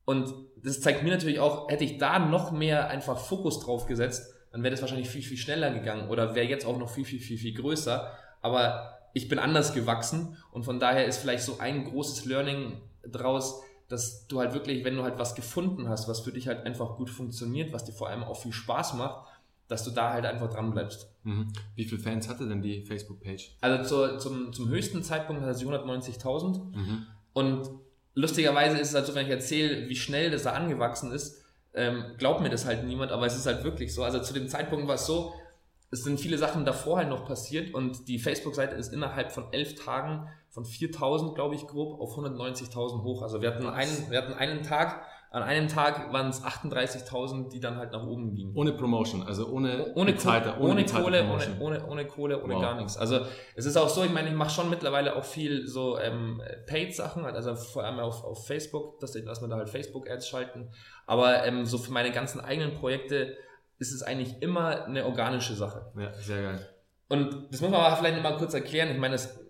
Und 0.05 0.33
das 0.63 0.81
zeigt 0.81 1.03
mir 1.03 1.11
natürlich 1.11 1.41
auch, 1.41 1.69
hätte 1.69 1.85
ich 1.85 1.99
da 1.99 2.19
noch 2.19 2.53
mehr 2.53 2.89
einfach 2.89 3.19
Fokus 3.19 3.61
drauf 3.61 3.87
gesetzt, 3.87 4.35
dann 4.53 4.63
wäre 4.63 4.73
das 4.73 4.81
wahrscheinlich 4.81 5.09
viel, 5.09 5.23
viel 5.23 5.37
schneller 5.37 5.71
gegangen 5.71 6.09
oder 6.09 6.35
wäre 6.35 6.47
jetzt 6.47 6.67
auch 6.67 6.79
noch 6.79 6.91
viel, 6.91 7.05
viel, 7.05 7.21
viel, 7.21 7.39
viel 7.39 7.55
größer. 7.55 8.11
Aber 8.43 8.99
ich 9.13 9.29
bin 9.29 9.39
anders 9.39 9.75
gewachsen 9.75 10.37
und 10.53 10.65
von 10.65 10.81
daher 10.81 11.07
ist 11.07 11.19
vielleicht 11.19 11.45
so 11.45 11.59
ein 11.59 11.85
großes 11.85 12.25
Learning 12.25 12.81
draus, 13.07 13.63
dass 13.89 14.27
du 14.29 14.39
halt 14.39 14.55
wirklich, 14.55 14.85
wenn 14.85 14.97
du 14.97 15.03
halt 15.03 15.19
was 15.19 15.35
gefunden 15.35 15.89
hast, 15.89 16.09
was 16.09 16.21
für 16.21 16.33
dich 16.33 16.47
halt 16.47 16.65
einfach 16.65 16.97
gut 16.97 17.11
funktioniert, 17.11 17.73
was 17.73 17.85
dir 17.85 17.93
vor 17.93 18.09
allem 18.09 18.23
auch 18.23 18.41
viel 18.41 18.53
Spaß 18.53 18.95
macht, 18.95 19.27
dass 19.69 19.85
du 19.85 19.91
da 19.91 20.13
halt 20.13 20.25
einfach 20.27 20.49
dran 20.49 20.71
bleibst. 20.73 21.09
Mhm. 21.23 21.53
Wie 21.77 21.85
viele 21.85 22.01
Fans 22.01 22.29
hatte 22.29 22.49
denn 22.49 22.63
die 22.63 22.85
Facebook-Page? 22.85 23.57
Also 23.61 23.85
zur, 23.85 24.19
zum, 24.19 24.53
zum 24.53 24.69
höchsten 24.69 25.03
Zeitpunkt 25.03 25.43
hatte 25.43 25.55
sie 25.55 25.67
190.000 25.67 26.77
mhm. 26.77 27.07
und 27.33 27.71
lustigerweise 28.15 28.79
ist 28.79 28.89
es 28.89 28.95
halt 28.95 29.07
so, 29.07 29.15
wenn 29.15 29.27
ich 29.27 29.33
erzähle, 29.33 29.89
wie 29.89 29.97
schnell 29.97 30.31
das 30.31 30.45
da 30.45 30.53
angewachsen 30.53 31.13
ist, 31.13 31.43
ähm, 31.75 32.15
glaubt 32.19 32.41
mir 32.41 32.51
das 32.51 32.67
halt 32.67 32.85
niemand, 32.85 33.13
aber 33.13 33.27
es 33.27 33.37
ist 33.37 33.47
halt 33.47 33.65
wirklich 33.65 33.95
so. 33.95 34.03
Also 34.03 34.21
zu 34.21 34.33
dem 34.33 34.49
Zeitpunkt 34.49 34.89
war 34.89 34.97
es 34.97 35.07
so, 35.07 35.35
es 35.93 36.05
sind 36.05 36.21
viele 36.21 36.39
Sachen 36.39 36.65
davor 36.65 36.99
halt 36.99 37.09
noch 37.09 37.27
passiert 37.27 37.75
und 37.75 38.09
die 38.09 38.19
Facebook-Seite 38.19 38.77
ist 38.77 38.93
innerhalb 38.93 39.33
von 39.33 39.53
elf 39.53 39.75
Tagen 39.75 40.29
von 40.49 40.65
4000, 40.65 41.35
glaube 41.35 41.55
ich, 41.55 41.67
grob 41.67 42.01
auf 42.01 42.17
190.000 42.17 43.03
hoch. 43.03 43.23
Also 43.23 43.41
wir 43.41 43.53
hatten 43.53 43.67
einen, 43.67 44.11
wir 44.11 44.19
hatten 44.19 44.33
einen 44.33 44.63
Tag, 44.63 45.05
an 45.33 45.45
einem 45.45 45.69
Tag 45.69 46.13
waren 46.13 46.29
es 46.29 46.43
38.000, 46.43 47.51
die 47.51 47.61
dann 47.61 47.77
halt 47.77 47.93
nach 47.93 48.05
oben 48.05 48.35
gingen. 48.35 48.53
Ohne 48.57 48.73
Promotion, 48.73 49.23
also 49.23 49.47
ohne 49.49 49.93
ohne, 49.95 50.13
bezahlte, 50.13 50.57
ohne, 50.59 50.73
ohne 50.73 50.85
Kohle, 50.85 51.25
ohne, 51.31 51.61
ohne, 51.61 51.87
ohne 51.87 52.05
Kohle, 52.07 52.43
ohne 52.43 52.55
wow. 52.55 52.63
gar 52.63 52.75
nichts. 52.75 52.97
Also 52.97 53.21
es 53.55 53.65
ist 53.65 53.77
auch 53.77 53.89
so, 53.89 54.03
ich 54.03 54.11
meine, 54.11 54.29
ich 54.29 54.35
mache 54.35 54.51
schon 54.51 54.69
mittlerweile 54.69 55.15
auch 55.15 55.25
viel 55.25 55.69
so 55.69 56.01
ähm, 56.01 56.43
Paid-Sachen, 56.67 57.25
also 57.25 57.55
vor 57.55 57.85
allem 57.85 58.01
auf, 58.01 58.25
auf 58.25 58.45
Facebook, 58.45 58.99
dass, 58.99 59.13
dass 59.13 59.41
wir 59.41 59.47
da 59.47 59.57
halt 59.57 59.69
Facebook-Ads 59.69 60.29
schalten. 60.29 60.73
Aber 61.07 61.47
ähm, 61.47 61.65
so 61.65 61.79
für 61.79 61.93
meine 61.93 62.11
ganzen 62.11 62.41
eigenen 62.41 62.75
Projekte 62.75 63.37
ist 63.79 63.93
es 63.93 64.03
eigentlich 64.03 64.43
immer 64.43 64.85
eine 64.85 65.07
organische 65.07 65.55
Sache. 65.55 65.93
Ja, 65.97 66.13
sehr 66.15 66.43
geil. 66.43 66.69
Und 67.09 67.53
das 67.53 67.61
muss 67.61 67.71
man 67.71 67.81
aber 67.81 67.97
vielleicht 67.97 68.21
mal 68.21 68.37
kurz 68.37 68.55
erklären. 68.55 68.91
Ich 68.91 68.99
meine, 68.99 69.15
das, 69.15 69.41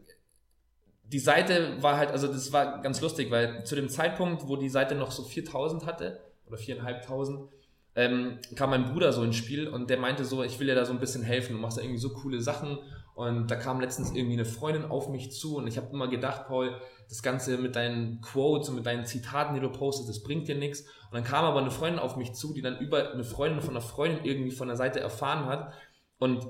die 1.12 1.18
Seite 1.18 1.82
war 1.82 1.96
halt, 1.96 2.10
also 2.10 2.28
das 2.28 2.52
war 2.52 2.80
ganz 2.82 3.00
lustig, 3.00 3.30
weil 3.30 3.64
zu 3.64 3.74
dem 3.74 3.88
Zeitpunkt, 3.88 4.46
wo 4.46 4.56
die 4.56 4.68
Seite 4.68 4.94
noch 4.94 5.10
so 5.10 5.24
4000 5.24 5.86
hatte, 5.86 6.20
oder 6.46 6.56
4500, 6.56 7.48
ähm, 7.96 8.38
kam 8.54 8.70
mein 8.70 8.84
Bruder 8.92 9.12
so 9.12 9.22
ins 9.22 9.36
Spiel 9.36 9.68
und 9.68 9.90
der 9.90 9.98
meinte 9.98 10.24
so, 10.24 10.42
ich 10.44 10.60
will 10.60 10.68
dir 10.68 10.76
da 10.76 10.84
so 10.84 10.92
ein 10.92 11.00
bisschen 11.00 11.22
helfen, 11.22 11.54
du 11.54 11.58
machst 11.58 11.78
da 11.78 11.82
irgendwie 11.82 11.98
so 11.98 12.10
coole 12.10 12.40
Sachen 12.40 12.78
und 13.14 13.50
da 13.50 13.56
kam 13.56 13.80
letztens 13.80 14.12
irgendwie 14.14 14.34
eine 14.34 14.44
Freundin 14.44 14.84
auf 14.84 15.08
mich 15.08 15.32
zu 15.32 15.56
und 15.56 15.66
ich 15.66 15.76
habe 15.76 15.92
immer 15.92 16.08
gedacht, 16.08 16.46
Paul, 16.46 16.80
das 17.08 17.22
Ganze 17.22 17.58
mit 17.58 17.74
deinen 17.74 18.20
Quotes 18.20 18.68
und 18.68 18.76
mit 18.76 18.86
deinen 18.86 19.04
Zitaten, 19.04 19.54
die 19.54 19.60
du 19.60 19.70
postest, 19.70 20.08
das 20.08 20.22
bringt 20.22 20.46
dir 20.46 20.54
nichts. 20.54 20.82
Und 20.82 21.14
dann 21.14 21.24
kam 21.24 21.44
aber 21.44 21.60
eine 21.60 21.72
Freundin 21.72 21.98
auf 21.98 22.16
mich 22.16 22.32
zu, 22.34 22.54
die 22.54 22.62
dann 22.62 22.78
über 22.78 23.12
eine 23.12 23.24
Freundin 23.24 23.60
von 23.60 23.70
einer 23.70 23.80
Freundin 23.80 24.24
irgendwie 24.24 24.52
von 24.52 24.68
der 24.68 24.76
Seite 24.76 25.00
erfahren 25.00 25.46
hat 25.46 25.72
und 26.18 26.46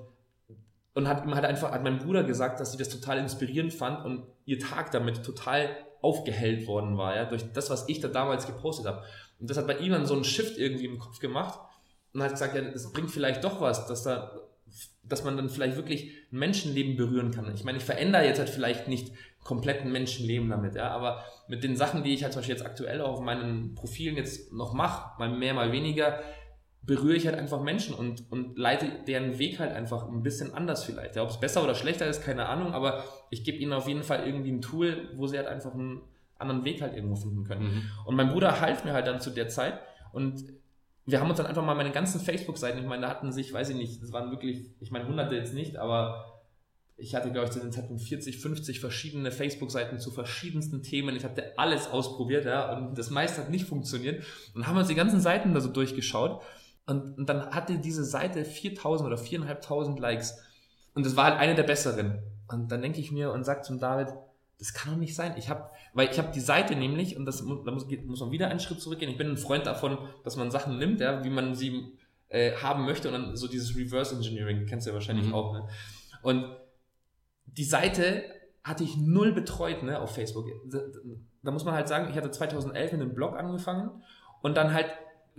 und 0.95 1.09
hat 1.09 1.25
ihm 1.25 1.35
halt 1.35 1.45
einfach, 1.45 1.73
hat 1.73 1.83
mein 1.83 1.99
Bruder 1.99 2.25
gesagt, 2.25 2.61
dass 2.61 2.73
sie 2.73 2.79
das 2.79 2.89
total 2.89 3.19
inspirierend 3.19 3.73
fand 3.73 4.05
und 4.05 4.27
ihr 4.45 4.59
Tag 4.59 4.91
damit 4.91 5.25
total 5.25 5.69
aufgehellt 6.03 6.67
worden 6.67 6.97
war, 6.97 7.15
ja, 7.15 7.25
durch 7.27 7.53
das, 7.53 7.71
was 7.71 7.89
ich 7.89 8.01
da 8.01 8.09
damals 8.09 8.47
gepostet 8.47 8.87
habe. 8.87 9.05
Und 9.39 9.51
das 9.51 9.57
hat 9.57 9.67
bei 9.67 9.79
ihm 9.79 9.93
dann 9.93 10.07
so 10.07 10.15
einen 10.15 10.25
Shift 10.25 10.59
irgendwie 10.59 10.87
im 10.87 10.99
Kopf 10.99 11.19
gemacht 11.19 11.61
und 12.13 12.23
hat 12.23 12.31
gesagt, 12.33 12.55
ja, 12.55 12.63
das 12.63 12.93
bringt 12.93 13.11
vielleicht 13.11 13.45
doch 13.45 13.61
was, 13.61 13.87
dass 13.87 14.03
da, 14.03 14.33
dass 15.03 15.25
man 15.25 15.37
dann 15.37 15.49
vielleicht 15.49 15.77
wirklich 15.77 16.13
ein 16.33 16.39
Menschenleben 16.39 16.97
berühren 16.97 17.31
kann. 17.31 17.53
Ich 17.55 17.65
meine, 17.65 17.79
ich 17.79 17.85
verändere 17.85 18.25
jetzt 18.25 18.39
halt 18.39 18.51
vielleicht 18.51 18.89
nicht 18.89 19.13
kompletten 19.45 19.93
Menschenleben 19.93 20.49
damit, 20.51 20.75
ja. 20.75 20.91
Aber 20.91 21.25
mit 21.49 21.65
den 21.65 21.77
Sachen, 21.77 22.03
die 22.03 22.15
ich 22.15 22.23
halt 22.23 22.33
zum 22.33 22.41
Beispiel 22.41 22.57
jetzt 22.57 22.67
aktuell 22.67 23.01
auch 23.01 23.15
auf 23.15 23.21
meinen 23.21 23.75
Profilen 23.75 24.17
jetzt 24.17 24.53
noch 24.53 24.73
mache, 24.73 25.19
mal 25.19 25.31
mehr, 25.31 25.55
mal 25.55 25.73
weniger, 25.73 26.21
berühre 26.83 27.17
ich 27.17 27.27
halt 27.27 27.37
einfach 27.37 27.63
Menschen 27.63 27.95
und, 27.95 28.31
und 28.31 28.59
leite 28.59 28.87
deren 29.07 29.39
Weg 29.39 29.59
halt 29.59 29.73
einfach 29.73 30.09
ein 30.09 30.23
bisschen 30.23 30.55
anders 30.55 30.85
vielleicht. 30.85 31.17
Ja, 31.17 31.23
Ob 31.23 31.31
es 31.31 31.39
besser 31.39 31.63
oder 31.63 31.75
schlechter 31.75 32.07
ist, 32.07 32.23
keine 32.23 32.49
Ahnung, 32.49 32.73
aber 32.73 33.05
ich 33.31 33.45
gebe 33.45 33.59
ihnen 33.59 33.73
auf 33.73 33.87
jeden 33.87 34.03
Fall 34.03 34.27
irgendwie 34.27 34.51
ein 34.51 34.63
Tool, 34.63 35.11
wo 35.17 35.27
sie 35.27 35.37
halt 35.37 35.47
einfach 35.47 35.75
einen 35.75 36.01
anderen 36.39 36.65
Weg 36.65 36.81
halt 36.81 36.95
irgendwo 36.95 37.17
finden 37.17 37.45
können. 37.45 37.63
Mhm. 37.63 37.83
Und 38.07 38.17
mein 38.17 38.31
Bruder 38.31 38.61
half 38.61 38.85
mir 38.85 38.93
halt 38.93 39.07
dann 39.07 39.21
zu 39.21 39.31
der 39.31 39.49
Zeit 39.49 39.79
und 40.13 40.43
wir 41.07 41.21
haben 41.21 41.29
uns 41.29 41.39
dann 41.39 41.47
einfach 41.47 41.65
mal 41.65 41.75
meine 41.75 41.91
ganzen 41.91 42.21
Facebook-Seiten, 42.21 42.79
ich 42.79 42.87
meine, 42.87 43.03
da 43.03 43.09
hatten 43.09 43.33
sich, 43.33 43.53
weiß 43.53 43.71
ich 43.71 43.77
nicht, 43.77 44.03
das 44.03 44.13
waren 44.13 44.31
wirklich, 44.31 44.71
ich 44.81 44.91
meine, 44.91 45.07
hunderte 45.07 45.35
jetzt 45.35 45.55
nicht, 45.55 45.77
aber 45.77 46.41
ich 47.01 47.15
hatte, 47.15 47.33
glaube 47.33 47.47
ich, 47.47 47.53
zu 47.53 47.61
dem 47.61 47.73
Zeitpunkt 47.73 48.03
40, 48.03 48.39
50 48.39 48.81
verschiedene 48.81 49.31
Facebook-Seiten 49.31 49.99
zu 49.99 50.11
verschiedensten 50.11 50.83
Themen. 50.83 51.17
Ich 51.17 51.25
hatte 51.25 51.59
alles 51.59 51.89
ausprobiert, 51.89 52.45
ja, 52.45 52.77
und 52.77 52.99
das 52.99 53.11
meiste 53.11 53.41
hat 53.41 53.51
nicht 53.51 53.65
funktioniert. 53.65 54.23
Und 54.55 54.67
haben 54.67 54.77
uns 54.77 54.89
die 54.89 54.95
ganzen 54.95 55.21
Seiten 55.21 55.55
da 55.55 55.61
so 55.61 55.71
durchgeschaut. 55.71 56.43
Und, 56.87 57.19
und 57.19 57.29
dann 57.29 57.51
hatte 57.51 57.79
diese 57.79 58.05
Seite 58.05 58.45
4000 58.45 59.07
oder 59.07 59.19
4500 59.19 60.01
Likes. 60.01 60.39
Und 60.95 61.07
das 61.07 61.17
war 61.17 61.25
halt 61.25 61.39
eine 61.39 61.55
der 61.55 61.63
besseren. 61.63 62.23
Und 62.49 62.73
dann 62.73 62.83
denke 62.83 63.01
ich 63.01 63.13
mir 63.13 63.33
und 63.33 63.45
sage 63.45 63.63
zum 63.63 63.79
David, 63.79 64.09
das 64.59 64.75
kann 64.75 64.93
doch 64.93 64.99
nicht 64.99 65.15
sein. 65.15 65.35
Ich 65.39 65.49
habe, 65.49 65.71
weil 65.95 66.11
ich 66.11 66.19
habe 66.19 66.33
die 66.33 66.41
Seite 66.41 66.75
nämlich, 66.75 67.17
und 67.17 67.25
das, 67.25 67.39
da 67.39 67.71
muss, 67.71 67.87
muss 68.05 68.21
man 68.21 68.31
wieder 68.31 68.49
einen 68.49 68.61
Schritt 68.61 68.81
zurückgehen. 68.81 69.11
Ich 69.11 69.19
bin 69.19 69.29
ein 69.29 69.37
Freund 69.37 69.67
davon, 69.67 69.99
dass 70.25 70.37
man 70.37 70.51
Sachen 70.51 70.79
nimmt, 70.79 71.01
ja, 71.01 71.25
wie 71.25 71.31
man 71.31 71.55
sie 71.55 71.97
äh, 72.29 72.53
haben 72.57 72.85
möchte 72.85 73.09
und 73.09 73.15
dann 73.15 73.37
so 73.37 73.49
dieses 73.49 73.77
Reverse 73.77 74.15
Engineering, 74.15 74.67
kennst 74.67 74.87
du 74.87 74.91
ja 74.91 74.95
wahrscheinlich 74.95 75.27
mhm. 75.27 75.35
auch, 75.35 75.53
ne? 75.53 75.69
Und 76.23 76.45
die 77.47 77.65
Seite 77.65 78.25
hatte 78.63 78.85
ich 78.85 78.97
null 78.97 79.33
betreut 79.33 79.83
ne, 79.83 79.99
auf 79.99 80.15
Facebook. 80.15 80.47
Da, 80.71 80.81
da 81.43 81.51
muss 81.51 81.65
man 81.65 81.75
halt 81.75 81.89
sagen, 81.89 82.09
ich 82.11 82.17
hatte 82.17 82.31
2011 82.31 82.93
mit 82.93 83.01
einem 83.01 83.15
Blog 83.15 83.37
angefangen 83.37 84.03
und 84.43 84.57
dann 84.57 84.75
halt 84.75 84.87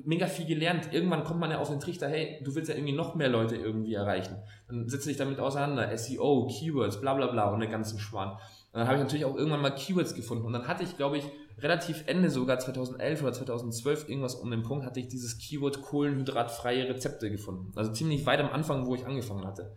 mega 0.06 0.28
viel 0.28 0.46
gelernt. 0.46 0.90
Irgendwann 0.92 1.24
kommt 1.24 1.40
man 1.40 1.52
ja 1.52 1.60
auf 1.60 1.70
den 1.70 1.80
Trichter, 1.80 2.08
hey, 2.08 2.42
du 2.44 2.56
willst 2.56 2.70
ja 2.70 2.76
irgendwie 2.76 2.94
noch 2.94 3.16
mehr 3.16 3.30
Leute 3.30 3.56
irgendwie 3.56 3.94
erreichen. 3.94 4.38
Dann 4.68 4.88
setze 4.90 5.10
dich 5.10 5.18
damit 5.18 5.40
auseinander, 5.40 5.96
SEO, 5.98 6.48
Keywords, 6.48 7.02
bla 7.02 7.14
bla 7.14 7.28
bla 7.28 7.50
und 7.52 7.60
den 7.60 7.72
ganzen 7.72 8.00
Schwan. 8.00 8.32
Und 8.32 8.80
dann 8.80 8.88
habe 8.88 8.98
ich 8.98 9.04
natürlich 9.04 9.26
auch 9.26 9.36
irgendwann 9.36 9.62
mal 9.62 9.76
Keywords 9.76 10.16
gefunden. 10.16 10.46
Und 10.46 10.54
dann 10.54 10.68
hatte 10.68 10.84
ich, 10.84 10.98
glaube 10.98 11.18
ich, 11.18 11.26
relativ 11.60 12.04
Ende 12.08 12.30
sogar 12.30 12.60
2011 12.60 13.22
oder 13.22 13.34
2012 13.34 14.10
irgendwas 14.10 14.36
um 14.36 14.50
den 14.50 14.64
Punkt, 14.64 14.86
hatte 14.86 15.00
ich 15.00 15.08
dieses 15.08 15.38
Keyword 15.38 15.82
kohlenhydratfreie 15.82 16.88
Rezepte 16.90 17.30
gefunden. 17.30 17.72
Also 17.76 17.92
ziemlich 17.92 18.26
weit 18.26 18.40
am 18.40 18.50
Anfang, 18.50 18.86
wo 18.88 18.96
ich 18.96 19.06
angefangen 19.06 19.46
hatte. 19.46 19.76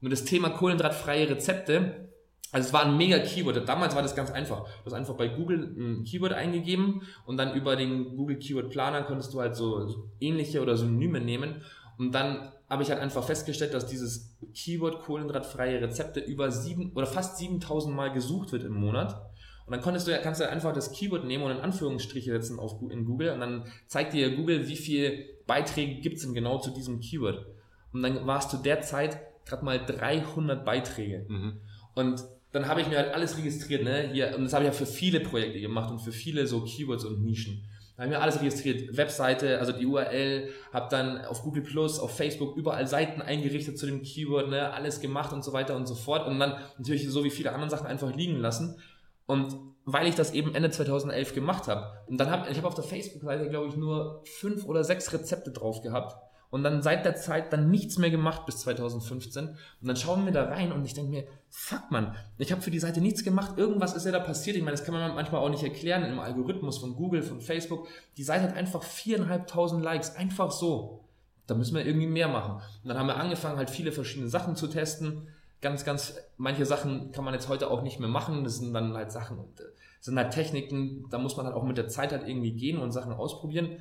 Nur 0.00 0.10
das 0.10 0.24
Thema 0.24 0.50
kohlenhydratfreie 0.50 1.30
Rezepte, 1.30 2.08
also 2.54 2.68
es 2.68 2.72
war 2.72 2.84
ein 2.84 2.96
mega 2.96 3.18
Keyword. 3.18 3.68
Damals 3.68 3.96
war 3.96 4.02
das 4.02 4.14
ganz 4.14 4.30
einfach. 4.30 4.64
Du 4.64 4.86
hast 4.86 4.92
einfach 4.92 5.16
bei 5.16 5.26
Google 5.26 5.74
ein 5.76 6.04
Keyword 6.04 6.34
eingegeben 6.34 7.02
und 7.26 7.36
dann 7.36 7.52
über 7.52 7.74
den 7.74 8.16
Google 8.16 8.38
Keyword 8.38 8.70
Planer 8.70 9.02
konntest 9.02 9.34
du 9.34 9.40
halt 9.40 9.56
so 9.56 10.08
ähnliche 10.20 10.62
oder 10.62 10.76
Synonyme 10.76 11.20
nehmen. 11.20 11.62
Und 11.98 12.14
dann 12.14 12.52
habe 12.70 12.84
ich 12.84 12.90
halt 12.90 13.00
einfach 13.00 13.24
festgestellt, 13.24 13.74
dass 13.74 13.86
dieses 13.86 14.36
Keyword 14.54 15.00
kohlenhydratfreie 15.00 15.82
Rezepte 15.82 16.20
über 16.20 16.52
sieben 16.52 16.92
oder 16.94 17.06
fast 17.06 17.38
7000 17.38 17.92
Mal 17.92 18.12
gesucht 18.12 18.52
wird 18.52 18.62
im 18.62 18.74
Monat. 18.74 19.20
Und 19.66 19.72
dann 19.72 19.80
konntest 19.80 20.06
du 20.06 20.12
ja, 20.12 20.18
kannst 20.18 20.40
du 20.40 20.48
einfach 20.48 20.72
das 20.72 20.92
Keyword 20.92 21.24
nehmen 21.24 21.42
und 21.42 21.50
in 21.50 21.60
Anführungsstriche 21.60 22.30
setzen 22.30 22.60
auf, 22.60 22.80
in 22.88 23.04
Google 23.04 23.30
und 23.30 23.40
dann 23.40 23.64
zeigt 23.88 24.12
dir 24.12 24.36
Google, 24.36 24.68
wie 24.68 24.76
viele 24.76 25.24
Beiträge 25.48 26.00
gibt 26.00 26.18
es 26.18 26.22
denn 26.22 26.34
genau 26.34 26.58
zu 26.58 26.70
diesem 26.70 27.00
Keyword. 27.00 27.46
Und 27.92 28.02
dann 28.02 28.24
war 28.28 28.38
es 28.38 28.48
zu 28.48 28.58
der 28.58 28.80
Zeit 28.82 29.18
gerade 29.44 29.64
mal 29.64 29.84
300 29.84 30.64
Beiträge. 30.64 31.26
Mhm. 31.28 31.60
Und 31.96 32.24
dann 32.54 32.68
habe 32.68 32.80
ich 32.80 32.86
mir 32.86 32.98
halt 32.98 33.12
alles 33.12 33.36
registriert, 33.36 33.82
ne? 33.82 34.10
Hier, 34.12 34.36
und 34.36 34.44
das 34.44 34.52
habe 34.52 34.62
ich 34.62 34.68
ja 34.68 34.72
für 34.72 34.86
viele 34.86 35.18
Projekte 35.18 35.60
gemacht 35.60 35.90
und 35.90 35.98
für 35.98 36.12
viele 36.12 36.46
so 36.46 36.60
Keywords 36.60 37.04
und 37.04 37.24
Nischen. 37.24 37.64
Da 37.96 38.04
habe 38.04 38.12
ich 38.12 38.16
mir 38.16 38.22
alles 38.22 38.40
registriert, 38.40 38.96
Webseite, 38.96 39.58
also 39.58 39.72
die 39.72 39.84
URL, 39.84 40.50
habe 40.72 40.86
dann 40.88 41.24
auf 41.24 41.42
Google 41.42 41.64
Plus, 41.64 41.98
auf 41.98 42.16
Facebook 42.16 42.56
überall 42.56 42.86
Seiten 42.86 43.20
eingerichtet 43.20 43.76
zu 43.76 43.86
dem 43.86 44.02
Keyword, 44.02 44.50
ne, 44.50 44.72
alles 44.72 45.00
gemacht 45.00 45.32
und 45.32 45.42
so 45.42 45.52
weiter 45.52 45.74
und 45.74 45.86
so 45.86 45.96
fort 45.96 46.28
und 46.28 46.38
dann 46.38 46.54
natürlich 46.78 47.08
so 47.08 47.24
wie 47.24 47.30
viele 47.30 47.52
andere 47.52 47.70
Sachen 47.70 47.88
einfach 47.88 48.14
liegen 48.14 48.38
lassen. 48.38 48.78
Und 49.26 49.56
weil 49.84 50.06
ich 50.06 50.14
das 50.14 50.32
eben 50.32 50.54
Ende 50.54 50.70
2011 50.70 51.34
gemacht 51.34 51.66
habe 51.66 52.04
und 52.06 52.18
dann 52.18 52.30
habe 52.30 52.48
ich 52.48 52.56
habe 52.56 52.68
auf 52.68 52.74
der 52.74 52.84
Facebook-Seite 52.84 53.48
glaube 53.48 53.68
ich 53.68 53.76
nur 53.76 54.22
fünf 54.24 54.64
oder 54.64 54.84
sechs 54.84 55.12
Rezepte 55.12 55.50
drauf 55.50 55.82
gehabt 55.82 56.16
und 56.54 56.62
dann 56.62 56.82
seit 56.82 57.04
der 57.04 57.16
Zeit 57.16 57.52
dann 57.52 57.68
nichts 57.68 57.98
mehr 57.98 58.10
gemacht 58.10 58.46
bis 58.46 58.58
2015 58.58 59.48
und 59.48 59.58
dann 59.80 59.96
schauen 59.96 60.24
wir 60.24 60.30
da 60.32 60.44
rein 60.44 60.70
und 60.70 60.84
ich 60.84 60.94
denke 60.94 61.10
mir, 61.10 61.24
fuck 61.50 61.90
man, 61.90 62.14
ich 62.38 62.52
habe 62.52 62.62
für 62.62 62.70
die 62.70 62.78
Seite 62.78 63.00
nichts 63.00 63.24
gemacht, 63.24 63.58
irgendwas 63.58 63.96
ist 63.96 64.06
ja 64.06 64.12
da 64.12 64.20
passiert, 64.20 64.54
ich 64.56 64.62
meine, 64.62 64.76
das 64.76 64.84
kann 64.84 64.94
man 64.94 65.16
manchmal 65.16 65.40
auch 65.40 65.48
nicht 65.48 65.64
erklären 65.64 66.04
im 66.04 66.20
Algorithmus 66.20 66.78
von 66.78 66.94
Google, 66.94 67.24
von 67.24 67.40
Facebook, 67.40 67.88
die 68.16 68.22
Seite 68.22 68.44
hat 68.44 68.54
einfach 68.54 68.84
viereinhalbtausend 68.84 69.82
Likes, 69.82 70.14
einfach 70.14 70.52
so. 70.52 71.00
Da 71.48 71.56
müssen 71.56 71.74
wir 71.74 71.84
irgendwie 71.84 72.06
mehr 72.06 72.28
machen. 72.28 72.62
Und 72.84 72.88
dann 72.88 72.98
haben 72.98 73.08
wir 73.08 73.16
angefangen, 73.16 73.56
halt 73.56 73.68
viele 73.68 73.90
verschiedene 73.90 74.28
Sachen 74.28 74.54
zu 74.54 74.68
testen. 74.68 75.26
Ganz, 75.60 75.84
ganz, 75.84 76.14
manche 76.36 76.66
Sachen 76.66 77.10
kann 77.10 77.24
man 77.24 77.34
jetzt 77.34 77.48
heute 77.48 77.68
auch 77.68 77.82
nicht 77.82 77.98
mehr 77.98 78.08
machen. 78.08 78.44
Das 78.44 78.58
sind 78.58 78.72
dann 78.72 78.94
halt 78.94 79.10
Sachen, 79.10 79.38
das 79.56 79.66
sind 80.02 80.16
halt 80.16 80.32
Techniken, 80.32 81.06
da 81.10 81.18
muss 81.18 81.36
man 81.36 81.46
halt 81.46 81.56
auch 81.56 81.64
mit 81.64 81.78
der 81.78 81.88
Zeit 81.88 82.12
halt 82.12 82.28
irgendwie 82.28 82.52
gehen 82.52 82.78
und 82.78 82.92
Sachen 82.92 83.12
ausprobieren. 83.12 83.78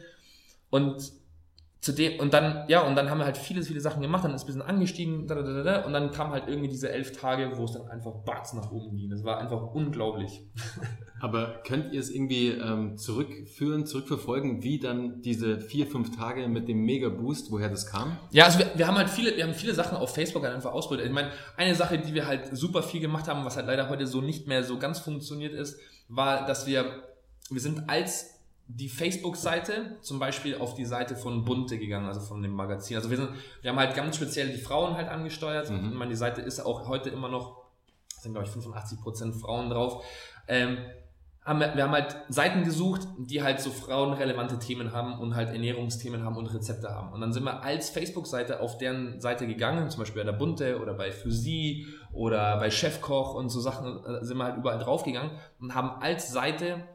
Und 0.72 1.14
Zudem, 1.84 2.18
und 2.22 2.34
dann, 2.34 2.64
ja, 2.70 2.80
und 2.88 2.96
dann 2.96 3.10
haben 3.10 3.18
wir 3.18 3.26
halt 3.26 3.36
viele, 3.36 3.62
viele 3.62 3.82
Sachen 3.82 4.02
gemacht, 4.02 4.24
dann 4.24 4.34
ist 4.34 4.44
ein 4.44 4.46
bisschen 4.46 4.62
angestiegen, 4.62 5.28
da, 5.28 5.36
da, 5.36 5.42
da, 5.42 5.64
da, 5.64 5.86
und 5.86 5.92
dann 5.92 6.12
kam 6.12 6.32
halt 6.32 6.46
irgendwie 6.48 6.70
diese 6.70 6.90
elf 6.90 7.12
Tage, 7.12 7.52
wo 7.58 7.66
es 7.66 7.74
dann 7.74 7.90
einfach 7.90 8.14
batz 8.24 8.54
nach 8.54 8.72
oben 8.72 8.96
ging. 8.96 9.10
Das 9.10 9.26
war 9.26 9.38
einfach 9.38 9.62
unglaublich. 9.74 10.48
Aber 11.20 11.60
könnt 11.68 11.92
ihr 11.92 12.00
es 12.00 12.10
irgendwie 12.10 12.52
ähm, 12.52 12.96
zurückführen, 12.96 13.86
zurückverfolgen, 13.86 14.64
wie 14.64 14.80
dann 14.80 15.22
diese 15.24 15.60
vier, 15.60 15.86
fünf 15.86 16.16
Tage 16.16 16.48
mit 16.48 16.70
dem 16.70 16.86
Mega-Boost, 16.86 17.52
woher 17.52 17.68
das 17.68 17.86
kam? 17.86 18.16
Ja, 18.32 18.46
also 18.46 18.60
wir, 18.60 18.72
wir 18.76 18.88
haben 18.88 18.98
halt 18.98 19.10
viele, 19.10 19.36
wir 19.36 19.44
haben 19.44 19.54
viele 19.54 19.74
Sachen 19.74 19.98
auf 19.98 20.16
Facebook 20.16 20.44
halt 20.44 20.56
einfach 20.56 20.72
ausprobiert. 20.72 21.06
Ich 21.06 21.14
meine, 21.14 21.32
eine 21.58 21.76
Sache, 21.76 21.98
die 21.98 22.14
wir 22.14 22.28
halt 22.28 22.56
super 22.56 22.82
viel 22.82 23.02
gemacht 23.02 23.28
haben, 23.28 23.44
was 23.44 23.58
halt 23.58 23.68
leider 23.68 23.90
heute 23.90 24.08
so 24.08 24.22
nicht 24.22 24.48
mehr 24.48 24.64
so 24.64 24.80
ganz 24.80 25.00
funktioniert 25.00 25.52
ist, 25.54 25.78
war, 26.08 26.46
dass 26.46 26.66
wir, 26.66 27.04
wir 27.50 27.60
sind 27.60 27.90
als 27.90 28.33
die 28.76 28.90
Facebook-Seite 28.90 29.98
zum 30.02 30.20
Beispiel 30.20 30.58
auf 30.58 30.74
die 30.74 30.86
Seite 30.86 31.16
von 31.16 31.46
Bunte 31.46 31.78
gegangen, 31.78 32.08
also 32.08 32.22
von 32.22 32.42
dem 32.42 32.52
Magazin. 32.52 32.98
Also 32.98 33.10
wir 33.10 33.18
sind, 33.18 33.30
wir 33.62 33.70
haben 33.70 33.78
halt 33.78 33.96
ganz 33.96 34.16
speziell 34.16 34.50
die 34.50 34.58
Frauen 34.58 34.96
halt 34.96 35.10
angesteuert. 35.10 35.70
Mhm. 35.70 35.90
Ich 35.92 35.94
meine, 35.94 36.10
die 36.10 36.18
Seite 36.18 36.42
ist 36.42 36.60
auch 36.60 36.88
heute 36.88 37.10
immer 37.10 37.30
noch, 37.30 37.64
sind 38.20 38.34
glaube 38.34 38.48
ich 38.48 38.54
85 38.54 39.02
Prozent 39.02 39.36
Frauen 39.36 39.70
drauf. 39.70 40.04
Ähm, 40.48 40.78
haben 41.46 41.60
wir, 41.60 41.76
wir 41.76 41.84
haben 41.84 41.92
halt 41.92 42.16
Seiten 42.30 42.64
gesucht, 42.64 43.02
die 43.20 43.44
halt 43.44 43.60
so 43.60 43.70
frauenrelevante 43.70 44.58
Themen 44.60 44.94
haben 44.94 45.20
und 45.20 45.36
halt 45.36 45.50
Ernährungsthemen 45.50 46.24
haben 46.24 46.38
und 46.38 46.48
Rezepte 46.48 46.90
haben. 46.90 47.12
Und 47.12 47.22
dann 47.22 47.34
sind 47.34 47.44
wir 47.44 47.62
als 47.62 47.90
Facebook-Seite 47.90 48.62
auf 48.62 48.78
deren 48.78 49.20
Seite 49.20 49.46
gegangen, 49.46 49.90
zum 49.90 50.00
Beispiel 50.00 50.24
bei 50.24 50.32
der 50.32 50.38
Bunte 50.38 50.82
oder 50.82 50.94
bei 50.94 51.12
Sie 51.26 51.86
oder 52.14 52.58
bei 52.58 52.72
Chefkoch 52.72 53.36
und 53.36 53.50
so 53.50 53.60
Sachen, 53.60 54.04
äh, 54.06 54.24
sind 54.24 54.38
wir 54.38 54.46
halt 54.46 54.58
überall 54.58 54.80
draufgegangen 54.80 55.32
und 55.60 55.76
haben 55.76 56.02
als 56.02 56.32
Seite 56.32 56.88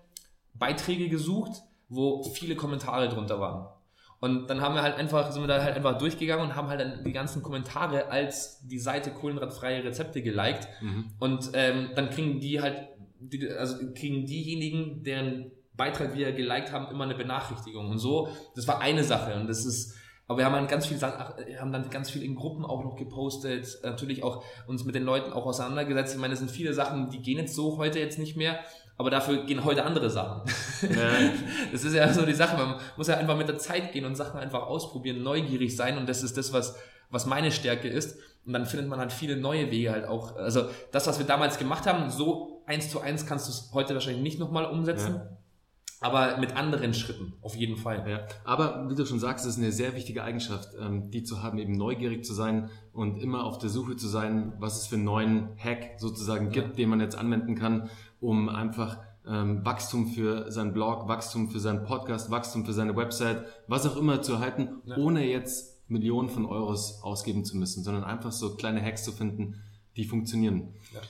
Beiträge 0.55 1.09
gesucht, 1.09 1.63
wo 1.89 2.23
viele 2.23 2.57
Kommentare 2.57 3.09
drunter 3.09 3.41
waren. 3.41 3.69
Und 4.21 4.49
dann 4.49 4.61
haben 4.61 4.75
wir 4.75 4.83
halt 4.83 4.97
einfach, 4.97 5.31
sind 5.31 5.43
wir 5.43 5.47
da 5.47 5.63
halt 5.63 5.77
einfach 5.77 5.97
durchgegangen 5.97 6.51
und 6.51 6.57
haben 6.57 6.69
halt 6.69 6.81
dann 6.81 7.05
die 7.05 7.13
ganzen 7.13 7.43
Kommentare 7.43 8.11
als 8.11 8.67
die 8.67 8.79
Seite 8.79 9.11
kohlenradfreie 9.11 9.85
Rezepte 9.85 10.23
geliked. 10.23 10.69
Mhm. 10.81 11.13
Und 11.21 11.51
ähm, 11.55 11.91
dann 11.95 12.11
kriegen 12.11 12.41
die 12.41 12.61
halt, 12.61 12.89
die, 13.21 13.49
also 13.49 13.77
kriegen 13.95 14.27
diejenigen, 14.27 15.05
deren 15.05 15.53
Beitrag 15.77 16.17
wir 16.17 16.33
geliked 16.33 16.73
haben, 16.73 16.91
immer 16.91 17.05
eine 17.05 17.15
Benachrichtigung. 17.15 17.91
Und 17.91 17.99
so, 17.99 18.29
das 18.57 18.67
war 18.67 18.81
eine 18.81 19.05
Sache. 19.05 19.37
Und 19.37 19.47
das 19.49 19.65
ist, 19.65 19.95
aber 20.27 20.39
wir 20.39 20.45
haben 20.47 20.55
dann 20.55 20.67
ganz 20.67 20.87
viel, 20.87 21.01
haben 21.01 21.73
dann 21.73 21.89
ganz 21.89 22.11
viel 22.11 22.25
in 22.25 22.35
Gruppen 22.35 22.65
auch 22.65 22.83
noch 22.83 22.97
gepostet, 22.97 23.79
natürlich 23.85 24.25
auch 24.25 24.43
uns 24.67 24.85
mit 24.85 24.97
den 24.97 25.05
Leuten 25.05 25.33
auch 25.33 25.47
auseinandergesetzt. 25.47 26.15
Ich 26.15 26.21
meine, 26.21 26.33
das 26.33 26.41
sind 26.41 26.51
viele 26.51 26.75
Sachen, 26.75 27.09
die 27.11 27.23
gehen 27.23 27.39
jetzt 27.39 27.55
so 27.55 27.79
heute 27.79 28.01
jetzt 28.01 28.19
nicht 28.19 28.37
mehr, 28.37 28.59
aber 28.99 29.11
dafür 29.11 29.45
gehen 29.45 29.65
heute 29.65 29.85
andere 29.85 30.11
Sachen. 30.11 30.43
Ja. 30.83 31.11
Das 31.73 31.85
ist 31.85 31.95
ja 31.95 32.13
so 32.13 32.27
die 32.27 32.35
Sache, 32.35 32.57
man 32.57 32.77
muss 32.97 33.07
ja 33.07 33.17
einfach 33.17 33.37
mit 33.37 33.49
der 33.49 33.59
Zeit 33.59 33.93
gehen 33.93 34.05
und 34.05 34.17
Sachen 34.17 34.41
einfach 34.41 34.63
ausprobieren, 34.63 35.23
neugierig 35.23 35.77
sein 35.77 35.97
und 35.97 36.09
das 36.09 36.23
ist 36.23 36.37
das, 36.37 36.53
was, 36.53 36.77
was 37.11 37.27
meine 37.27 37.53
Stärke 37.53 37.89
ist. 37.89 38.19
Und 38.45 38.55
dann 38.55 38.67
findet 38.67 38.89
man 38.89 38.99
halt 38.99 39.13
viele 39.13 39.37
neue 39.37 39.71
Wege 39.71 39.93
halt 39.93 40.07
auch. 40.07 40.35
Also 40.37 40.65
das, 40.91 41.07
was 41.07 41.19
wir 41.19 41.27
damals 41.27 41.59
gemacht 41.59 41.87
haben, 41.87 42.11
so 42.11 42.63
eins 42.67 42.91
zu 42.91 43.01
eins 43.01 43.27
kannst 43.27 43.47
du 43.47 43.53
es 43.53 43.71
heute 43.73 43.95
wahrscheinlich 43.95 44.23
nicht 44.23 44.39
nochmal 44.39 44.65
umsetzen. 44.65 45.17
Ja. 45.17 45.39
Aber 46.01 46.37
mit 46.39 46.57
anderen 46.57 46.95
Schritten, 46.95 47.35
auf 47.43 47.57
jeden 47.57 47.77
Fall. 47.77 48.09
Ja. 48.09 48.21
Aber 48.45 48.89
wie 48.89 48.95
du 48.95 49.05
schon 49.05 49.19
sagst, 49.19 49.45
ist 49.47 49.59
eine 49.59 49.73
sehr 49.73 49.95
wichtige 49.97 50.23
Eigenschaft, 50.23 50.71
ähm, 50.81 51.11
die 51.11 51.25
zu 51.25 51.43
haben, 51.43 51.59
eben 51.59 51.73
neugierig 51.73 52.25
zu 52.25 52.35
sein 52.35 52.71
und 52.93 53.21
immer 53.21 53.45
auf 53.45 53.59
der 53.59 53.69
Suche 53.69 53.97
zu 53.97 54.07
sein, 54.07 54.53
was 54.59 54.81
es 54.81 54.87
für 54.87 54.95
einen 54.95 55.05
neuen 55.05 55.49
Hack 55.57 55.99
sozusagen 55.99 56.51
gibt, 56.51 56.79
den 56.79 56.89
man 56.89 57.01
jetzt 57.01 57.19
anwenden 57.19 57.57
kann, 57.57 57.91
um 58.21 58.49
einfach 58.49 58.99
ähm, 59.27 59.65
Wachstum 59.65 60.09
für 60.09 60.51
seinen 60.51 60.73
Blog, 60.73 61.09
Wachstum 61.09 61.51
für 61.51 61.61
seinen 61.61 61.85
Podcast, 61.85 62.31
Wachstum 62.31 62.65
für 62.65 62.73
seine 62.73 62.97
Website, 62.97 63.45
was 63.67 63.87
auch 63.87 63.97
immer 63.97 64.23
zu 64.23 64.35
erhalten, 64.35 64.81
ja. 64.85 64.97
ohne 64.97 65.27
jetzt 65.27 65.79
Millionen 65.89 66.29
von 66.29 66.47
Euros 66.47 67.03
ausgeben 67.03 67.45
zu 67.45 67.57
müssen, 67.57 67.83
sondern 67.83 68.05
einfach 68.05 68.33
so 68.33 68.57
kleine 68.57 68.83
Hacks 68.83 69.05
zu 69.05 69.13
finden, 69.13 69.63
die 69.97 70.05
funktionieren. 70.05 70.75
Ja. 70.93 71.01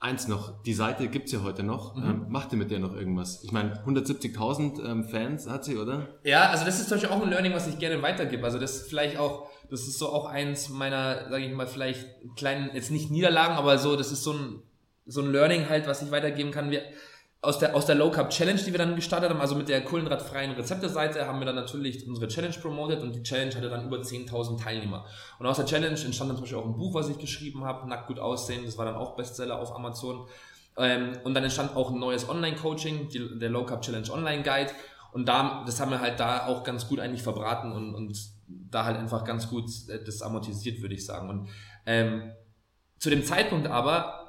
Eins 0.00 0.28
noch, 0.28 0.62
die 0.64 0.74
Seite 0.74 1.08
gibt's 1.08 1.32
ja 1.32 1.42
heute 1.42 1.62
noch. 1.62 1.96
Mhm. 1.96 2.02
Ähm, 2.02 2.26
macht 2.28 2.52
ihr 2.52 2.58
mit 2.58 2.70
der 2.70 2.78
noch 2.78 2.94
irgendwas? 2.94 3.42
Ich 3.42 3.52
meine, 3.52 3.82
170.000 3.86 4.84
ähm, 4.84 5.04
Fans 5.04 5.48
hat 5.48 5.64
sie, 5.64 5.78
oder? 5.78 6.08
Ja, 6.24 6.50
also 6.50 6.66
das 6.66 6.78
ist 6.78 6.90
zum 6.90 6.98
Beispiel 6.98 7.16
auch 7.16 7.22
ein 7.22 7.30
Learning, 7.30 7.54
was 7.54 7.66
ich 7.66 7.78
gerne 7.78 8.02
weitergebe. 8.02 8.44
Also 8.44 8.58
das 8.58 8.76
ist 8.76 8.88
vielleicht 8.90 9.16
auch, 9.16 9.48
das 9.70 9.88
ist 9.88 9.98
so 9.98 10.10
auch 10.10 10.26
eins 10.26 10.68
meiner, 10.68 11.30
sage 11.30 11.46
ich 11.46 11.54
mal, 11.54 11.66
vielleicht 11.66 12.06
kleinen, 12.36 12.70
jetzt 12.74 12.90
nicht 12.90 13.10
Niederlagen, 13.10 13.54
aber 13.54 13.78
so, 13.78 13.96
das 13.96 14.12
ist 14.12 14.24
so 14.24 14.34
ein 14.34 14.62
so 15.06 15.20
ein 15.20 15.32
Learning 15.32 15.68
halt, 15.68 15.86
was 15.86 16.02
ich 16.02 16.10
weitergeben 16.10 16.50
kann. 16.50 16.70
Wir, 16.70 16.82
aus 17.44 17.58
der, 17.58 17.76
aus 17.76 17.86
der 17.86 17.94
Low 17.94 18.10
Carb 18.10 18.30
Challenge, 18.30 18.60
die 18.60 18.72
wir 18.72 18.78
dann 18.78 18.96
gestartet 18.96 19.30
haben, 19.30 19.40
also 19.40 19.54
mit 19.54 19.68
der 19.68 19.84
kohlenhydratfreien 19.84 20.52
Rezepte-Seite, 20.52 21.26
haben 21.26 21.38
wir 21.40 21.46
dann 21.46 21.56
natürlich 21.56 22.06
unsere 22.08 22.26
Challenge 22.28 22.54
promotet 22.60 23.02
und 23.02 23.14
die 23.14 23.22
Challenge 23.22 23.54
hatte 23.54 23.68
dann 23.68 23.86
über 23.86 23.98
10.000 23.98 24.62
Teilnehmer. 24.62 25.04
Und 25.38 25.46
aus 25.46 25.56
der 25.56 25.66
Challenge 25.66 26.00
entstand 26.00 26.30
dann 26.30 26.36
zum 26.36 26.44
Beispiel 26.44 26.58
auch 26.58 26.64
ein 26.64 26.76
Buch, 26.76 26.94
was 26.94 27.08
ich 27.08 27.18
geschrieben 27.18 27.64
habe, 27.64 27.88
Nackt 27.88 28.06
gut 28.06 28.18
aussehen, 28.18 28.64
das 28.64 28.78
war 28.78 28.86
dann 28.86 28.96
auch 28.96 29.16
Bestseller 29.16 29.58
auf 29.58 29.74
Amazon. 29.74 30.26
Ähm, 30.76 31.18
und 31.22 31.34
dann 31.34 31.44
entstand 31.44 31.76
auch 31.76 31.90
ein 31.90 32.00
neues 32.00 32.28
Online-Coaching, 32.28 33.38
der 33.38 33.50
Low 33.50 33.64
Carb 33.64 33.82
Challenge 33.82 34.10
Online 34.10 34.42
Guide. 34.42 34.72
Und 35.12 35.28
da, 35.28 35.62
das 35.64 35.78
haben 35.80 35.90
wir 35.90 36.00
halt 36.00 36.18
da 36.18 36.46
auch 36.46 36.64
ganz 36.64 36.88
gut 36.88 36.98
eigentlich 36.98 37.22
verbraten 37.22 37.72
und, 37.72 37.94
und 37.94 38.18
da 38.48 38.84
halt 38.84 38.96
einfach 38.96 39.24
ganz 39.24 39.48
gut 39.48 39.70
äh, 39.88 40.02
das 40.02 40.22
amortisiert, 40.22 40.80
würde 40.80 40.94
ich 40.94 41.04
sagen. 41.04 41.28
Und 41.28 41.48
ähm, 41.86 42.32
zu 42.98 43.10
dem 43.10 43.22
Zeitpunkt 43.22 43.68
aber 43.68 44.23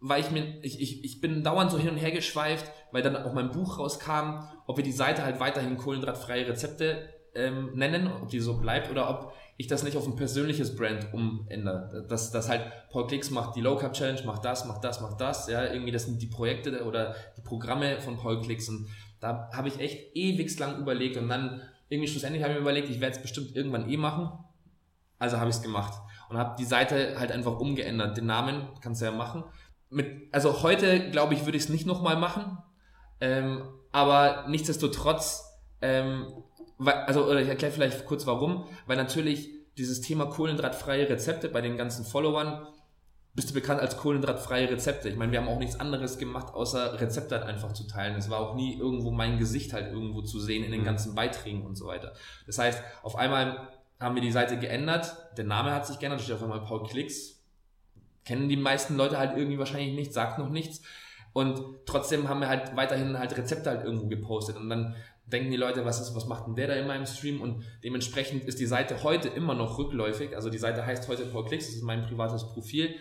weil 0.00 0.22
ich 0.22 0.30
mir, 0.30 0.58
ich, 0.62 0.80
ich, 0.80 1.04
ich 1.04 1.20
bin 1.20 1.44
dauernd 1.44 1.70
so 1.70 1.78
hin 1.78 1.90
und 1.90 1.96
her 1.96 2.10
geschweift, 2.10 2.70
weil 2.90 3.02
dann 3.02 3.16
auch 3.16 3.34
mein 3.34 3.50
Buch 3.50 3.78
rauskam, 3.78 4.40
ob 4.66 4.76
wir 4.76 4.84
die 4.84 4.92
Seite 4.92 5.24
halt 5.24 5.40
weiterhin 5.40 5.76
kohlenhydratfreie 5.76 6.48
Rezepte 6.48 7.08
ähm, 7.34 7.72
nennen, 7.74 8.10
ob 8.10 8.28
die 8.28 8.40
so 8.40 8.58
bleibt 8.58 8.90
oder 8.90 9.10
ob 9.10 9.34
ich 9.56 9.66
das 9.66 9.82
nicht 9.82 9.96
auf 9.98 10.06
ein 10.06 10.16
persönliches 10.16 10.74
Brand 10.74 11.12
umändere. 11.12 12.06
Dass, 12.08 12.30
dass 12.30 12.48
halt 12.48 12.62
Paul 12.90 13.06
Klicks 13.06 13.30
macht 13.30 13.56
die 13.56 13.60
Low 13.60 13.76
Carb 13.76 13.92
Challenge, 13.92 14.22
macht 14.24 14.44
das, 14.44 14.64
macht 14.64 14.82
das, 14.82 15.02
macht 15.02 15.20
das. 15.20 15.48
Ja, 15.48 15.70
irgendwie 15.70 15.92
das 15.92 16.06
sind 16.06 16.22
die 16.22 16.28
Projekte 16.28 16.82
oder 16.84 17.14
die 17.36 17.42
Programme 17.42 18.00
von 18.00 18.16
Paul 18.16 18.40
Klicks 18.40 18.70
und 18.70 18.88
da 19.20 19.50
habe 19.52 19.68
ich 19.68 19.78
echt 19.78 20.16
ewig 20.16 20.58
lang 20.58 20.78
überlegt 20.78 21.18
und 21.18 21.28
dann 21.28 21.60
irgendwie 21.90 22.08
schlussendlich 22.08 22.42
habe 22.42 22.54
ich 22.54 22.58
mir 22.58 22.62
überlegt, 22.62 22.88
ich 22.88 23.00
werde 23.00 23.16
es 23.16 23.22
bestimmt 23.22 23.54
irgendwann 23.54 23.90
eh 23.90 23.98
machen. 23.98 24.30
Also 25.18 25.36
habe 25.38 25.50
ich 25.50 25.56
es 25.56 25.62
gemacht 25.62 25.92
und 26.30 26.38
habe 26.38 26.56
die 26.58 26.64
Seite 26.64 27.16
halt 27.18 27.30
einfach 27.30 27.60
umgeändert. 27.60 28.16
Den 28.16 28.24
Namen 28.24 28.66
kannst 28.80 29.02
du 29.02 29.04
ja 29.04 29.12
machen 29.12 29.44
mit, 29.90 30.32
also 30.32 30.62
heute, 30.62 31.10
glaube 31.10 31.34
ich, 31.34 31.44
würde 31.44 31.58
ich 31.58 31.64
es 31.64 31.68
nicht 31.68 31.86
nochmal 31.86 32.16
machen. 32.16 32.58
Ähm, 33.20 33.68
aber 33.92 34.46
nichtsdestotrotz, 34.48 35.44
ähm, 35.82 36.26
also, 36.78 37.26
oder 37.26 37.40
ich 37.40 37.48
erkläre 37.48 37.72
vielleicht 37.72 38.06
kurz 38.06 38.26
warum, 38.26 38.66
weil 38.86 38.96
natürlich 38.96 39.50
dieses 39.76 40.00
Thema 40.00 40.26
kohlenhydratfreie 40.26 41.08
Rezepte 41.08 41.48
bei 41.48 41.60
den 41.60 41.76
ganzen 41.76 42.04
Followern 42.04 42.66
bist 43.34 43.50
du 43.50 43.54
bekannt 43.54 43.80
als 43.80 43.96
kohlenhydratfreie 43.96 44.70
Rezepte. 44.70 45.08
Ich 45.08 45.16
meine, 45.16 45.30
wir 45.32 45.40
haben 45.40 45.48
auch 45.48 45.58
nichts 45.58 45.78
anderes 45.78 46.18
gemacht, 46.18 46.52
außer 46.52 47.00
Rezepte 47.00 47.36
halt 47.36 47.46
einfach 47.46 47.72
zu 47.72 47.86
teilen. 47.86 48.16
Es 48.16 48.28
war 48.28 48.40
auch 48.40 48.54
nie 48.54 48.76
irgendwo 48.76 49.10
mein 49.10 49.38
Gesicht 49.38 49.72
halt 49.72 49.92
irgendwo 49.92 50.22
zu 50.22 50.40
sehen 50.40 50.64
in 50.64 50.72
den 50.72 50.80
mhm. 50.80 50.86
ganzen 50.86 51.14
Beiträgen 51.14 51.64
und 51.64 51.76
so 51.76 51.86
weiter. 51.86 52.12
Das 52.46 52.58
heißt, 52.58 52.82
auf 53.02 53.16
einmal 53.16 53.68
haben 54.00 54.14
wir 54.14 54.22
die 54.22 54.32
Seite 54.32 54.58
geändert, 54.58 55.14
der 55.36 55.44
Name 55.44 55.72
hat 55.72 55.86
sich 55.86 55.98
geändert, 55.98 56.22
steht 56.22 56.34
auf 56.34 56.42
einmal 56.42 56.62
Paul 56.62 56.82
Klicks, 56.82 57.39
kennen 58.30 58.48
die 58.48 58.56
meisten 58.56 58.96
Leute 58.96 59.18
halt 59.18 59.36
irgendwie 59.36 59.58
wahrscheinlich 59.58 59.92
nicht, 59.92 60.12
sagt 60.12 60.38
noch 60.38 60.50
nichts. 60.50 60.82
Und 61.32 61.60
trotzdem 61.84 62.28
haben 62.28 62.40
wir 62.40 62.48
halt 62.48 62.76
weiterhin 62.76 63.18
halt 63.18 63.36
Rezepte 63.36 63.68
halt 63.68 63.84
irgendwo 63.84 64.06
gepostet. 64.06 64.56
Und 64.56 64.70
dann 64.70 64.94
denken 65.26 65.50
die 65.50 65.56
Leute, 65.56 65.84
was 65.84 66.00
ist, 66.00 66.14
was 66.14 66.26
macht 66.26 66.46
denn 66.46 66.54
der 66.54 66.68
da 66.68 66.74
in 66.74 66.86
meinem 66.86 67.06
Stream? 67.06 67.40
Und 67.40 67.64
dementsprechend 67.82 68.44
ist 68.44 68.60
die 68.60 68.66
Seite 68.66 69.02
heute 69.02 69.26
immer 69.26 69.54
noch 69.54 69.78
rückläufig. 69.78 70.36
Also 70.36 70.48
die 70.48 70.58
Seite 70.58 70.86
heißt 70.86 71.08
heute 71.08 71.24
Paul 71.24 71.44
Klicks, 71.44 71.66
das 71.66 71.74
ist 71.74 71.82
mein 71.82 72.02
privates 72.02 72.46
Profil. 72.46 72.94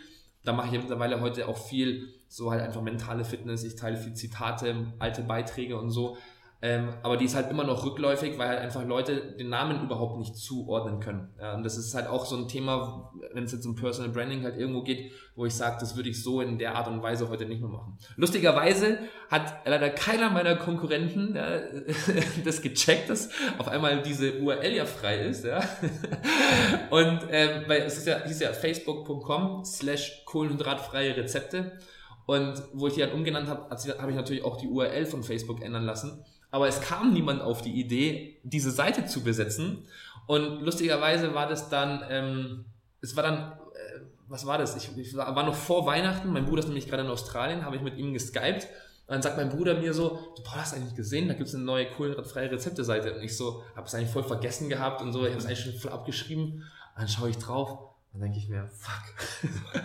Da 0.44 0.52
mache 0.52 0.74
ich 0.74 0.82
mittlerweile 0.82 1.22
heute 1.22 1.48
auch 1.48 1.60
viel, 1.60 2.12
so 2.28 2.50
halt 2.50 2.64
einfach 2.64 2.82
mentale 2.82 3.24
Fitness. 3.24 3.64
Ich 3.64 3.76
teile 3.76 3.98
viel 3.98 4.16
Zitate, 4.16 4.94
alte 4.98 5.22
Beiträge 5.22 5.78
und 5.78 5.92
so. 5.92 6.18
Ähm, 6.62 6.90
aber 7.04 7.16
die 7.16 7.24
ist 7.24 7.36
halt 7.36 7.50
immer 7.50 7.64
noch 7.64 7.86
rückläufig, 7.86 8.38
weil 8.38 8.50
halt 8.50 8.60
einfach 8.60 8.86
Leute 8.86 9.34
den 9.40 9.48
Namen 9.48 9.82
überhaupt 9.82 10.18
nicht 10.18 10.36
zuordnen 10.36 11.00
können. 11.00 11.30
Ja, 11.40 11.56
und 11.56 11.64
das 11.64 11.78
ist 11.78 11.96
halt 11.96 12.08
auch 12.08 12.26
so 12.26 12.36
ein 12.36 12.50
Thema, 12.50 13.14
wenn 13.34 13.46
es 13.46 13.54
jetzt 13.54 13.66
um 13.66 13.78
Personal 13.78 14.12
Branding 14.12 14.44
halt 14.44 14.58
irgendwo 14.58 14.82
geht, 14.84 15.14
wo 15.36 15.46
ich 15.46 15.54
sage, 15.54 15.78
das 15.80 15.96
würde 15.96 16.10
ich 16.10 16.22
so 16.22 16.42
in 16.42 16.58
der 16.58 16.76
Art 16.76 16.90
und 16.90 17.02
Weise 17.02 17.30
heute 17.30 17.46
nicht 17.46 17.62
mehr 17.62 17.70
machen. 17.70 17.98
Lustigerweise 18.18 19.00
hat 19.30 19.66
leider 19.66 19.90
keiner 19.90 20.32
meiner 20.32 20.58
Konkurrenten 20.58 21.34
ja, 21.34 21.62
das 22.44 22.62
gecheckt, 22.62 23.10
dass 23.10 23.30
auf 23.58 23.70
einmal 23.70 24.02
diese 24.02 24.40
URL 24.40 24.74
ja 24.74 24.86
frei 24.86 25.20
ist. 25.20 25.46
Ja. 25.46 25.62
Und 26.90 27.22
ähm, 27.32 27.64
weil 27.68 27.84
es 27.84 28.00
ist 28.00 28.08
ja, 28.08 28.22
hieß 28.26 28.42
ja 28.42 28.52
facebook.com 28.52 29.64
slash 29.64 30.26
kohlenhydratfreie 30.26 31.16
Rezepte. 31.16 31.80
Und 32.26 32.62
wo 32.74 32.88
ich 32.88 32.96
die 32.96 33.00
dann 33.00 33.14
umgenannt 33.14 33.48
habe, 33.48 33.70
habe 33.70 34.12
ich 34.12 34.18
natürlich 34.18 34.44
auch 34.44 34.58
die 34.58 34.68
URL 34.68 35.06
von 35.06 35.24
Facebook 35.24 35.62
ändern 35.64 35.86
lassen. 35.86 36.26
Aber 36.52 36.68
es 36.68 36.82
kam 36.82 37.14
niemand 37.14 37.42
auf 37.42 37.62
die 37.62 37.80
Idee, 37.80 38.40
diese 38.44 38.72
Seite 38.72 39.06
zu 39.06 39.24
besetzen. 39.24 39.86
Und 40.28 40.62
lustigerweise 40.62 41.34
war 41.34 41.48
das 41.48 41.70
dann, 41.70 42.04
ähm, 42.10 42.66
es 43.02 43.16
war 43.16 43.24
dann, 43.24 43.52
äh, 43.52 44.02
was 44.28 44.46
war 44.46 44.58
das? 44.58 44.76
Ich, 44.76 44.96
ich, 44.98 45.16
war 45.16 45.44
noch 45.44 45.56
vor 45.56 45.86
Weihnachten, 45.86 46.32
mein 46.32 46.46
Bruder 46.46 46.60
ist 46.60 46.68
nämlich 46.68 46.88
gerade 46.88 47.04
in 47.04 47.10
Australien, 47.10 47.66
habe 47.66 47.76
ich 47.76 47.82
mit 47.82 47.98
ihm 47.98 48.14
geskypt. 48.14 48.64
Und 49.08 49.14
dann 49.14 49.22
sagt 49.22 49.38
mein 49.38 49.50
Bruder 49.50 49.76
mir 49.76 49.94
so, 49.94 50.34
du 50.36 50.44
Paul, 50.44 50.60
hast 50.60 50.76
eigentlich 50.76 50.96
gesehen, 50.96 51.28
da 51.28 51.34
gibt 51.34 51.50
es 51.50 51.56
eine 51.56 51.64
neue 51.64 51.90
kohlenhydratfreie 51.90 52.52
Rezepte-Seite. 52.52 53.16
Und 53.16 53.24
ich 53.24 53.36
so, 53.36 53.64
habe 53.76 53.88
es 53.88 53.96
eigentlich 53.96 54.12
voll 54.12 54.24
vergessen 54.24 54.70
gehabt 54.70 55.02
und 55.02 55.14
so, 55.14 55.24
ich 55.24 55.32
habe 55.32 55.40
es 55.40 55.46
eigentlich 55.46 55.62
schon 55.62 55.74
voll 55.74 55.92
abgeschrieben. 55.92 56.54
Und 56.54 56.64
dann 56.96 57.08
schaue 57.08 57.30
ich 57.30 57.38
drauf 57.38 57.90
dann 58.12 58.22
denke 58.22 58.38
ich 58.38 58.50
mir, 58.50 58.68
fuck. 58.68 59.52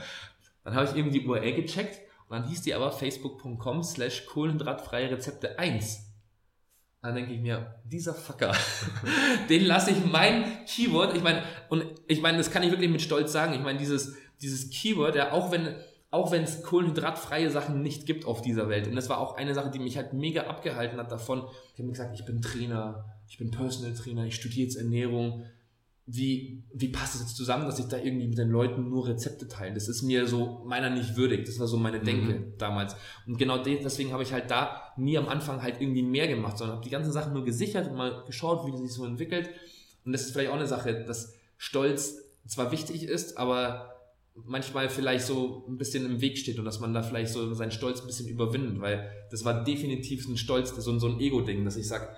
dann 0.64 0.74
habe 0.74 0.86
ich 0.86 0.96
eben 0.96 1.10
die 1.10 1.26
URL 1.26 1.54
gecheckt 1.54 2.00
und 2.28 2.38
dann 2.38 2.48
hieß 2.48 2.62
die 2.62 2.74
aber 2.74 2.90
facebook.com 2.90 3.82
slash 3.82 4.26
kohlenhydratfreie 4.26 5.10
Rezepte 5.10 5.58
1. 5.58 6.13
Dann 7.04 7.16
denke 7.16 7.34
ich 7.34 7.40
mir, 7.42 7.74
dieser 7.84 8.14
Fucker, 8.14 8.54
den 9.50 9.66
lasse 9.66 9.90
ich 9.90 10.06
mein 10.06 10.64
Keyword, 10.64 11.14
ich 11.14 11.22
meine, 11.22 11.42
und 11.68 11.84
ich 12.08 12.22
meine, 12.22 12.38
das 12.38 12.50
kann 12.50 12.62
ich 12.62 12.70
wirklich 12.70 12.90
mit 12.90 13.02
Stolz 13.02 13.30
sagen, 13.30 13.52
ich 13.52 13.60
meine, 13.60 13.78
dieses, 13.78 14.16
dieses 14.40 14.70
Keyword, 14.70 15.14
ja, 15.14 15.32
auch 15.32 15.52
wenn, 15.52 15.74
auch 16.10 16.32
wenn 16.32 16.44
es 16.44 16.62
kohlenhydratfreie 16.62 17.50
Sachen 17.50 17.82
nicht 17.82 18.06
gibt 18.06 18.24
auf 18.24 18.40
dieser 18.40 18.70
Welt, 18.70 18.88
und 18.88 18.96
das 18.96 19.10
war 19.10 19.18
auch 19.18 19.36
eine 19.36 19.52
Sache, 19.52 19.70
die 19.70 19.80
mich 19.80 19.98
halt 19.98 20.14
mega 20.14 20.44
abgehalten 20.44 20.98
hat 20.98 21.12
davon, 21.12 21.40
ich 21.74 21.74
habe 21.74 21.82
mir 21.82 21.92
gesagt, 21.92 22.18
ich 22.18 22.24
bin 22.24 22.40
Trainer, 22.40 23.04
ich 23.28 23.36
bin 23.36 23.50
Personal 23.50 23.92
Trainer, 23.92 24.24
ich 24.24 24.36
studiere 24.36 24.64
jetzt 24.64 24.76
Ernährung, 24.76 25.44
wie, 26.06 26.62
wie 26.72 26.88
passt 26.88 27.14
es 27.14 27.22
jetzt 27.22 27.36
zusammen, 27.36 27.64
dass 27.64 27.78
ich 27.78 27.86
da 27.86 27.96
irgendwie 27.96 28.28
mit 28.28 28.36
den 28.36 28.50
Leuten 28.50 28.90
nur 28.90 29.08
Rezepte 29.08 29.48
teile? 29.48 29.72
Das 29.72 29.88
ist 29.88 30.02
mir 30.02 30.26
so 30.26 30.62
meiner 30.66 30.90
nicht 30.90 31.16
würdig. 31.16 31.46
Das 31.46 31.58
war 31.58 31.66
so 31.66 31.78
meine 31.78 32.00
Denke 32.00 32.34
mhm. 32.34 32.52
damals. 32.58 32.94
Und 33.26 33.38
genau 33.38 33.62
deswegen 33.62 34.12
habe 34.12 34.22
ich 34.22 34.32
halt 34.32 34.50
da 34.50 34.92
nie 34.98 35.16
am 35.16 35.28
Anfang 35.28 35.62
halt 35.62 35.80
irgendwie 35.80 36.02
mehr 36.02 36.28
gemacht, 36.28 36.58
sondern 36.58 36.76
habe 36.76 36.84
die 36.84 36.90
ganzen 36.90 37.12
Sachen 37.12 37.32
nur 37.32 37.44
gesichert 37.44 37.88
und 37.88 37.96
mal 37.96 38.24
geschaut, 38.26 38.66
wie 38.66 38.70
das 38.70 38.80
sich 38.80 38.92
so 38.92 39.06
entwickelt. 39.06 39.48
Und 40.04 40.12
das 40.12 40.22
ist 40.22 40.32
vielleicht 40.32 40.50
auch 40.50 40.56
eine 40.56 40.66
Sache, 40.66 41.04
dass 41.04 41.34
Stolz 41.56 42.18
zwar 42.46 42.70
wichtig 42.70 43.04
ist, 43.04 43.38
aber 43.38 43.94
manchmal 44.34 44.90
vielleicht 44.90 45.24
so 45.24 45.64
ein 45.68 45.78
bisschen 45.78 46.04
im 46.04 46.20
Weg 46.20 46.36
steht 46.36 46.58
und 46.58 46.64
dass 46.64 46.80
man 46.80 46.92
da 46.92 47.02
vielleicht 47.02 47.32
so 47.32 47.54
seinen 47.54 47.70
Stolz 47.70 48.00
ein 48.00 48.06
bisschen 48.06 48.28
überwindet, 48.28 48.80
weil 48.80 49.10
das 49.30 49.44
war 49.44 49.64
definitiv 49.64 50.28
ein 50.28 50.36
Stolz, 50.36 50.70
so, 50.76 50.98
so 50.98 51.06
ein 51.06 51.20
Ego-Ding, 51.20 51.64
dass 51.64 51.76
ich 51.76 51.86
sage, 51.86 52.08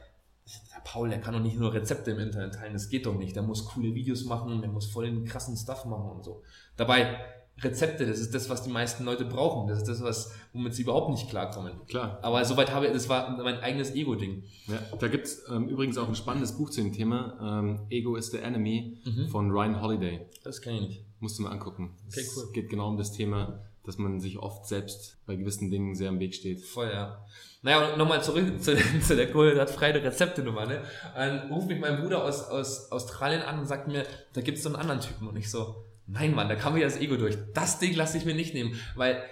Paul, 0.85 1.09
der 1.09 1.21
kann 1.21 1.35
doch 1.35 1.41
nicht 1.41 1.59
nur 1.59 1.75
Rezepte 1.75 2.13
im 2.13 2.21
Internet 2.21 2.55
teilen, 2.55 2.73
das 2.73 2.89
geht 2.89 3.07
doch 3.07 3.17
nicht. 3.17 3.35
Der 3.35 3.43
muss 3.43 3.65
coole 3.65 3.95
Videos 3.95 4.25
machen, 4.25 4.61
der 4.61 4.71
muss 4.71 4.87
voll 4.87 5.07
den 5.07 5.25
krassen 5.25 5.57
Stuff 5.57 5.85
machen 5.85 6.09
und 6.11 6.25
so. 6.25 6.43
Dabei, 6.77 7.19
Rezepte, 7.61 8.07
das 8.07 8.19
ist 8.19 8.35
das, 8.35 8.51
was 8.51 8.63
die 8.63 8.71
meisten 8.71 9.05
Leute 9.05 9.25
brauchen. 9.25 9.67
Das 9.67 9.79
ist 9.79 9.89
das, 9.89 10.03
was, 10.03 10.35
womit 10.53 10.75
sie 10.75 10.83
überhaupt 10.83 11.11
nicht 11.11 11.31
klarkommen. 11.31 11.73
Klar. 11.87 12.19
Aber 12.23 12.45
soweit 12.45 12.71
habe 12.71 12.87
ich, 12.87 12.93
das 12.93 13.09
war 13.09 13.43
mein 13.43 13.59
eigenes 13.61 13.95
Ego-Ding. 13.95 14.45
Ja, 14.67 14.79
da 14.99 15.09
gibt's 15.09 15.43
ähm, 15.51 15.69
übrigens 15.69 15.97
auch 15.97 16.09
ein 16.09 16.15
spannendes 16.15 16.53
Buch 16.53 16.69
zu 16.69 16.83
dem 16.83 16.93
Thema, 16.93 17.39
ähm, 17.41 17.87
Ego 17.89 18.17
is 18.17 18.31
the 18.31 18.39
Enemy 18.39 18.99
mhm. 19.05 19.29
von 19.29 19.51
Ryan 19.51 19.81
Holiday. 19.81 20.27
Das 20.45 20.61
kenne 20.61 20.77
ich 20.77 20.89
nicht. 20.89 21.05
Musst 21.19 21.39
du 21.39 21.45
mal 21.45 21.51
angucken. 21.51 21.97
Okay, 22.09 22.27
cool. 22.37 22.45
Es 22.45 22.53
geht 22.53 22.69
genau 22.69 22.89
um 22.89 22.99
das 22.99 23.13
Thema, 23.13 23.59
dass 23.87 23.99
man 23.99 24.21
sich 24.21 24.39
oft 24.39 24.67
selbst 24.67 25.19
bei 25.27 25.37
gewissen 25.37 25.71
Dingen 25.71 25.95
sehr 25.95 26.09
im 26.09 26.21
Weg 26.21 26.35
steht. 26.35 26.61
Voll, 26.61 26.91
ja. 26.93 27.25
Naja, 27.63 27.89
und 27.89 27.99
nochmal 27.99 28.23
zurück 28.23 28.45
zu, 28.63 28.77
zu 28.77 29.17
der 29.17 29.31
kohlenhydratfreie 29.31 30.03
Rezepte-Nummer, 30.03 30.67
ne? 30.67 30.83
dann 31.15 31.51
ruft 31.51 31.69
mich 31.69 31.81
mein 31.81 32.01
Bruder 32.01 32.25
aus, 32.25 32.49
aus 32.49 32.91
Australien 32.93 33.43
an 33.43 33.61
und 33.61 33.67
sagt 33.67 33.89
mir, 33.89 34.05
da 34.33 34.41
gibt's 34.41 34.63
so 34.63 34.69
einen 34.69 34.77
anderen 34.77 35.01
Typen. 35.01 35.29
Und 35.29 35.37
ich 35.37 35.51
so, 35.51 35.85
nein, 36.07 36.35
Mann, 36.35 36.49
da 36.49 36.55
kam 36.55 36.75
mir 36.75 36.85
das 36.85 36.97
Ego 36.97 37.17
durch. 37.17 37.37
Das 37.55 37.79
Ding 37.79 37.95
lasse 37.95 38.19
ich 38.19 38.25
mir 38.25 38.35
nicht 38.35 38.55
nehmen. 38.55 38.79
Weil 38.95 39.23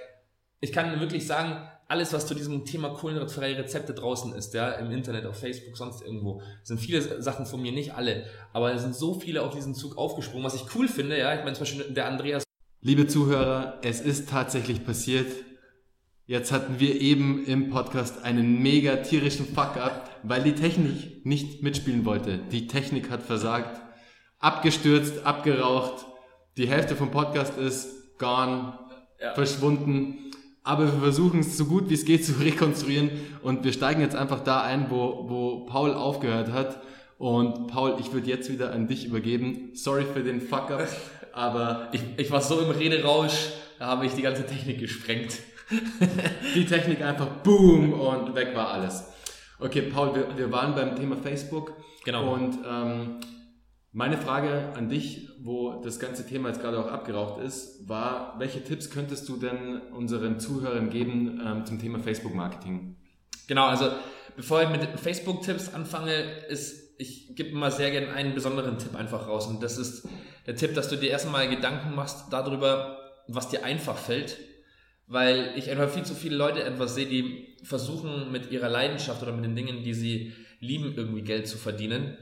ich 0.61 0.73
kann 0.73 0.99
wirklich 1.01 1.27
sagen, 1.27 1.69
alles, 1.87 2.13
was 2.13 2.27
zu 2.27 2.35
diesem 2.35 2.65
Thema 2.65 2.91
kohlenhydratfreie 2.91 3.59
Rezepte 3.59 3.95
draußen 3.95 4.35
ist, 4.35 4.55
ja, 4.55 4.71
im 4.73 4.91
Internet, 4.91 5.27
auf 5.27 5.39
Facebook, 5.39 5.77
sonst 5.77 6.03
irgendwo, 6.03 6.41
sind 6.63 6.81
viele 6.81 7.23
Sachen 7.23 7.47
von 7.47 7.61
mir, 7.61 7.73
nicht 7.73 7.95
alle, 7.95 8.25
aber 8.53 8.73
es 8.73 8.83
sind 8.83 8.95
so 8.95 9.15
viele 9.21 9.43
auf 9.43 9.55
diesen 9.55 9.75
Zug 9.75 9.99
aufgesprungen, 9.99 10.45
was 10.45 10.55
ich 10.55 10.75
cool 10.75 10.89
finde, 10.89 11.19
ja, 11.19 11.35
ich 11.35 11.45
meine 11.45 11.53
zum 11.53 11.63
Beispiel 11.63 11.93
der 11.93 12.07
Andreas 12.07 12.44
Liebe 12.87 13.07
Zuhörer, 13.07 13.79
es 13.81 14.03
ist 14.03 14.29
tatsächlich 14.29 14.85
passiert. 14.85 15.33
Jetzt 16.27 16.53
hatten 16.53 16.81
wir 16.81 17.01
eben 17.01 17.43
im 17.47 17.71
Podcast 17.71 18.23
einen 18.23 18.61
mega 18.61 18.97
tierischen 18.97 19.47
Fuck-up, 19.47 20.11
weil 20.23 20.43
die 20.43 20.55
Technik 20.55 21.25
nicht 21.25 21.63
mitspielen 21.63 22.05
wollte. 22.05 22.41
Die 22.53 22.67
Technik 22.67 23.09
hat 23.09 23.23
versagt, 23.23 23.81
abgestürzt, 24.39 25.25
abgeraucht. 25.25 26.05
Die 26.59 26.69
Hälfte 26.69 26.95
vom 26.95 27.11
Podcast 27.11 27.57
ist 27.57 28.19
gone, 28.19 28.79
ja. 29.19 29.33
verschwunden. 29.33 30.31
Aber 30.63 30.85
wir 30.85 31.01
versuchen 31.01 31.41
es 31.41 31.57
so 31.57 31.65
gut 31.65 31.89
wie 31.89 31.95
es 31.95 32.05
geht 32.05 32.27
zu 32.27 32.33
rekonstruieren 32.39 33.13
und 33.43 33.65
wir 33.65 33.73
steigen 33.73 34.03
jetzt 34.03 34.15
einfach 34.15 34.41
da 34.41 34.61
ein, 34.61 34.91
wo, 34.91 35.25
wo 35.31 35.65
Paul 35.65 35.95
aufgehört 35.95 36.53
hat. 36.53 36.83
Und 37.17 37.69
Paul, 37.69 37.97
ich 37.99 38.13
würde 38.13 38.29
jetzt 38.29 38.53
wieder 38.53 38.75
an 38.75 38.89
dich 38.89 39.07
übergeben. 39.07 39.71
Sorry 39.73 40.05
für 40.05 40.23
den 40.23 40.43
Fuck-up. 40.43 40.87
aber 41.35 41.89
ich, 41.93 42.03
ich 42.17 42.31
war 42.31 42.41
so 42.41 42.61
im 42.61 42.71
Rederausch, 42.71 43.51
da 43.79 43.87
habe 43.87 44.07
ich 44.07 44.13
die 44.15 44.23
ganze 44.23 44.47
Technik 44.47 44.79
gesprengt. 44.79 45.39
die 46.55 46.67
Technik 46.67 47.03
einfach 47.03 47.27
boom 47.43 47.93
und 47.93 48.35
weg 48.35 48.55
war 48.55 48.71
alles. 48.71 49.05
Okay, 49.59 49.83
Paul, 49.83 50.15
wir, 50.15 50.37
wir 50.37 50.53
waren 50.53 50.75
beim 50.75 50.95
Thema 50.97 51.17
Facebook. 51.17 51.73
Genau. 52.05 52.35
Und 52.35 52.59
ähm, 52.67 53.21
meine 53.93 54.19
Frage 54.19 54.73
an 54.77 54.89
dich, 54.89 55.29
wo 55.41 55.81
das 55.83 55.99
ganze 55.99 56.27
Thema 56.27 56.49
jetzt 56.49 56.61
gerade 56.61 56.79
auch 56.79 56.91
abgeraucht 56.91 57.43
ist, 57.43 57.89
war, 57.89 58.35
welche 58.39 58.63
Tipps 58.63 58.91
könntest 58.91 59.29
du 59.29 59.37
denn 59.37 59.81
unseren 59.93 60.41
Zuhörern 60.41 60.91
geben 60.91 61.41
ähm, 61.45 61.65
zum 61.65 61.79
Thema 61.79 61.99
Facebook-Marketing? 62.01 62.97
Genau, 63.47 63.67
also 63.67 63.91
bevor 64.37 64.63
ich 64.63 64.69
mit 64.69 64.85
Facebook-Tipps 64.99 65.73
anfange, 65.73 66.13
ist, 66.49 66.95
ich 66.99 67.35
gebe 67.37 67.51
immer 67.51 67.71
sehr 67.71 67.91
gerne 67.91 68.13
einen 68.13 68.35
besonderen 68.35 68.79
Tipp 68.79 68.97
einfach 68.97 69.29
raus. 69.29 69.47
Und 69.47 69.63
das 69.63 69.79
ist 69.79 70.09
der 70.47 70.57
Tipp, 70.57 70.75
dass 70.75 70.89
du 70.89 70.97
dir 70.97 71.11
erstmal 71.11 71.49
Gedanken 71.49 71.95
machst 71.95 72.33
darüber, 72.33 72.99
was 73.29 73.49
dir 73.49 73.65
einfach 73.65 73.97
fällt. 73.97 74.37
Weil 75.07 75.53
ich 75.57 75.71
einfach 75.71 75.91
viel 75.91 76.05
zu 76.05 76.15
viele 76.15 76.37
Leute 76.37 76.63
etwas 76.63 76.95
sehe, 76.95 77.07
die 77.07 77.57
versuchen 77.63 78.33
mit 78.33 78.51
ihrer 78.51 78.69
Leidenschaft 78.69 79.23
oder 79.23 79.33
mit 79.33 79.45
den 79.45 79.57
Dingen, 79.57 79.83
die 79.83 79.95
sie 79.95 80.35
lieben, 80.61 80.95
irgendwie 80.97 81.23
Geld 81.23 81.47
zu 81.47 81.59
verdienen 81.59 82.17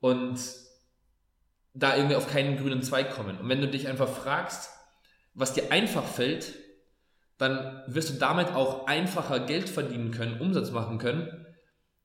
und 0.00 0.38
da 1.72 1.96
irgendwie 1.96 2.16
auf 2.16 2.30
keinen 2.30 2.58
grünen 2.58 2.82
Zweig 2.82 3.10
kommen. 3.10 3.38
Und 3.38 3.48
wenn 3.48 3.60
du 3.60 3.68
dich 3.68 3.88
einfach 3.88 4.08
fragst, 4.08 4.70
was 5.34 5.54
dir 5.54 5.72
einfach 5.72 6.04
fällt, 6.04 6.54
dann 7.38 7.82
wirst 7.86 8.10
du 8.10 8.14
damit 8.14 8.48
auch 8.48 8.86
einfacher 8.86 9.40
Geld 9.40 9.68
verdienen 9.68 10.10
können, 10.10 10.40
Umsatz 10.40 10.70
machen 10.70 10.98
können, 10.98 11.46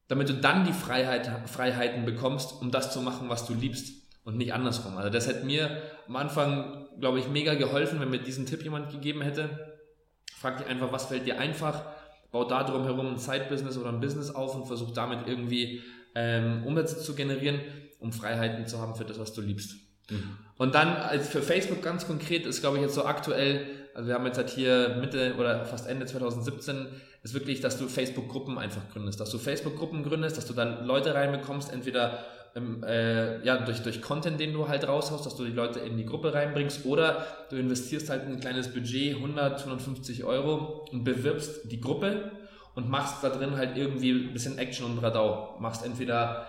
damit 0.07 0.27
du 0.27 0.33
dann 0.33 0.65
die 0.65 0.73
Freiheit, 0.73 1.49
Freiheiten 1.49 2.05
bekommst, 2.05 2.61
um 2.61 2.71
das 2.71 2.91
zu 2.91 3.01
machen, 3.01 3.29
was 3.29 3.45
du 3.45 3.53
liebst 3.53 4.00
und 4.23 4.37
nicht 4.37 4.53
andersrum. 4.53 4.97
Also 4.97 5.09
das 5.09 5.27
hätte 5.27 5.45
mir 5.45 5.81
am 6.07 6.15
Anfang, 6.15 6.87
glaube 6.99 7.19
ich, 7.19 7.27
mega 7.27 7.55
geholfen, 7.55 7.99
wenn 7.99 8.09
mir 8.09 8.19
diesen 8.19 8.45
Tipp 8.45 8.63
jemand 8.63 8.91
gegeben 8.91 9.21
hätte. 9.21 9.79
Frag 10.37 10.57
dich 10.57 10.67
einfach, 10.67 10.91
was 10.91 11.05
fällt 11.05 11.25
dir 11.25 11.39
einfach, 11.39 11.83
bau 12.31 12.45
da 12.45 12.63
drum 12.63 12.83
herum 12.83 13.07
ein 13.07 13.17
Side-Business 13.17 13.77
oder 13.77 13.89
ein 13.89 13.99
Business 13.99 14.29
auf 14.33 14.55
und 14.55 14.65
versuch 14.65 14.91
damit 14.93 15.27
irgendwie 15.27 15.81
ähm, 16.15 16.63
Umsätze 16.65 16.99
zu 16.99 17.15
generieren, 17.15 17.59
um 17.99 18.11
Freiheiten 18.11 18.67
zu 18.67 18.79
haben 18.79 18.95
für 18.95 19.05
das, 19.05 19.19
was 19.19 19.33
du 19.33 19.41
liebst. 19.41 19.75
Mhm. 20.09 20.37
Und 20.57 20.75
dann 20.75 20.89
als 20.89 21.29
für 21.29 21.41
Facebook 21.41 21.81
ganz 21.81 22.05
konkret 22.05 22.45
ist, 22.45 22.61
glaube 22.61 22.77
ich, 22.77 22.83
jetzt 22.83 22.95
so 22.95 23.05
aktuell, 23.05 23.65
also 23.93 24.07
wir 24.07 24.15
haben 24.15 24.25
jetzt 24.25 24.37
halt 24.37 24.49
hier 24.49 24.97
Mitte 24.99 25.35
oder 25.37 25.65
fast 25.65 25.87
Ende 25.87 26.05
2017, 26.05 26.87
ist 27.23 27.33
wirklich, 27.33 27.61
dass 27.61 27.77
du 27.77 27.87
Facebook-Gruppen 27.87 28.57
einfach 28.57 28.89
gründest, 28.91 29.19
dass 29.19 29.29
du 29.29 29.37
Facebook-Gruppen 29.37 30.03
gründest, 30.03 30.37
dass 30.37 30.45
du 30.45 30.53
dann 30.53 30.85
Leute 30.85 31.13
reinbekommst, 31.13 31.71
entweder 31.71 32.23
ähm, 32.55 32.83
äh, 32.83 33.43
ja, 33.45 33.57
durch, 33.57 33.81
durch 33.81 34.01
Content, 34.01 34.39
den 34.39 34.53
du 34.53 34.67
halt 34.67 34.87
raushaust, 34.87 35.25
dass 35.25 35.35
du 35.35 35.45
die 35.45 35.51
Leute 35.51 35.79
in 35.79 35.97
die 35.97 36.05
Gruppe 36.05 36.33
reinbringst 36.33 36.85
oder 36.85 37.25
du 37.49 37.55
investierst 37.55 38.09
halt 38.09 38.23
ein 38.23 38.39
kleines 38.39 38.73
Budget, 38.73 39.15
100, 39.15 39.59
150 39.59 40.23
Euro 40.23 40.85
und 40.91 41.03
bewirbst 41.03 41.71
die 41.71 41.79
Gruppe 41.79 42.31
und 42.75 42.89
machst 42.89 43.23
da 43.23 43.29
drin 43.29 43.55
halt 43.55 43.77
irgendwie 43.77 44.11
ein 44.11 44.33
bisschen 44.33 44.57
Action 44.57 44.85
und 44.85 44.99
Radau. 44.99 45.57
Machst 45.59 45.85
entweder 45.85 46.47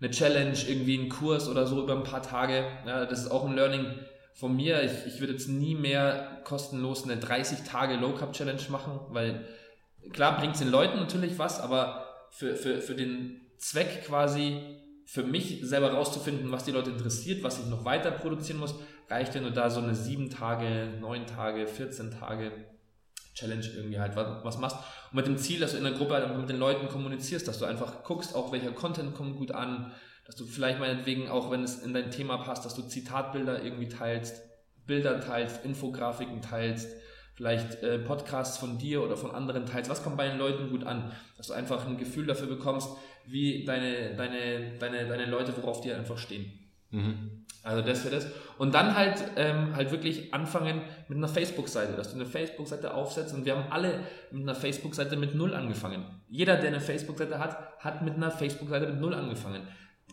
eine 0.00 0.10
Challenge, 0.10 0.58
irgendwie 0.68 0.98
einen 0.98 1.08
Kurs 1.08 1.48
oder 1.48 1.66
so 1.66 1.82
über 1.82 1.96
ein 1.96 2.04
paar 2.04 2.22
Tage. 2.22 2.64
Ja, 2.86 3.06
das 3.06 3.20
ist 3.20 3.30
auch 3.30 3.44
ein 3.44 3.54
Learning 3.54 3.86
von 4.34 4.54
mir. 4.54 4.82
Ich, 4.82 5.06
ich 5.06 5.20
würde 5.20 5.34
jetzt 5.34 5.48
nie 5.48 5.74
mehr 5.74 6.40
kostenlos 6.44 7.04
eine 7.04 7.16
30 7.16 7.62
Tage 7.62 7.94
Low 7.96 8.12
Carb 8.12 8.32
Challenge 8.32 8.62
machen, 8.70 9.00
weil 9.10 9.44
klar 10.12 10.38
bringt 10.38 10.54
es 10.54 10.60
den 10.60 10.70
Leuten 10.70 10.98
natürlich 10.98 11.38
was, 11.38 11.60
aber 11.60 12.06
für, 12.30 12.56
für, 12.56 12.80
für 12.80 12.94
den 12.94 13.40
Zweck 13.58 14.04
quasi 14.06 14.81
für 15.12 15.24
mich 15.24 15.60
selber 15.62 15.92
rauszufinden, 15.92 16.50
was 16.52 16.64
die 16.64 16.70
Leute 16.70 16.88
interessiert, 16.88 17.44
was 17.44 17.58
ich 17.58 17.66
noch 17.66 17.84
weiter 17.84 18.10
produzieren 18.10 18.58
muss, 18.58 18.76
reicht, 19.10 19.34
wenn 19.34 19.44
du 19.44 19.52
da 19.52 19.68
so 19.68 19.80
eine 19.80 19.94
7 19.94 20.30
Tage, 20.30 20.88
9 21.02 21.26
Tage, 21.26 21.66
14 21.66 22.12
Tage 22.12 22.50
Challenge 23.34 23.66
irgendwie 23.76 24.00
halt 24.00 24.16
was, 24.16 24.56
machst. 24.56 24.78
Und 25.10 25.16
mit 25.16 25.26
dem 25.26 25.36
Ziel, 25.36 25.60
dass 25.60 25.72
du 25.72 25.76
in 25.76 25.84
der 25.84 25.92
Gruppe 25.92 26.14
halt 26.14 26.34
mit 26.38 26.48
den 26.48 26.56
Leuten 26.56 26.88
kommunizierst, 26.88 27.46
dass 27.46 27.58
du 27.58 27.66
einfach 27.66 28.04
guckst, 28.04 28.34
auch 28.34 28.52
welcher 28.52 28.72
Content 28.72 29.14
kommt 29.14 29.36
gut 29.36 29.50
an, 29.50 29.92
dass 30.24 30.36
du 30.36 30.46
vielleicht 30.46 30.80
meinetwegen 30.80 31.28
auch, 31.28 31.50
wenn 31.50 31.62
es 31.62 31.82
in 31.82 31.92
dein 31.92 32.10
Thema 32.10 32.38
passt, 32.38 32.64
dass 32.64 32.74
du 32.74 32.80
Zitatbilder 32.80 33.62
irgendwie 33.62 33.90
teilst, 33.90 34.40
Bilder 34.86 35.20
teilst, 35.20 35.62
Infografiken 35.62 36.40
teilst, 36.40 36.88
vielleicht 37.34 37.82
äh, 37.82 37.98
Podcasts 37.98 38.56
von 38.56 38.78
dir 38.78 39.02
oder 39.02 39.18
von 39.18 39.30
anderen 39.32 39.66
teilst. 39.66 39.90
Was 39.90 40.02
kommt 40.02 40.16
bei 40.16 40.28
den 40.28 40.38
Leuten 40.38 40.70
gut 40.70 40.84
an? 40.84 41.12
Dass 41.36 41.48
du 41.48 41.52
einfach 41.52 41.86
ein 41.86 41.98
Gefühl 41.98 42.26
dafür 42.26 42.46
bekommst, 42.46 42.88
wie 43.26 43.64
deine, 43.64 44.14
deine, 44.14 44.78
deine, 44.78 45.06
deine 45.06 45.26
Leute, 45.26 45.56
worauf 45.56 45.80
die 45.80 45.92
einfach 45.92 46.18
stehen. 46.18 46.52
Mhm. 46.90 47.44
Also 47.62 47.82
das 47.82 48.04
wäre 48.04 48.16
das. 48.16 48.26
Und 48.58 48.74
dann 48.74 48.96
halt, 48.96 49.22
ähm, 49.36 49.74
halt 49.76 49.92
wirklich 49.92 50.34
anfangen 50.34 50.82
mit 51.08 51.16
einer 51.16 51.28
Facebook-Seite, 51.28 51.92
dass 51.92 52.10
du 52.10 52.16
eine 52.16 52.26
Facebook-Seite 52.26 52.92
aufsetzt. 52.92 53.34
Und 53.34 53.44
wir 53.44 53.56
haben 53.56 53.70
alle 53.70 54.00
mit 54.30 54.42
einer 54.42 54.54
Facebook-Seite 54.54 55.16
mit 55.16 55.34
Null 55.34 55.54
angefangen. 55.54 56.04
Jeder, 56.28 56.56
der 56.56 56.68
eine 56.68 56.80
Facebook-Seite 56.80 57.38
hat, 57.38 57.78
hat 57.78 58.02
mit 58.02 58.14
einer 58.14 58.30
Facebook-Seite 58.30 58.86
mit 58.88 59.00
Null 59.00 59.14
angefangen. 59.14 59.62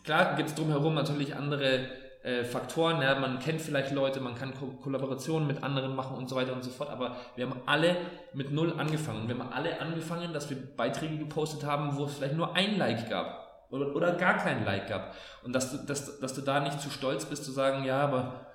Klar 0.04 0.36
gibt 0.36 0.50
es 0.50 0.54
drumherum 0.54 0.94
natürlich 0.94 1.34
andere 1.34 1.88
äh, 2.22 2.44
Faktoren. 2.44 3.00
Ja, 3.02 3.18
man 3.18 3.38
kennt 3.38 3.60
vielleicht 3.60 3.92
Leute, 3.92 4.20
man 4.20 4.34
kann 4.34 4.54
Ko 4.54 4.66
Kollaborationen 4.82 5.46
mit 5.46 5.62
anderen 5.62 5.94
machen 5.96 6.16
und 6.16 6.28
so 6.28 6.36
weiter 6.36 6.52
und 6.52 6.64
so 6.64 6.70
fort. 6.70 6.90
Aber 6.90 7.16
wir 7.36 7.48
haben 7.48 7.60
alle 7.66 7.96
mit 8.34 8.52
Null 8.52 8.74
angefangen. 8.78 9.28
Wir 9.28 9.38
haben 9.38 9.52
alle 9.52 9.80
angefangen, 9.80 10.32
dass 10.32 10.50
wir 10.50 10.56
Beiträge 10.76 11.18
gepostet 11.18 11.64
haben, 11.64 11.96
wo 11.96 12.04
es 12.04 12.14
vielleicht 12.14 12.36
nur 12.36 12.54
ein 12.54 12.78
Like 12.78 13.08
gab 13.08 13.66
oder, 13.70 13.94
oder 13.94 14.12
gar 14.12 14.36
kein 14.36 14.64
Like 14.64 14.88
gab. 14.88 15.14
Und 15.44 15.54
dass 15.54 15.72
du, 15.72 15.78
dass, 15.86 16.18
dass 16.20 16.34
du 16.34 16.40
da 16.42 16.60
nicht 16.60 16.80
zu 16.80 16.90
stolz 16.90 17.24
bist 17.24 17.44
zu 17.44 17.52
sagen, 17.52 17.84
ja, 17.84 18.00
aber 18.00 18.46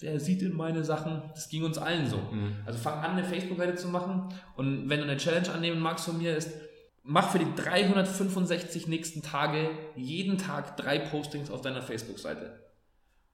wer 0.00 0.18
sieht 0.18 0.42
denn 0.42 0.56
meine 0.56 0.84
Sachen? 0.84 1.22
Das 1.34 1.48
ging 1.48 1.64
uns 1.64 1.78
allen 1.78 2.08
so. 2.08 2.16
Mhm. 2.16 2.56
Also 2.66 2.78
fang 2.78 3.02
an, 3.02 3.12
eine 3.12 3.24
Facebook-Seite 3.24 3.76
zu 3.76 3.88
machen 3.88 4.34
und 4.56 4.88
wenn 4.88 4.98
du 4.98 5.04
eine 5.04 5.16
Challenge 5.16 5.50
annehmen 5.52 5.80
magst 5.80 6.06
von 6.06 6.18
mir, 6.18 6.36
ist, 6.36 6.52
mach 7.02 7.30
für 7.30 7.38
die 7.38 7.54
365 7.54 8.88
nächsten 8.88 9.22
Tage 9.22 9.70
jeden 9.94 10.38
Tag 10.38 10.76
drei 10.76 10.98
Postings 10.98 11.50
auf 11.50 11.60
deiner 11.60 11.82
Facebook-Seite. 11.82 12.63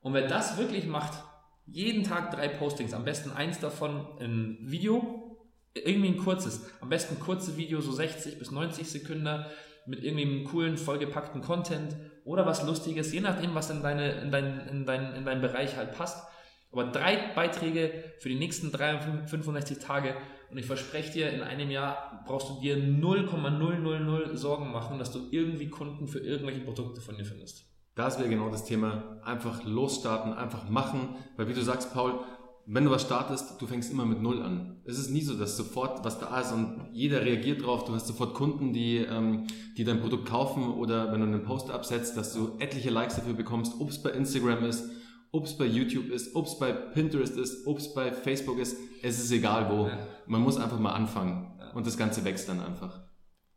Und 0.00 0.14
wer 0.14 0.26
das 0.26 0.56
wirklich 0.58 0.86
macht, 0.86 1.22
jeden 1.66 2.04
Tag 2.04 2.30
drei 2.30 2.48
Postings, 2.48 2.94
am 2.94 3.04
besten 3.04 3.30
eins 3.30 3.60
davon 3.60 4.06
ein 4.18 4.58
Video, 4.62 5.38
irgendwie 5.74 6.08
ein 6.08 6.16
kurzes, 6.16 6.68
am 6.80 6.88
besten 6.88 7.16
ein 7.16 7.20
kurzes 7.20 7.56
Video, 7.56 7.80
so 7.80 7.92
60 7.92 8.38
bis 8.38 8.50
90 8.50 8.88
Sekunden, 8.88 9.44
mit 9.86 10.04
irgendwie 10.04 10.24
einem 10.24 10.44
coolen, 10.44 10.76
vollgepackten 10.76 11.42
Content 11.42 11.96
oder 12.24 12.46
was 12.46 12.64
Lustiges, 12.64 13.12
je 13.12 13.20
nachdem, 13.20 13.54
was 13.54 13.70
in, 13.70 13.82
deine, 13.82 14.12
in, 14.20 14.30
dein, 14.30 14.60
in, 14.68 14.86
dein, 14.86 15.14
in 15.14 15.24
deinen 15.24 15.40
Bereich 15.40 15.76
halt 15.76 15.92
passt. 15.92 16.26
Aber 16.72 16.84
drei 16.84 17.32
Beiträge 17.34 18.14
für 18.18 18.28
die 18.28 18.36
nächsten 18.36 18.70
365 18.70 19.78
Tage 19.78 20.14
und 20.50 20.58
ich 20.58 20.66
verspreche 20.66 21.12
dir, 21.12 21.30
in 21.30 21.42
einem 21.42 21.70
Jahr 21.70 22.22
brauchst 22.26 22.48
du 22.48 22.60
dir 22.60 22.76
0,000 22.76 24.38
Sorgen 24.38 24.70
machen, 24.70 24.98
dass 24.98 25.12
du 25.12 25.28
irgendwie 25.30 25.68
Kunden 25.68 26.06
für 26.06 26.20
irgendwelche 26.20 26.60
Produkte 26.60 27.00
von 27.00 27.16
dir 27.16 27.24
findest. 27.24 27.69
Das 27.94 28.18
wäre 28.18 28.28
genau 28.28 28.50
das 28.50 28.64
Thema. 28.64 29.20
Einfach 29.24 29.64
losstarten, 29.64 30.32
einfach 30.32 30.68
machen. 30.68 31.16
Weil 31.36 31.48
wie 31.48 31.54
du 31.54 31.62
sagst, 31.62 31.92
Paul, 31.92 32.20
wenn 32.66 32.84
du 32.84 32.90
was 32.90 33.02
startest, 33.02 33.60
du 33.60 33.66
fängst 33.66 33.90
immer 33.90 34.04
mit 34.04 34.22
Null 34.22 34.42
an. 34.42 34.80
Es 34.84 34.98
ist 34.98 35.10
nie 35.10 35.22
so, 35.22 35.34
dass 35.34 35.56
sofort 35.56 36.04
was 36.04 36.18
da 36.20 36.40
ist 36.40 36.52
und 36.52 36.88
jeder 36.92 37.22
reagiert 37.22 37.64
drauf. 37.64 37.84
Du 37.84 37.94
hast 37.94 38.06
sofort 38.06 38.34
Kunden, 38.34 38.72
die, 38.72 38.98
ähm, 38.98 39.46
die 39.76 39.84
dein 39.84 40.00
Produkt 40.00 40.28
kaufen 40.28 40.68
oder 40.68 41.12
wenn 41.12 41.20
du 41.20 41.26
einen 41.26 41.42
Post 41.42 41.70
absetzt, 41.70 42.16
dass 42.16 42.32
du 42.32 42.56
etliche 42.58 42.90
Likes 42.90 43.16
dafür 43.16 43.34
bekommst, 43.34 43.74
ob 43.80 43.90
es 43.90 44.00
bei 44.00 44.10
Instagram 44.10 44.64
ist, 44.64 44.88
ob 45.32 45.46
es 45.46 45.56
bei 45.56 45.66
YouTube 45.66 46.10
ist, 46.10 46.34
ob 46.36 46.46
es 46.46 46.58
bei 46.58 46.72
Pinterest 46.72 47.36
ist, 47.36 47.66
ob 47.66 47.78
es 47.78 47.92
bei 47.92 48.12
Facebook 48.12 48.58
ist. 48.58 48.76
Es 49.02 49.18
ist 49.18 49.32
egal 49.32 49.68
wo. 49.70 49.90
Man 50.26 50.40
muss 50.40 50.56
einfach 50.56 50.78
mal 50.78 50.92
anfangen 50.92 51.50
und 51.74 51.86
das 51.86 51.96
Ganze 51.96 52.24
wächst 52.24 52.48
dann 52.48 52.60
einfach. 52.60 53.00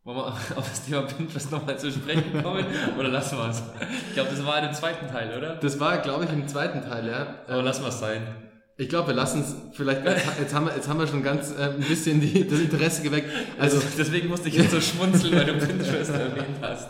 Wollen 0.04 0.18
wir 0.18 0.26
auf 0.58 0.68
das 0.68 0.84
Thema 0.84 1.02
Pinterest 1.02 1.50
nochmal 1.50 1.78
zu 1.78 1.90
sprechen 1.90 2.42
kommen? 2.42 2.66
oder 2.98 3.08
lassen 3.08 3.38
wir 3.38 3.48
es? 3.48 3.62
Ich 4.08 4.12
glaube, 4.12 4.30
das 4.30 4.44
war 4.44 4.58
in 4.58 4.64
dem 4.66 4.74
zweiten 4.74 5.08
Teil, 5.08 5.36
oder? 5.36 5.56
Das 5.56 5.80
war, 5.80 5.96
glaube 5.98 6.24
ich, 6.24 6.30
im 6.30 6.46
zweiten 6.46 6.82
Teil, 6.82 7.08
ja. 7.08 7.26
Aber 7.48 7.62
lassen 7.62 7.82
wir 7.82 7.88
es 7.88 8.00
sein. 8.00 8.43
Ich 8.76 8.88
glaube, 8.88 9.06
wir 9.08 9.14
lassen 9.14 9.40
es 9.40 9.54
vielleicht, 9.70 10.04
jetzt 10.04 10.52
haben 10.52 10.66
wir, 10.66 10.74
jetzt 10.74 10.88
haben 10.88 10.98
wir 10.98 11.06
schon 11.06 11.22
ganz 11.22 11.52
äh, 11.52 11.74
ein 11.74 11.78
bisschen 11.78 12.20
die, 12.20 12.44
das 12.44 12.58
Interesse 12.58 13.04
geweckt. 13.04 13.28
Also, 13.56 13.80
Deswegen 13.96 14.26
musste 14.26 14.48
ich 14.48 14.56
jetzt 14.56 14.72
so 14.72 14.80
schmunzeln, 14.80 15.32
weil 15.32 15.44
du 15.44 15.64
Pinterest 15.64 16.10
erwähnt 16.10 16.56
hast. 16.60 16.88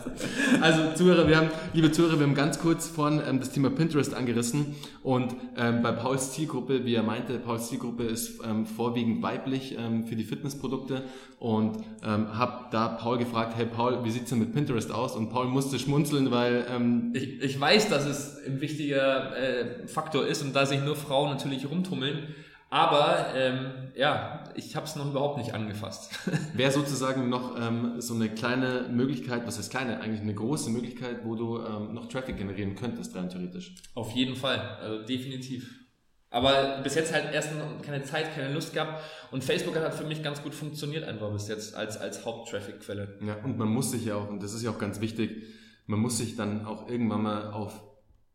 Also 0.61 0.93
Zuhörer, 0.95 1.27
wir 1.27 1.37
haben, 1.37 1.49
liebe 1.73 1.91
Zuhörer, 1.91 2.17
wir 2.17 2.25
haben 2.25 2.33
ganz 2.33 2.57
kurz 2.57 2.87
vorhin 2.87 3.21
ähm, 3.27 3.39
das 3.39 3.51
Thema 3.51 3.69
Pinterest 3.69 4.15
angerissen 4.15 4.73
und 5.03 5.35
ähm, 5.57 5.83
bei 5.83 5.91
Pauls 5.91 6.31
Zielgruppe, 6.31 6.85
wie 6.85 6.95
er 6.95 7.03
meinte, 7.03 7.37
Pauls 7.37 7.69
Zielgruppe 7.69 8.01
ist 8.05 8.41
ähm, 8.43 8.65
vorwiegend 8.65 9.21
weiblich 9.21 9.77
ähm, 9.77 10.07
für 10.07 10.15
die 10.15 10.23
Fitnessprodukte 10.23 11.03
und 11.37 11.77
ähm, 12.03 12.35
habe 12.35 12.65
da 12.71 12.87
Paul 12.87 13.19
gefragt, 13.19 13.53
hey 13.55 13.67
Paul, 13.67 14.03
wie 14.03 14.09
sieht's 14.09 14.31
denn 14.31 14.39
mit 14.39 14.53
Pinterest 14.53 14.91
aus? 14.91 15.15
Und 15.15 15.29
Paul 15.29 15.45
musste 15.45 15.77
schmunzeln, 15.77 16.31
weil... 16.31 16.65
Ähm, 16.67 17.11
ich, 17.13 17.43
ich 17.43 17.59
weiß, 17.59 17.89
dass 17.89 18.05
es 18.07 18.37
ein 18.47 18.61
wichtiger 18.61 19.37
äh, 19.37 19.87
Faktor 19.87 20.25
ist 20.25 20.41
und 20.41 20.55
da 20.55 20.65
sich 20.65 20.81
nur 20.81 20.95
Frauen 20.95 21.29
natürlich 21.29 21.67
rumtummeln. 21.75 22.35
Aber 22.69 23.27
ähm, 23.35 23.91
ja, 23.95 24.43
ich 24.55 24.75
habe 24.75 24.85
es 24.85 24.95
noch 24.95 25.09
überhaupt 25.09 25.37
nicht 25.37 25.53
angefasst. 25.53 26.19
Wäre 26.53 26.71
sozusagen 26.71 27.29
noch 27.29 27.55
ähm, 27.59 28.01
so 28.01 28.15
eine 28.15 28.29
kleine 28.29 28.89
Möglichkeit, 28.89 29.45
was 29.45 29.57
heißt 29.57 29.71
kleine, 29.71 30.01
eigentlich 30.01 30.21
eine 30.21 30.33
große 30.33 30.69
Möglichkeit, 30.71 31.23
wo 31.23 31.35
du 31.35 31.59
ähm, 31.59 31.93
noch 31.93 32.07
Traffic 32.07 32.37
generieren 32.37 32.75
könntest, 32.75 33.15
rein 33.15 33.29
theoretisch. 33.29 33.75
Auf 33.93 34.11
jeden 34.11 34.35
Fall, 34.35 34.59
also 34.81 35.05
definitiv. 35.05 35.85
Aber 36.31 36.81
bis 36.83 36.95
jetzt 36.95 37.13
halt 37.13 37.33
erst 37.33 37.51
keine 37.81 38.03
Zeit, 38.03 38.35
keine 38.35 38.53
Lust 38.53 38.73
gehabt. 38.73 39.01
Und 39.31 39.43
Facebook 39.43 39.75
hat 39.77 39.93
für 39.93 40.03
mich 40.03 40.21
ganz 40.21 40.43
gut 40.43 40.53
funktioniert 40.53 41.05
einfach 41.05 41.31
bis 41.31 41.47
jetzt 41.47 41.75
als, 41.75 41.95
als 41.95 42.25
Haupttraffic-Quelle. 42.25 43.19
Ja, 43.25 43.35
und 43.43 43.57
man 43.57 43.69
muss 43.69 43.91
sich 43.91 44.05
ja 44.05 44.15
auch, 44.15 44.27
und 44.27 44.43
das 44.43 44.53
ist 44.53 44.63
ja 44.63 44.71
auch 44.71 44.79
ganz 44.79 44.99
wichtig, 44.99 45.43
man 45.85 45.99
muss 45.99 46.17
sich 46.17 46.35
dann 46.35 46.65
auch 46.65 46.89
irgendwann 46.89 47.21
mal 47.21 47.51
auf 47.51 47.81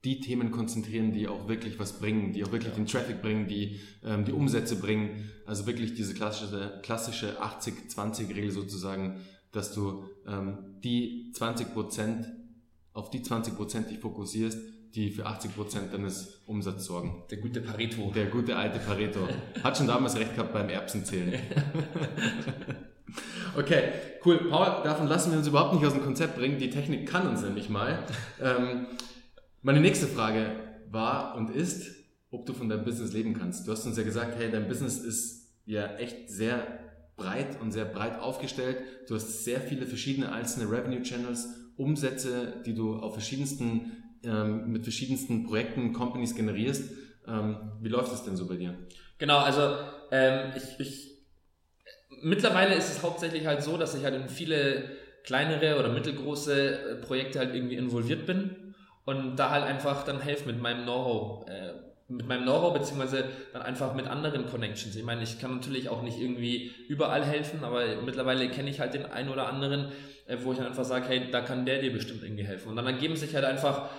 die 0.05 0.21
Themen 0.21 0.51
konzentrieren, 0.51 1.13
die 1.13 1.29
auch 1.29 1.49
wirklich 1.49 1.79
was 1.79 1.99
bringen, 1.99 2.33
die 2.33 2.45
auch 2.45 2.53
wirklich 2.53 2.73
ja. 2.73 2.77
den 2.77 2.87
Traffic 2.87 3.21
bringen, 3.21 3.49
die 3.49 3.81
ähm, 4.05 4.25
die 4.25 4.33
Umsätze 4.33 4.77
bringen. 4.77 5.31
Also 5.47 5.67
wirklich 5.67 5.95
diese 5.95 6.15
klassische, 6.15 6.81
klassische 6.83 7.43
80-20-Regel 7.43 8.51
sozusagen, 8.51 9.21
dass 9.53 9.75
du 9.75 10.05
ähm, 10.27 10.59
die 10.83 11.33
20 11.35 11.75
Prozent, 11.75 12.27
auf 12.95 13.11
die 13.11 13.23
20 13.23 13.57
Prozent 13.57 13.91
dich 13.91 13.99
fokussierst, 13.99 14.59
die 14.95 15.11
für 15.11 15.27
80 15.27 15.55
Prozent 15.55 15.93
deines 15.93 16.41
Umsatzes 16.47 16.87
sorgen. 16.87 17.23
Der 17.31 17.39
gute 17.39 17.61
Pareto. 17.61 18.11
Der 18.15 18.27
gute 18.27 18.57
alte 18.57 18.79
Pareto. 18.79 19.29
Hat 19.63 19.77
schon 19.77 19.87
damals 19.87 20.17
recht 20.17 20.35
gehabt 20.35 20.53
beim 20.53 20.69
Erbsenzählen. 20.69 21.35
okay, 23.57 23.93
cool. 24.25 24.49
Paul, 24.49 24.83
davon 24.83 25.07
lassen 25.07 25.31
wir 25.31 25.39
uns 25.39 25.47
überhaupt 25.47 25.75
nicht 25.75 25.85
aus 25.85 25.93
dem 25.93 26.03
Konzept 26.03 26.37
bringen. 26.37 26.59
Die 26.59 26.71
Technik 26.71 27.07
kann 27.07 27.29
uns 27.29 27.43
nämlich 27.43 27.69
mal. 27.69 28.03
Ähm, 28.43 28.87
meine 29.63 29.81
nächste 29.81 30.07
Frage 30.07 30.57
war 30.91 31.37
und 31.37 31.51
ist, 31.51 31.97
ob 32.31 32.47
du 32.47 32.53
von 32.53 32.69
deinem 32.69 32.85
Business 32.85 33.13
leben 33.13 33.35
kannst. 33.35 33.67
Du 33.67 33.73
hast 33.73 33.85
uns 33.87 33.97
ja 33.97 34.03
gesagt, 34.03 34.37
hey, 34.39 34.51
dein 34.51 34.69
Business 34.69 34.99
ist 34.99 35.49
ja 35.67 35.97
echt 35.97 36.31
sehr 36.31 36.67
breit 37.17 37.61
und 37.61 37.73
sehr 37.73 37.85
breit 37.85 38.19
aufgestellt. 38.21 38.79
Du 39.09 39.15
hast 39.15 39.45
sehr 39.45 39.61
viele 39.61 39.87
verschiedene 39.87 40.33
einzelne 40.33 40.71
Revenue 40.71 41.03
Channels, 41.03 41.49
Umsätze, 41.77 42.63
die 42.65 42.75
du 42.75 42.97
auf 42.97 43.15
verschiedensten, 43.15 43.93
ähm, 44.23 44.71
mit 44.71 44.85
verschiedensten 44.85 45.45
Projekten, 45.45 45.93
Companies 45.93 46.35
generierst. 46.35 46.91
Ähm, 47.27 47.73
wie 47.81 47.89
läuft 47.89 48.13
es 48.13 48.25
denn 48.25 48.37
so 48.37 48.47
bei 48.47 48.57
dir? 48.57 48.75
Genau, 49.19 49.39
also 49.39 49.77
ähm, 50.11 50.53
ich, 50.57 50.81
ich, 50.81 51.11
mittlerweile 52.23 52.75
ist 52.75 52.91
es 52.91 53.03
hauptsächlich 53.03 53.47
halt 53.47 53.63
so, 53.63 53.77
dass 53.77 53.95
ich 53.95 54.05
halt 54.05 54.15
in 54.15 54.29
viele 54.29 54.85
kleinere 55.25 55.79
oder 55.79 55.93
mittelgroße 55.93 56.55
äh, 56.55 56.95
Projekte 56.97 57.39
halt 57.39 57.55
irgendwie 57.55 57.77
involviert 57.77 58.27
bin 58.27 58.70
und 59.11 59.35
da 59.37 59.51
halt 59.51 59.65
einfach 59.65 60.05
dann 60.05 60.21
helfe 60.21 60.47
mit 60.47 60.63
meinem 60.63 60.85
Know-how. 60.85 61.49
Äh, 61.49 61.73
mit 62.07 62.27
meinem 62.29 62.43
Know-how, 62.43 62.73
beziehungsweise 62.73 63.25
dann 63.53 63.63
einfach 63.63 63.95
mit 63.95 64.07
anderen 64.07 64.47
Connections. 64.47 64.95
Ich 64.95 65.05
meine, 65.05 65.23
ich 65.23 65.41
kann 65.41 65.57
natürlich 65.57 65.89
auch 65.89 66.03
nicht 66.03 66.19
irgendwie 66.19 66.73
überall 66.89 67.25
helfen, 67.25 67.65
aber 67.65 68.03
mittlerweile 68.05 68.49
kenne 68.51 68.71
ich 68.71 68.79
halt 68.79 68.95
den 68.95 69.07
einen 69.07 69.29
oder 69.29 69.49
anderen, 69.49 69.93
äh, 70.27 70.37
wo 70.43 70.53
ich 70.53 70.59
dann 70.59 70.69
einfach 70.69 70.85
sage, 70.85 71.07
hey, 71.09 71.29
da 71.31 71.41
kann 71.41 71.67
der 71.67 71.81
dir 71.81 71.93
bestimmt 71.93 72.23
irgendwie 72.23 72.45
helfen. 72.45 72.69
Und 72.69 72.77
dann 72.77 72.87
ergeben 72.87 73.17
sich 73.17 73.35
halt 73.35 73.45
einfach 73.45 73.91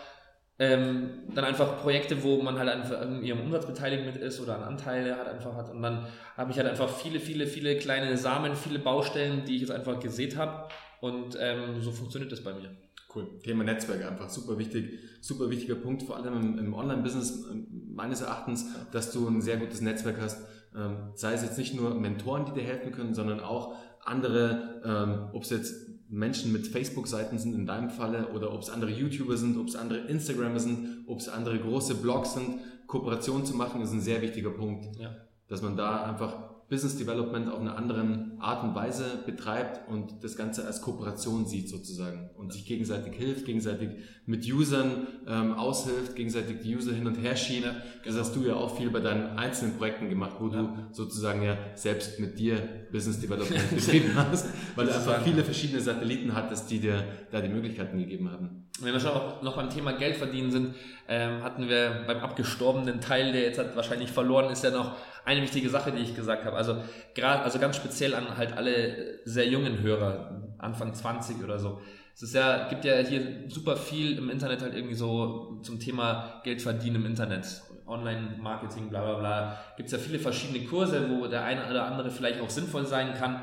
ähm, 0.59 1.23
dann 1.33 1.43
einfach 1.43 1.81
Projekte, 1.81 2.23
wo 2.23 2.41
man 2.41 2.57
halt 2.57 2.69
einfach 2.69 3.01
in 3.01 3.23
ihrem 3.23 3.41
Umsatz 3.41 3.65
beteiligt 3.65 4.05
mit 4.05 4.15
ist 4.15 4.39
oder 4.39 4.55
an 4.55 4.63
Anteile 4.63 5.17
hat 5.17 5.27
einfach 5.27 5.55
hat. 5.55 5.69
Und 5.71 5.81
dann 5.81 6.07
habe 6.37 6.51
ich 6.51 6.57
halt 6.57 6.69
einfach 6.69 6.87
viele, 6.87 7.19
viele, 7.19 7.47
viele 7.47 7.77
kleine 7.77 8.15
Samen, 8.15 8.55
viele 8.55 8.79
Baustellen, 8.79 9.43
die 9.43 9.55
ich 9.55 9.61
jetzt 9.61 9.71
einfach 9.71 9.99
gesät 9.99 10.37
habe. 10.37 10.69
Und 11.01 11.37
ähm, 11.37 11.81
so 11.81 11.91
funktioniert 11.91 12.31
das 12.31 12.43
bei 12.43 12.53
mir. 12.53 12.69
Cool. 13.13 13.27
Thema 13.43 13.63
Netzwerke 13.63 14.07
einfach 14.07 14.29
super 14.29 14.57
wichtig, 14.57 14.99
super 15.19 15.49
wichtiger 15.49 15.75
Punkt, 15.75 16.03
vor 16.03 16.15
allem 16.15 16.57
im, 16.57 16.73
Online-Business 16.73 17.45
meines 17.93 18.21
Erachtens, 18.21 18.67
dass 18.91 19.11
du 19.11 19.27
ein 19.27 19.41
sehr 19.41 19.57
gutes 19.57 19.81
Netzwerk 19.81 20.21
hast. 20.21 20.41
Ähm, 20.73 21.11
sei 21.15 21.33
es 21.33 21.43
jetzt 21.43 21.57
nicht 21.57 21.75
nur 21.75 21.93
Mentoren, 21.95 22.45
die 22.45 22.53
dir 22.53 22.63
helfen 22.63 22.93
können, 22.93 23.13
sondern 23.13 23.41
auch 23.41 23.75
andere, 24.03 24.81
ähm, 24.85 25.29
ob 25.33 25.43
es 25.43 25.49
jetzt 25.49 25.89
Menschen 26.07 26.51
mit 26.51 26.67
Facebook-Seiten 26.67 27.37
sind 27.37 27.53
in 27.53 27.65
deinem 27.65 27.89
Falle 27.89 28.29
oder 28.29 28.53
ob 28.53 28.61
es 28.61 28.69
andere 28.69 28.91
YouTuber 28.91 29.37
sind, 29.37 29.57
ob 29.57 29.67
es 29.67 29.75
andere 29.75 29.99
Instagramer 30.07 30.59
sind, 30.59 31.05
ob 31.07 31.19
es 31.19 31.27
andere 31.27 31.59
große 31.59 31.95
Blogs 31.95 32.33
sind. 32.33 32.59
Kooperation 32.87 33.45
zu 33.45 33.55
machen 33.55 33.81
ist 33.81 33.91
ein 33.91 34.01
sehr 34.01 34.21
wichtiger 34.21 34.51
Punkt, 34.51 34.97
ja. 34.97 35.15
dass 35.47 35.61
man 35.61 35.77
da 35.77 36.03
einfach 36.03 36.50
Business 36.71 36.97
Development 36.97 37.49
auf 37.51 37.59
eine 37.59 37.75
andere 37.75 38.31
Art 38.39 38.63
und 38.63 38.73
Weise 38.73 39.03
betreibt 39.25 39.89
und 39.89 40.23
das 40.23 40.37
Ganze 40.37 40.65
als 40.65 40.81
Kooperation 40.81 41.45
sieht 41.45 41.67
sozusagen 41.67 42.29
und 42.37 42.53
sich 42.53 42.65
gegenseitig 42.65 43.13
hilft, 43.13 43.45
gegenseitig 43.45 43.89
mit 44.25 44.49
Usern 44.49 45.05
ähm, 45.27 45.53
aushilft, 45.53 46.15
gegenseitig 46.15 46.61
die 46.61 46.73
User 46.73 46.93
hin 46.93 47.05
und 47.05 47.15
her 47.15 47.35
schiene. 47.35 47.75
Das 48.05 48.15
hast 48.15 48.37
du 48.37 48.45
ja 48.45 48.55
auch 48.55 48.77
viel 48.77 48.89
bei 48.89 49.01
deinen 49.01 49.37
einzelnen 49.37 49.77
Projekten 49.77 50.07
gemacht, 50.07 50.37
wo 50.39 50.47
ja. 50.47 50.61
du 50.61 50.93
sozusagen 50.93 51.43
ja 51.43 51.57
selbst 51.75 52.21
mit 52.21 52.39
dir 52.39 52.57
Business 52.89 53.19
Development 53.19 53.69
betrieben 53.75 54.15
hast, 54.15 54.47
weil 54.77 54.85
du 54.85 54.95
einfach 54.95 55.21
viele 55.23 55.43
verschiedene 55.43 55.81
Satelliten 55.81 56.33
hattest, 56.33 56.71
die 56.71 56.79
dir 56.79 57.03
da 57.31 57.41
die 57.41 57.49
Möglichkeiten 57.49 57.97
gegeben 57.97 58.31
haben. 58.31 58.69
Wenn 58.79 58.93
wir 58.93 58.99
schon 59.01 59.11
auch 59.11 59.41
noch 59.41 59.57
beim 59.57 59.69
Thema 59.69 59.91
Geld 59.91 60.15
verdienen 60.15 60.51
sind, 60.51 60.75
ähm, 61.09 61.43
hatten 61.43 61.67
wir 61.67 62.05
beim 62.07 62.19
abgestorbenen 62.19 63.01
Teil, 63.01 63.33
der 63.33 63.41
jetzt 63.41 63.59
hat 63.59 63.75
wahrscheinlich 63.75 64.09
verloren 64.09 64.49
ist, 64.49 64.63
ja 64.63 64.71
noch 64.71 64.95
eine 65.25 65.41
wichtige 65.41 65.69
Sache, 65.69 65.91
die 65.91 66.01
ich 66.01 66.15
gesagt 66.15 66.45
habe. 66.45 66.57
Also 66.61 66.83
gerade, 67.15 67.43
also 67.43 67.59
ganz 67.59 67.75
speziell 67.75 68.13
an 68.13 68.37
halt 68.37 68.53
alle 68.53 69.19
sehr 69.25 69.47
jungen 69.47 69.81
Hörer, 69.81 70.41
Anfang 70.57 70.93
20 70.93 71.43
oder 71.43 71.59
so. 71.59 71.81
Es 72.13 72.23
ist 72.23 72.35
ja, 72.35 72.67
gibt 72.69 72.85
ja 72.85 72.97
hier 72.97 73.49
super 73.49 73.75
viel 73.75 74.17
im 74.17 74.29
Internet 74.29 74.61
halt 74.61 74.75
irgendwie 74.75 74.95
so 74.95 75.59
zum 75.63 75.79
Thema 75.79 76.41
Geld 76.43 76.61
verdienen 76.61 76.97
im 76.97 77.05
Internet. 77.05 77.61
Online-Marketing, 77.87 78.89
bla 78.89 79.01
bla 79.01 79.15
bla. 79.15 79.57
Gibt 79.75 79.87
es 79.87 79.93
ja 79.93 79.97
viele 79.97 80.19
verschiedene 80.19 80.65
Kurse, 80.65 81.09
wo 81.09 81.27
der 81.27 81.43
eine 81.43 81.67
oder 81.69 81.85
andere 81.85 82.11
vielleicht 82.11 82.39
auch 82.39 82.49
sinnvoll 82.49 82.85
sein 82.85 83.13
kann. 83.15 83.41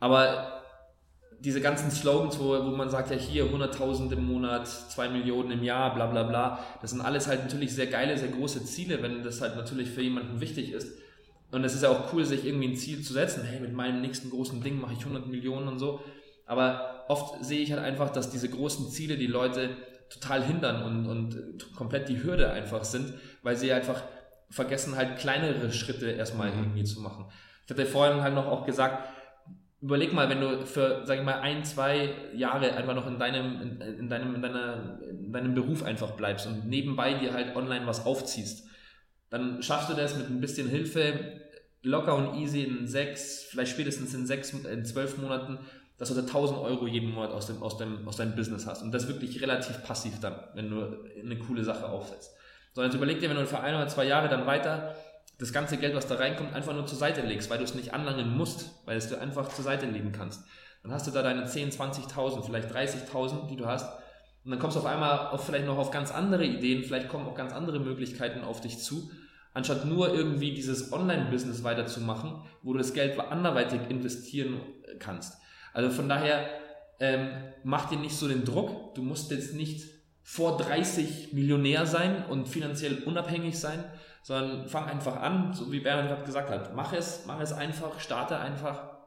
Aber 0.00 0.62
diese 1.40 1.60
ganzen 1.60 1.90
Slogans, 1.90 2.38
wo, 2.38 2.48
wo 2.50 2.70
man 2.70 2.90
sagt, 2.90 3.10
ja 3.10 3.16
hier 3.16 3.44
100.000 3.44 4.12
im 4.12 4.26
Monat, 4.26 4.66
2 4.66 5.08
Millionen 5.10 5.52
im 5.52 5.62
Jahr, 5.62 5.94
bla 5.94 6.06
bla 6.06 6.24
bla, 6.24 6.58
das 6.82 6.90
sind 6.90 7.00
alles 7.00 7.28
halt 7.28 7.44
natürlich 7.44 7.74
sehr 7.74 7.86
geile, 7.86 8.18
sehr 8.18 8.28
große 8.28 8.64
Ziele, 8.64 9.02
wenn 9.02 9.22
das 9.22 9.40
halt 9.40 9.56
natürlich 9.56 9.90
für 9.90 10.02
jemanden 10.02 10.40
wichtig 10.40 10.72
ist. 10.72 10.98
Und 11.50 11.64
es 11.64 11.74
ist 11.74 11.82
ja 11.82 11.88
auch 11.88 12.12
cool, 12.12 12.24
sich 12.24 12.44
irgendwie 12.44 12.68
ein 12.68 12.76
Ziel 12.76 13.02
zu 13.02 13.12
setzen. 13.12 13.42
Hey, 13.44 13.60
mit 13.60 13.72
meinem 13.72 14.00
nächsten 14.00 14.30
großen 14.30 14.62
Ding 14.62 14.80
mache 14.80 14.92
ich 14.92 15.00
100 15.00 15.26
Millionen 15.26 15.68
und 15.68 15.78
so. 15.78 16.00
Aber 16.44 17.04
oft 17.08 17.44
sehe 17.44 17.60
ich 17.60 17.72
halt 17.72 17.82
einfach, 17.82 18.10
dass 18.10 18.30
diese 18.30 18.48
großen 18.48 18.88
Ziele 18.90 19.16
die 19.16 19.26
Leute 19.26 19.70
total 20.10 20.42
hindern 20.42 20.82
und, 20.82 21.06
und 21.06 21.74
komplett 21.74 22.08
die 22.08 22.22
Hürde 22.22 22.50
einfach 22.50 22.84
sind, 22.84 23.14
weil 23.42 23.56
sie 23.56 23.72
einfach 23.72 24.02
vergessen 24.50 24.96
halt 24.96 25.18
kleinere 25.18 25.72
Schritte 25.72 26.10
erstmal 26.10 26.50
mhm. 26.50 26.58
irgendwie 26.58 26.84
zu 26.84 27.00
machen. 27.00 27.26
Ich 27.64 27.70
hatte 27.70 27.84
vorhin 27.84 28.22
halt 28.22 28.34
noch 28.34 28.46
auch 28.46 28.64
gesagt, 28.64 29.06
überleg 29.80 30.12
mal, 30.12 30.28
wenn 30.28 30.40
du 30.40 30.66
für, 30.66 31.02
sag 31.04 31.18
ich 31.18 31.24
mal, 31.24 31.40
ein, 31.40 31.64
zwei 31.64 32.10
Jahre 32.34 32.74
einfach 32.74 32.94
noch 32.94 33.06
in 33.06 33.18
deinem, 33.18 33.60
in, 33.60 33.80
in 33.80 34.08
deinem, 34.08 34.34
in 34.34 34.42
deiner, 34.42 34.98
in 35.08 35.32
deinem 35.32 35.54
Beruf 35.54 35.82
einfach 35.82 36.12
bleibst 36.12 36.46
und 36.46 36.66
nebenbei 36.66 37.14
dir 37.14 37.32
halt 37.32 37.54
online 37.56 37.86
was 37.86 38.06
aufziehst 38.06 38.66
dann 39.30 39.62
schaffst 39.62 39.90
du 39.90 39.94
das 39.94 40.16
mit 40.16 40.28
ein 40.28 40.40
bisschen 40.40 40.68
Hilfe 40.68 41.40
locker 41.82 42.14
und 42.14 42.34
easy 42.34 42.62
in 42.62 42.86
sechs, 42.86 43.46
vielleicht 43.50 43.72
spätestens 43.72 44.14
in 44.14 44.26
sechs, 44.26 44.52
in 44.52 44.84
zwölf 44.84 45.18
Monaten, 45.18 45.58
dass 45.96 46.08
du 46.08 46.14
da 46.14 46.22
1000 46.22 46.58
Euro 46.60 46.86
jeden 46.86 47.10
Monat 47.10 47.32
aus, 47.32 47.46
dem, 47.46 47.62
aus, 47.62 47.76
dem, 47.76 48.06
aus 48.06 48.16
deinem 48.16 48.36
Business 48.36 48.66
hast. 48.66 48.82
Und 48.82 48.92
das 48.92 49.08
wirklich 49.08 49.40
relativ 49.42 49.82
passiv 49.82 50.20
dann, 50.20 50.36
wenn 50.54 50.70
du 50.70 51.04
eine 51.20 51.38
coole 51.38 51.64
Sache 51.64 51.88
aufsetzt. 51.88 52.32
Sondern 52.72 52.92
jetzt 52.92 52.96
überleg 52.96 53.18
dir, 53.18 53.28
wenn 53.28 53.36
du 53.36 53.46
für 53.46 53.60
ein 53.60 53.74
oder 53.74 53.88
zwei 53.88 54.04
Jahre 54.04 54.28
dann 54.28 54.46
weiter 54.46 54.94
das 55.38 55.52
ganze 55.52 55.76
Geld, 55.76 55.94
was 55.94 56.06
da 56.06 56.16
reinkommt, 56.16 56.54
einfach 56.54 56.74
nur 56.74 56.86
zur 56.86 56.98
Seite 56.98 57.22
legst, 57.22 57.50
weil 57.50 57.58
du 57.58 57.64
es 57.64 57.74
nicht 57.74 57.94
anlangen 57.94 58.36
musst, 58.36 58.70
weil 58.86 58.96
es 58.96 59.08
du 59.08 59.18
einfach 59.18 59.48
zur 59.48 59.64
Seite 59.64 59.86
legen 59.86 60.12
kannst. 60.12 60.44
Dann 60.82 60.92
hast 60.92 61.06
du 61.06 61.10
da 61.10 61.22
deine 61.22 61.46
10, 61.46 61.70
20.000, 61.70 62.44
vielleicht 62.44 62.72
30.000, 62.72 63.48
die 63.48 63.56
du 63.56 63.66
hast. 63.66 63.88
Und 64.44 64.52
dann 64.52 64.60
kommst 64.60 64.76
du 64.76 64.80
auf 64.80 64.86
einmal 64.86 65.28
auf 65.28 65.44
vielleicht 65.44 65.66
noch 65.66 65.78
auf 65.78 65.90
ganz 65.90 66.10
andere 66.10 66.44
Ideen, 66.44 66.84
vielleicht 66.84 67.08
kommen 67.08 67.26
auch 67.26 67.34
ganz 67.34 67.52
andere 67.52 67.80
Möglichkeiten 67.80 68.42
auf 68.42 68.60
dich 68.60 68.78
zu 68.78 69.10
anstatt 69.54 69.84
nur 69.84 70.14
irgendwie 70.14 70.54
dieses 70.54 70.92
Online-Business 70.92 71.64
weiterzumachen, 71.64 72.42
wo 72.62 72.72
du 72.72 72.78
das 72.78 72.92
Geld 72.92 73.18
anderweitig 73.18 73.80
investieren 73.88 74.60
kannst. 74.98 75.38
Also 75.72 75.90
von 75.90 76.08
daher 76.08 76.48
ähm, 77.00 77.28
mach 77.64 77.88
dir 77.88 77.98
nicht 77.98 78.16
so 78.16 78.28
den 78.28 78.44
Druck. 78.44 78.94
Du 78.94 79.02
musst 79.02 79.30
jetzt 79.30 79.54
nicht 79.54 79.86
vor 80.22 80.58
30 80.58 81.32
Millionär 81.32 81.86
sein 81.86 82.24
und 82.26 82.48
finanziell 82.48 83.02
unabhängig 83.04 83.58
sein, 83.58 83.82
sondern 84.22 84.68
fang 84.68 84.84
einfach 84.84 85.16
an, 85.16 85.54
so 85.54 85.72
wie 85.72 85.80
Bernhard 85.80 86.08
gerade 86.08 86.24
gesagt 86.24 86.50
hat. 86.50 86.74
Mach 86.76 86.92
es, 86.92 87.24
mach 87.26 87.40
es 87.40 87.52
einfach, 87.52 87.98
starte 88.00 88.38
einfach 88.38 88.98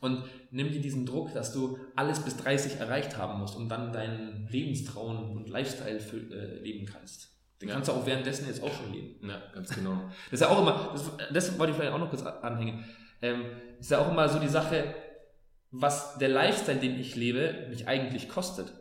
und 0.00 0.24
nimm 0.50 0.72
dir 0.72 0.80
diesen 0.80 1.06
Druck, 1.06 1.32
dass 1.34 1.52
du 1.52 1.78
alles 1.94 2.20
bis 2.20 2.36
30 2.36 2.80
erreicht 2.80 3.16
haben 3.16 3.38
musst 3.38 3.56
und 3.56 3.68
dann 3.68 3.92
deinen 3.92 4.48
Lebenstraum 4.48 5.36
und 5.36 5.48
Lifestyle 5.48 6.00
für, 6.00 6.16
äh, 6.16 6.60
leben 6.60 6.86
kannst. 6.86 7.35
Den 7.60 7.68
ja. 7.68 7.74
kannst 7.74 7.88
du 7.88 7.94
auch 7.94 8.06
währenddessen 8.06 8.46
jetzt 8.46 8.62
auch 8.62 8.72
schon 8.72 8.92
leben. 8.92 9.26
Ja, 9.26 9.42
ganz 9.54 9.74
genau. 9.74 9.92
Das 10.30 10.40
ist 10.40 10.40
ja 10.40 10.48
auch 10.48 10.60
immer, 10.60 10.90
das, 10.92 11.10
das 11.32 11.58
wollte 11.58 11.70
ich 11.70 11.76
vielleicht 11.76 11.92
auch 11.92 11.98
noch 11.98 12.10
kurz 12.10 12.22
anhängen. 12.22 12.84
Ähm, 13.22 13.44
ist 13.80 13.90
ja 13.90 13.98
auch 13.98 14.10
immer 14.10 14.28
so 14.28 14.38
die 14.38 14.48
Sache, 14.48 14.94
was 15.70 16.18
der 16.18 16.28
Lifestyle, 16.28 16.78
den 16.78 16.98
ich 16.98 17.16
lebe, 17.16 17.66
mich 17.70 17.88
eigentlich 17.88 18.28
kostet. 18.28 18.72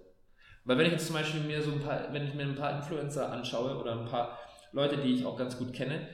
Weil 0.65 0.77
wenn 0.77 0.87
ich 0.87 0.93
jetzt 0.93 1.07
zum 1.07 1.15
Beispiel 1.15 1.41
mir 1.41 1.61
so 1.61 1.71
ein 1.71 1.79
paar, 1.79 2.11
wenn 2.11 2.27
ich 2.27 2.33
mir 2.33 2.43
ein 2.43 2.55
paar 2.55 2.77
Influencer 2.77 3.31
anschaue 3.31 3.77
oder 3.77 3.99
ein 3.99 4.05
paar 4.05 4.39
Leute, 4.71 4.97
die 4.97 5.13
ich 5.13 5.25
auch 5.25 5.37
ganz 5.37 5.57
gut 5.57 5.73
kenne, 5.73 6.07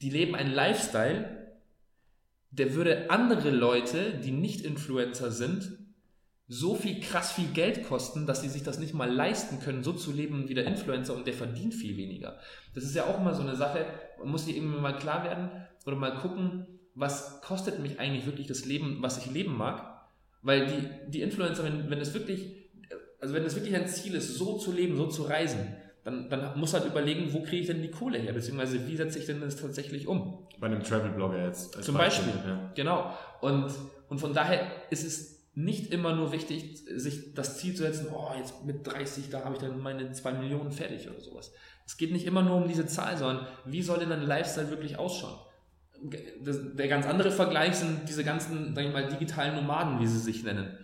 die 0.00 0.10
leben 0.10 0.34
einen 0.34 0.52
Lifestyle, 0.52 1.44
der 2.50 2.74
würde 2.74 3.10
andere 3.10 3.50
Leute, 3.50 4.14
die 4.14 4.30
nicht 4.30 4.60
Influencer 4.60 5.30
sind, 5.30 5.78
so 6.46 6.74
viel 6.74 7.00
krass 7.00 7.32
viel 7.32 7.48
Geld 7.48 7.84
kosten, 7.88 8.26
dass 8.26 8.42
sie 8.42 8.48
sich 8.48 8.62
das 8.62 8.78
nicht 8.78 8.92
mal 8.92 9.10
leisten 9.10 9.60
können, 9.60 9.82
so 9.82 9.92
zu 9.92 10.12
leben 10.12 10.48
wie 10.48 10.54
der 10.54 10.66
Influencer 10.66 11.14
und 11.14 11.26
der 11.26 11.34
verdient 11.34 11.72
viel 11.72 11.96
weniger. 11.96 12.38
Das 12.74 12.84
ist 12.84 12.94
ja 12.94 13.04
auch 13.04 13.18
immer 13.18 13.34
so 13.34 13.42
eine 13.42 13.56
Sache, 13.56 13.86
man 14.18 14.28
muss 14.28 14.44
sich 14.44 14.56
irgendwie 14.56 14.80
mal 14.80 14.96
klar 14.96 15.24
werden 15.24 15.50
oder 15.86 15.96
mal 15.96 16.16
gucken, 16.16 16.66
was 16.94 17.40
kostet 17.40 17.80
mich 17.80 17.98
eigentlich 17.98 18.26
wirklich 18.26 18.46
das 18.46 18.66
Leben, 18.66 18.98
was 19.00 19.18
ich 19.18 19.30
leben 19.30 19.56
mag. 19.56 19.90
Weil 20.42 20.66
die, 20.66 21.10
die 21.10 21.22
Influencer, 21.22 21.64
wenn, 21.64 21.88
wenn 21.88 22.00
es 22.00 22.12
wirklich, 22.12 22.46
also 23.20 23.32
wenn 23.32 23.44
es 23.44 23.54
wirklich 23.54 23.74
ein 23.74 23.88
Ziel 23.88 24.14
ist, 24.14 24.36
so 24.36 24.58
zu 24.58 24.72
leben, 24.72 24.96
so 24.96 25.06
zu 25.06 25.22
reisen, 25.22 25.74
dann, 26.04 26.28
dann 26.28 26.58
muss 26.60 26.74
halt 26.74 26.84
überlegen, 26.84 27.32
wo 27.32 27.40
kriege 27.40 27.62
ich 27.62 27.66
denn 27.66 27.80
die 27.80 27.90
Kohle 27.90 28.18
her, 28.18 28.34
beziehungsweise 28.34 28.86
wie 28.86 28.96
setze 28.96 29.18
ich 29.18 29.24
denn 29.24 29.40
das 29.40 29.56
tatsächlich 29.56 30.06
um. 30.06 30.46
Bei 30.60 30.66
einem 30.66 30.82
Travel-Blogger 30.82 31.46
jetzt. 31.46 31.82
Zum 31.82 31.94
Beispiel, 31.96 32.30
Beispiel 32.30 32.50
ja. 32.50 32.72
genau. 32.74 33.14
Und, 33.40 33.72
und 34.10 34.18
von 34.18 34.34
daher 34.34 34.66
ist 34.90 35.06
es 35.06 35.33
nicht 35.54 35.92
immer 35.92 36.14
nur 36.14 36.32
wichtig, 36.32 36.84
sich 36.96 37.34
das 37.34 37.58
Ziel 37.58 37.74
zu 37.74 37.82
setzen, 37.82 38.08
oh, 38.12 38.32
jetzt 38.36 38.64
mit 38.64 38.86
30, 38.86 39.30
da 39.30 39.44
habe 39.44 39.54
ich 39.54 39.60
dann 39.60 39.80
meine 39.80 40.10
2 40.12 40.32
Millionen 40.32 40.72
fertig 40.72 41.08
oder 41.08 41.20
sowas. 41.20 41.52
Es 41.86 41.96
geht 41.96 42.12
nicht 42.12 42.26
immer 42.26 42.42
nur 42.42 42.56
um 42.56 42.66
diese 42.66 42.86
Zahl, 42.86 43.16
sondern 43.16 43.46
wie 43.64 43.82
soll 43.82 44.00
denn 44.00 44.10
dein 44.10 44.22
Lifestyle 44.22 44.70
wirklich 44.70 44.98
ausschauen? 44.98 45.38
der 46.04 46.88
ganz 46.88 47.06
andere 47.06 47.30
Vergleich 47.30 47.76
sind 47.76 48.08
diese 48.08 48.24
ganzen, 48.24 48.74
sag 48.74 48.84
ich 48.84 48.92
mal, 48.92 49.08
digitalen 49.08 49.54
Nomaden, 49.54 50.00
wie 50.00 50.06
sie 50.06 50.18
sich 50.18 50.44
nennen. 50.44 50.76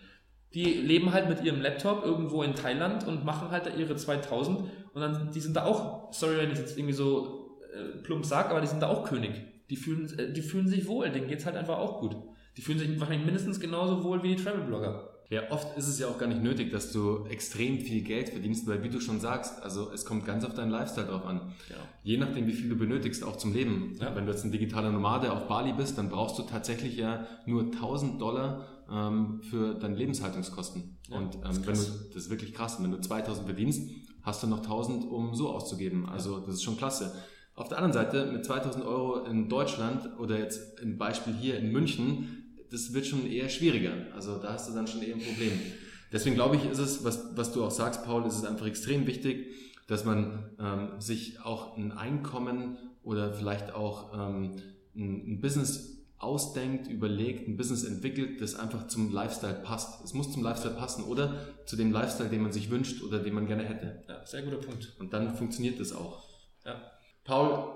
Die 0.54 0.64
leben 0.64 1.12
halt 1.12 1.28
mit 1.28 1.42
ihrem 1.44 1.60
Laptop 1.60 2.04
irgendwo 2.04 2.42
in 2.42 2.54
Thailand 2.54 3.06
und 3.06 3.24
machen 3.24 3.50
halt 3.50 3.66
da 3.66 3.70
ihre 3.70 3.96
2000 3.96 4.60
und 4.94 5.00
dann, 5.00 5.30
die 5.30 5.40
sind 5.40 5.54
da 5.56 5.64
auch, 5.64 6.12
sorry, 6.12 6.38
wenn 6.38 6.50
ich 6.50 6.58
jetzt 6.58 6.76
irgendwie 6.76 6.94
so 6.94 7.58
äh, 7.72 7.98
plump 8.02 8.24
sag, 8.24 8.50
aber 8.50 8.60
die 8.60 8.66
sind 8.66 8.82
da 8.82 8.88
auch 8.88 9.04
König. 9.04 9.42
Die 9.68 9.76
fühlen, 9.76 10.18
äh, 10.18 10.32
die 10.32 10.42
fühlen 10.42 10.66
sich 10.66 10.88
wohl, 10.88 11.10
denen 11.10 11.28
geht's 11.28 11.46
halt 11.46 11.56
einfach 11.56 11.78
auch 11.78 12.00
gut. 12.00 12.16
Die 12.56 12.62
fühlen 12.62 12.78
sich 12.78 13.00
wahrscheinlich 13.00 13.24
mindestens 13.24 13.60
genauso 13.60 14.02
wohl 14.04 14.22
wie 14.22 14.34
die 14.34 14.42
Travel-Blogger. 14.42 15.10
Ja, 15.30 15.42
oft 15.50 15.78
ist 15.78 15.86
es 15.86 16.00
ja 16.00 16.08
auch 16.08 16.18
gar 16.18 16.26
nicht 16.26 16.42
nötig, 16.42 16.72
dass 16.72 16.90
du 16.90 17.24
extrem 17.26 17.78
viel 17.78 18.02
Geld 18.02 18.30
verdienst, 18.30 18.66
weil 18.66 18.82
wie 18.82 18.88
du 18.88 19.00
schon 19.00 19.20
sagst, 19.20 19.62
also 19.62 19.92
es 19.92 20.04
kommt 20.04 20.26
ganz 20.26 20.44
auf 20.44 20.54
deinen 20.54 20.72
Lifestyle 20.72 21.06
drauf 21.06 21.24
an. 21.24 21.52
Ja. 21.68 21.76
Je 22.02 22.16
nachdem, 22.16 22.48
wie 22.48 22.52
viel 22.52 22.68
du 22.68 22.76
benötigst, 22.76 23.22
auch 23.22 23.36
zum 23.36 23.52
Leben. 23.52 23.96
Ja. 24.00 24.16
Wenn 24.16 24.26
du 24.26 24.32
jetzt 24.32 24.44
ein 24.44 24.50
digitaler 24.50 24.90
Nomade 24.90 25.32
auf 25.32 25.46
Bali 25.46 25.72
bist, 25.72 25.96
dann 25.98 26.08
brauchst 26.08 26.36
du 26.36 26.42
tatsächlich 26.42 26.96
ja 26.96 27.28
nur 27.46 27.62
1000 27.62 28.20
Dollar 28.20 28.66
ähm, 28.90 29.40
für 29.42 29.74
deine 29.74 29.94
Lebenshaltungskosten. 29.94 30.98
Ja, 31.08 31.18
und 31.18 31.36
ähm, 31.36 31.42
wenn 31.42 31.62
du, 31.62 31.62
das 31.64 32.24
ist 32.24 32.30
wirklich 32.30 32.52
krass, 32.52 32.82
wenn 32.82 32.90
du 32.90 33.00
2000 33.00 33.46
verdienst, 33.46 33.88
hast 34.22 34.42
du 34.42 34.48
noch 34.48 34.58
1000, 34.58 35.04
um 35.04 35.36
so 35.36 35.50
auszugeben. 35.50 36.08
Also 36.08 36.40
das 36.40 36.54
ist 36.56 36.64
schon 36.64 36.76
klasse. 36.76 37.14
Auf 37.54 37.68
der 37.68 37.78
anderen 37.78 37.92
Seite, 37.92 38.32
mit 38.32 38.44
2000 38.44 38.84
Euro 38.84 39.24
in 39.26 39.48
Deutschland 39.48 40.18
oder 40.18 40.38
jetzt 40.38 40.80
im 40.80 40.98
Beispiel 40.98 41.34
hier 41.34 41.58
in 41.58 41.70
München, 41.70 42.39
das 42.70 42.92
wird 42.92 43.06
schon 43.06 43.26
eher 43.26 43.48
schwieriger. 43.48 43.92
Also 44.14 44.38
da 44.38 44.52
hast 44.52 44.68
du 44.68 44.74
dann 44.74 44.86
schon 44.86 45.02
eher 45.02 45.14
ein 45.14 45.20
Problem. 45.20 45.52
Deswegen 46.12 46.34
glaube 46.34 46.56
ich, 46.56 46.64
ist 46.64 46.78
es, 46.78 47.04
was, 47.04 47.36
was 47.36 47.52
du 47.52 47.64
auch 47.64 47.70
sagst, 47.70 48.04
Paul, 48.04 48.26
ist 48.26 48.36
es 48.36 48.44
einfach 48.44 48.66
extrem 48.66 49.06
wichtig, 49.06 49.54
dass 49.86 50.04
man 50.04 50.50
ähm, 50.58 51.00
sich 51.00 51.40
auch 51.40 51.76
ein 51.76 51.92
Einkommen 51.92 52.78
oder 53.02 53.32
vielleicht 53.32 53.72
auch 53.72 54.12
ähm, 54.14 54.56
ein, 54.94 55.34
ein 55.34 55.40
Business 55.40 56.00
ausdenkt, 56.18 56.86
überlegt, 56.86 57.48
ein 57.48 57.56
Business 57.56 57.82
entwickelt, 57.84 58.42
das 58.42 58.54
einfach 58.54 58.88
zum 58.88 59.10
Lifestyle 59.10 59.54
passt. 59.64 60.04
Es 60.04 60.12
muss 60.12 60.30
zum 60.30 60.42
Lifestyle 60.42 60.74
passen 60.74 61.04
oder 61.04 61.34
zu 61.64 61.76
dem 61.76 61.92
Lifestyle, 61.92 62.28
den 62.28 62.42
man 62.42 62.52
sich 62.52 62.70
wünscht 62.70 63.02
oder 63.02 63.20
den 63.20 63.34
man 63.34 63.46
gerne 63.46 63.64
hätte. 63.64 64.02
Ja, 64.06 64.24
sehr 64.26 64.42
guter 64.42 64.58
Punkt. 64.58 64.94
Und 64.98 65.12
dann 65.12 65.34
funktioniert 65.34 65.80
das 65.80 65.92
auch. 65.92 66.28
Ja. 66.64 66.78
Paul, 67.24 67.74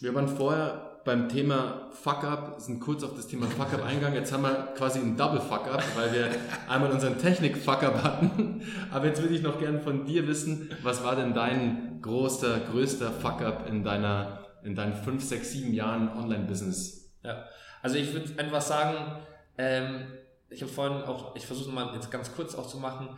wir 0.00 0.14
waren 0.14 0.28
vorher 0.28 0.87
beim 1.04 1.28
Thema 1.28 1.88
Fuck-Up, 1.92 2.60
sind 2.60 2.80
kurz 2.80 3.02
auf 3.02 3.14
das 3.14 3.26
Thema 3.26 3.46
Fuck-Up 3.46 3.84
eingegangen. 3.84 4.16
Jetzt 4.16 4.32
haben 4.32 4.42
wir 4.42 4.74
quasi 4.76 4.98
einen 4.98 5.16
Double 5.16 5.40
Fuck-Up, 5.40 5.82
weil 5.96 6.12
wir 6.12 6.30
einmal 6.68 6.90
unseren 6.90 7.18
Technik-Fuck-Up 7.18 8.02
hatten. 8.02 8.62
Aber 8.90 9.06
jetzt 9.06 9.22
würde 9.22 9.34
ich 9.34 9.42
noch 9.42 9.58
gerne 9.58 9.80
von 9.80 10.04
dir 10.04 10.26
wissen, 10.26 10.70
was 10.82 11.02
war 11.02 11.16
denn 11.16 11.34
dein 11.34 12.00
großer, 12.02 12.60
größter 12.70 13.10
Fuck-Up 13.10 13.68
in 13.68 13.84
deiner, 13.84 14.46
in 14.62 14.74
deinen 14.74 14.94
fünf, 14.94 15.24
sechs, 15.24 15.52
sieben 15.52 15.72
Jahren 15.72 16.08
Online-Business? 16.10 17.10
Ja, 17.24 17.44
also 17.82 17.96
ich 17.96 18.12
würde 18.12 18.38
einfach 18.38 18.62
sagen, 18.62 19.22
ähm, 19.56 20.06
ich 20.50 20.62
habe 20.62 20.72
vorhin 20.72 21.02
auch, 21.02 21.36
ich 21.36 21.46
versuche 21.46 21.70
mal 21.70 21.94
jetzt 21.94 22.10
ganz 22.10 22.34
kurz 22.34 22.54
auch 22.54 22.66
zu 22.66 22.78
machen, 22.78 23.08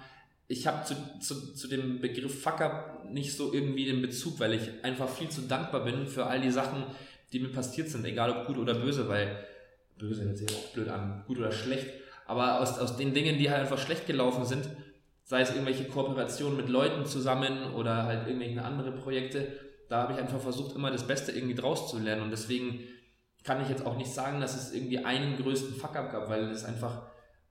ich 0.50 0.66
habe 0.66 0.84
zu, 0.84 0.96
zu, 1.20 1.54
zu 1.54 1.68
dem 1.68 2.00
Begriff 2.00 2.42
Fuck-Up 2.42 3.04
nicht 3.08 3.36
so 3.36 3.52
irgendwie 3.52 3.84
den 3.84 4.02
Bezug, 4.02 4.40
weil 4.40 4.54
ich 4.54 4.84
einfach 4.84 5.08
viel 5.08 5.28
zu 5.28 5.42
dankbar 5.42 5.84
bin 5.84 6.08
für 6.08 6.26
all 6.26 6.40
die 6.40 6.50
Sachen, 6.50 6.84
die 7.32 7.40
mir 7.40 7.52
passiert 7.52 7.88
sind, 7.88 8.04
egal 8.04 8.30
ob 8.30 8.46
gut 8.46 8.58
oder 8.58 8.74
böse, 8.74 9.08
weil 9.08 9.44
böse 9.98 10.24
hört 10.24 10.38
sich 10.38 10.48
auch 10.50 10.72
blöd 10.72 10.88
an, 10.88 11.24
gut 11.26 11.38
oder 11.38 11.52
schlecht, 11.52 11.86
aber 12.26 12.60
aus, 12.60 12.78
aus 12.78 12.96
den 12.96 13.14
Dingen, 13.14 13.38
die 13.38 13.50
halt 13.50 13.60
einfach 13.60 13.78
schlecht 13.78 14.06
gelaufen 14.06 14.44
sind, 14.44 14.68
sei 15.24 15.42
es 15.42 15.50
irgendwelche 15.50 15.84
Kooperationen 15.84 16.56
mit 16.56 16.68
Leuten 16.68 17.06
zusammen 17.06 17.74
oder 17.74 18.04
halt 18.04 18.26
irgendwelche 18.26 18.62
andere 18.62 18.92
Projekte, 18.92 19.48
da 19.88 20.02
habe 20.02 20.12
ich 20.14 20.18
einfach 20.18 20.40
versucht, 20.40 20.74
immer 20.74 20.90
das 20.90 21.06
Beste 21.06 21.32
irgendwie 21.32 21.54
draus 21.54 21.90
zu 21.90 21.98
lernen 21.98 22.22
und 22.22 22.30
deswegen 22.30 22.80
kann 23.44 23.62
ich 23.62 23.68
jetzt 23.68 23.86
auch 23.86 23.96
nicht 23.96 24.12
sagen, 24.12 24.40
dass 24.40 24.54
es 24.54 24.72
irgendwie 24.72 25.04
einen 25.04 25.36
größten 25.36 25.74
Fuck-up 25.74 26.12
gab, 26.12 26.28
weil 26.28 26.50
es 26.50 26.64
einfach 26.64 27.02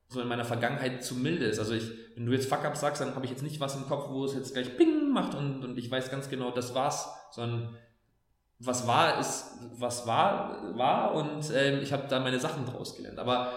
so 0.08 0.22
in 0.22 0.28
meiner 0.28 0.46
Vergangenheit 0.46 1.04
zu 1.04 1.16
milde 1.16 1.46
ist. 1.46 1.60
Also 1.60 1.74
ich, 1.74 1.90
wenn 2.16 2.26
du 2.26 2.32
jetzt 2.32 2.50
Fuck-up 2.50 2.76
sagst, 2.76 3.02
dann 3.02 3.16
habe 3.16 3.26
ich 3.26 3.32
jetzt 3.32 3.44
nicht 3.44 3.60
was 3.60 3.76
im 3.76 3.86
Kopf, 3.86 4.10
wo 4.10 4.26
es 4.26 4.34
jetzt 4.34 4.54
gleich 4.54 4.76
Ping 4.78 5.10
macht 5.12 5.36
und, 5.36 5.64
und 5.64 5.78
ich 5.78 5.90
weiß 5.90 6.10
ganz 6.10 6.30
genau, 6.30 6.52
das 6.52 6.74
war's, 6.74 7.10
sondern 7.32 7.76
was 8.60 8.86
war, 8.86 9.20
ist, 9.20 9.54
was 9.78 10.06
war, 10.06 10.78
war 10.78 11.14
und 11.14 11.50
ähm, 11.56 11.80
ich 11.82 11.94
habe 11.94 12.08
da 12.10 12.20
meine 12.20 12.40
Sachen 12.40 12.66
draus 12.66 12.96
gelernt. 12.96 13.18
Aber 13.18 13.54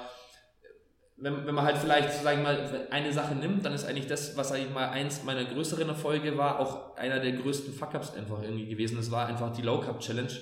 wenn, 1.17 1.47
wenn 1.47 1.55
man 1.55 1.65
halt 1.65 1.79
vielleicht, 1.79 2.13
sag 2.23 2.37
ich 2.37 2.43
mal, 2.43 2.87
eine 2.91 3.13
Sache 3.13 3.35
nimmt, 3.35 3.65
dann 3.65 3.73
ist 3.73 3.85
eigentlich 3.85 4.07
das, 4.07 4.37
was, 4.37 4.49
sag 4.51 4.59
ich 4.59 4.71
mal, 4.71 4.89
eins 4.89 5.25
meiner 5.25 5.45
größeren 5.45 5.89
Erfolge 5.89 6.39
war, 6.39 6.61
auch 6.61 6.97
einer 6.97 7.21
der 7.21 7.33
größten 7.33 7.75
Fuck-Ups 7.75 8.15
einfach 8.15 8.43
irgendwie 8.43 8.67
gewesen. 8.67 8.97
Das 8.97 9.11
war 9.11 9.27
einfach 9.27 9.53
die 9.53 9.63
Low-Cup-Challenge. 9.63 10.33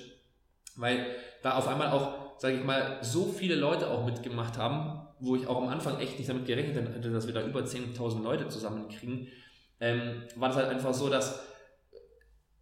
Weil 0.75 1.05
da 1.43 1.55
auf 1.55 1.67
einmal 1.67 1.89
auch, 1.89 2.39
sage 2.39 2.55
ich 2.55 2.63
mal, 2.63 2.99
so 3.01 3.25
viele 3.25 3.55
Leute 3.55 3.89
auch 3.89 4.05
mitgemacht 4.05 4.57
haben, 4.57 5.07
wo 5.19 5.35
ich 5.35 5.45
auch 5.47 5.57
am 5.57 5.67
Anfang 5.69 5.99
echt 5.99 6.17
nicht 6.17 6.29
damit 6.29 6.45
gerechnet 6.45 6.95
hätte, 6.95 7.11
dass 7.11 7.27
wir 7.27 7.33
da 7.33 7.43
über 7.43 7.61
10.000 7.61 8.23
Leute 8.23 8.47
zusammenkriegen, 8.47 9.27
ähm, 9.79 10.23
war 10.35 10.49
das 10.49 10.57
halt 10.57 10.69
einfach 10.69 10.93
so, 10.93 11.09
dass 11.09 11.43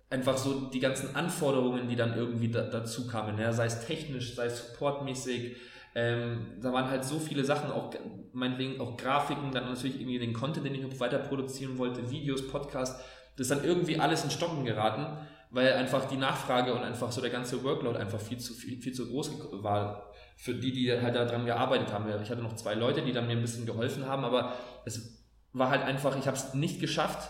einfach 0.10 0.38
so 0.38 0.70
die 0.70 0.80
ganzen 0.80 1.16
Anforderungen, 1.16 1.88
die 1.88 1.96
dann 1.96 2.16
irgendwie 2.16 2.50
da, 2.50 2.64
dazu 2.64 3.08
kamen, 3.08 3.38
ja, 3.40 3.52
sei 3.52 3.66
es 3.66 3.86
technisch, 3.86 4.36
sei 4.36 4.46
es 4.46 4.68
supportmäßig, 4.68 5.56
ähm, 5.96 6.58
da 6.62 6.72
waren 6.74 6.90
halt 6.90 7.04
so 7.04 7.20
viele 7.20 7.44
Sachen, 7.44 7.72
auch 7.72 7.94
meinetwegen 8.34 8.80
auch 8.80 8.98
Grafiken, 8.98 9.52
dann 9.52 9.66
natürlich 9.66 10.00
irgendwie 10.00 10.20
den 10.20 10.34
Content, 10.34 10.66
den 10.66 10.76
ich 10.76 10.82
noch 10.82 11.00
weiter 11.00 11.20
produzieren 11.20 11.78
wollte, 11.78 12.10
Videos, 12.10 12.48
Podcasts, 12.48 13.04
das 13.38 13.50
ist 13.50 13.52
dann 13.52 13.64
irgendwie 13.64 14.00
alles 14.00 14.24
in 14.24 14.32
Stocken 14.32 14.66
geraten 14.66 15.18
weil 15.52 15.74
einfach 15.74 16.06
die 16.06 16.18
Nachfrage 16.18 16.74
und 16.74 16.84
einfach 16.84 17.12
so 17.12 17.22
der 17.22 17.32
ganze 17.32 17.64
Workload 17.64 17.98
einfach 17.98 18.20
viel 18.20 18.38
zu, 18.38 18.54
viel, 18.54 18.80
viel 18.82 18.94
zu 18.94 19.10
groß 19.10 19.32
war 19.64 20.12
für 20.38 20.54
die, 20.54 20.72
die 20.72 20.92
halt 20.92 21.16
daran 21.16 21.46
gearbeitet 21.46 21.92
haben. 21.92 22.06
Ich 22.22 22.30
hatte 22.30 22.42
noch 22.42 22.56
zwei 22.56 22.76
Leute, 22.76 23.02
die 23.02 23.12
dann 23.12 23.28
mir 23.28 23.34
ein 23.34 23.42
bisschen 23.42 23.66
geholfen 23.66 24.06
haben, 24.06 24.24
aber 24.24 24.54
es 24.86 25.26
war 25.52 25.70
halt 25.70 25.84
einfach, 25.84 26.18
ich 26.18 26.28
habe 26.28 26.38
es 26.38 26.54
nicht 26.54 26.80
geschafft, 26.80 27.30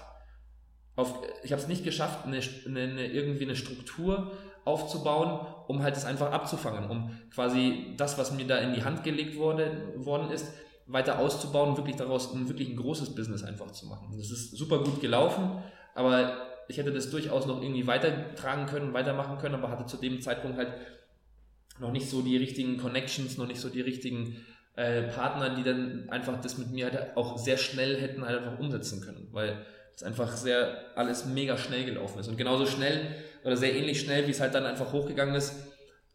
auf, 0.99 1.21
ich 1.43 1.51
habe 1.51 1.61
es 1.61 1.67
nicht 1.67 1.83
geschafft, 1.83 2.25
eine, 2.25 2.39
eine, 2.67 3.07
irgendwie 3.07 3.45
eine 3.45 3.55
Struktur 3.55 4.31
aufzubauen, 4.65 5.47
um 5.67 5.81
halt 5.81 5.95
das 5.95 6.05
einfach 6.05 6.31
abzufangen, 6.31 6.89
um 6.89 7.11
quasi 7.33 7.93
das, 7.97 8.17
was 8.17 8.31
mir 8.31 8.45
da 8.45 8.57
in 8.57 8.73
die 8.73 8.83
Hand 8.83 9.03
gelegt 9.03 9.37
wurde, 9.37 9.93
worden 9.95 10.29
ist, 10.31 10.51
weiter 10.85 11.19
auszubauen, 11.19 11.77
wirklich 11.77 11.95
daraus 11.95 12.33
ein 12.33 12.49
wirklich 12.49 12.69
ein 12.69 12.75
großes 12.75 13.15
Business 13.15 13.43
einfach 13.43 13.71
zu 13.71 13.87
machen. 13.87 14.13
Das 14.17 14.31
ist 14.31 14.51
super 14.51 14.79
gut 14.79 15.01
gelaufen, 15.01 15.63
aber 15.95 16.47
ich 16.67 16.77
hätte 16.77 16.91
das 16.91 17.09
durchaus 17.09 17.45
noch 17.45 17.61
irgendwie 17.61 17.87
weitertragen 17.87 18.65
können, 18.65 18.93
weitermachen 18.93 19.37
können, 19.37 19.55
aber 19.55 19.69
hatte 19.69 19.85
zu 19.85 19.97
dem 19.97 20.21
Zeitpunkt 20.21 20.57
halt 20.57 20.73
noch 21.79 21.91
nicht 21.91 22.09
so 22.09 22.21
die 22.21 22.37
richtigen 22.37 22.77
Connections, 22.77 23.37
noch 23.37 23.47
nicht 23.47 23.61
so 23.61 23.69
die 23.69 23.81
richtigen 23.81 24.45
äh, 24.75 25.03
Partner, 25.03 25.55
die 25.55 25.63
dann 25.63 26.09
einfach 26.09 26.39
das 26.41 26.57
mit 26.57 26.71
mir 26.71 26.91
halt 26.91 27.17
auch 27.17 27.37
sehr 27.37 27.57
schnell 27.57 27.99
hätten 27.99 28.25
halt 28.25 28.39
einfach 28.39 28.59
umsetzen 28.59 29.01
können, 29.01 29.27
weil 29.31 29.65
es 29.99 30.03
einfach 30.03 30.35
sehr 30.37 30.77
alles 30.95 31.25
mega 31.25 31.57
schnell 31.57 31.83
gelaufen 31.83 32.19
ist. 32.19 32.29
Und 32.29 32.37
genauso 32.37 32.65
schnell 32.65 33.15
oder 33.43 33.57
sehr 33.57 33.75
ähnlich 33.75 33.99
schnell, 33.99 34.25
wie 34.27 34.31
es 34.31 34.39
halt 34.39 34.55
dann 34.55 34.65
einfach 34.65 34.93
hochgegangen 34.93 35.35
ist, 35.35 35.53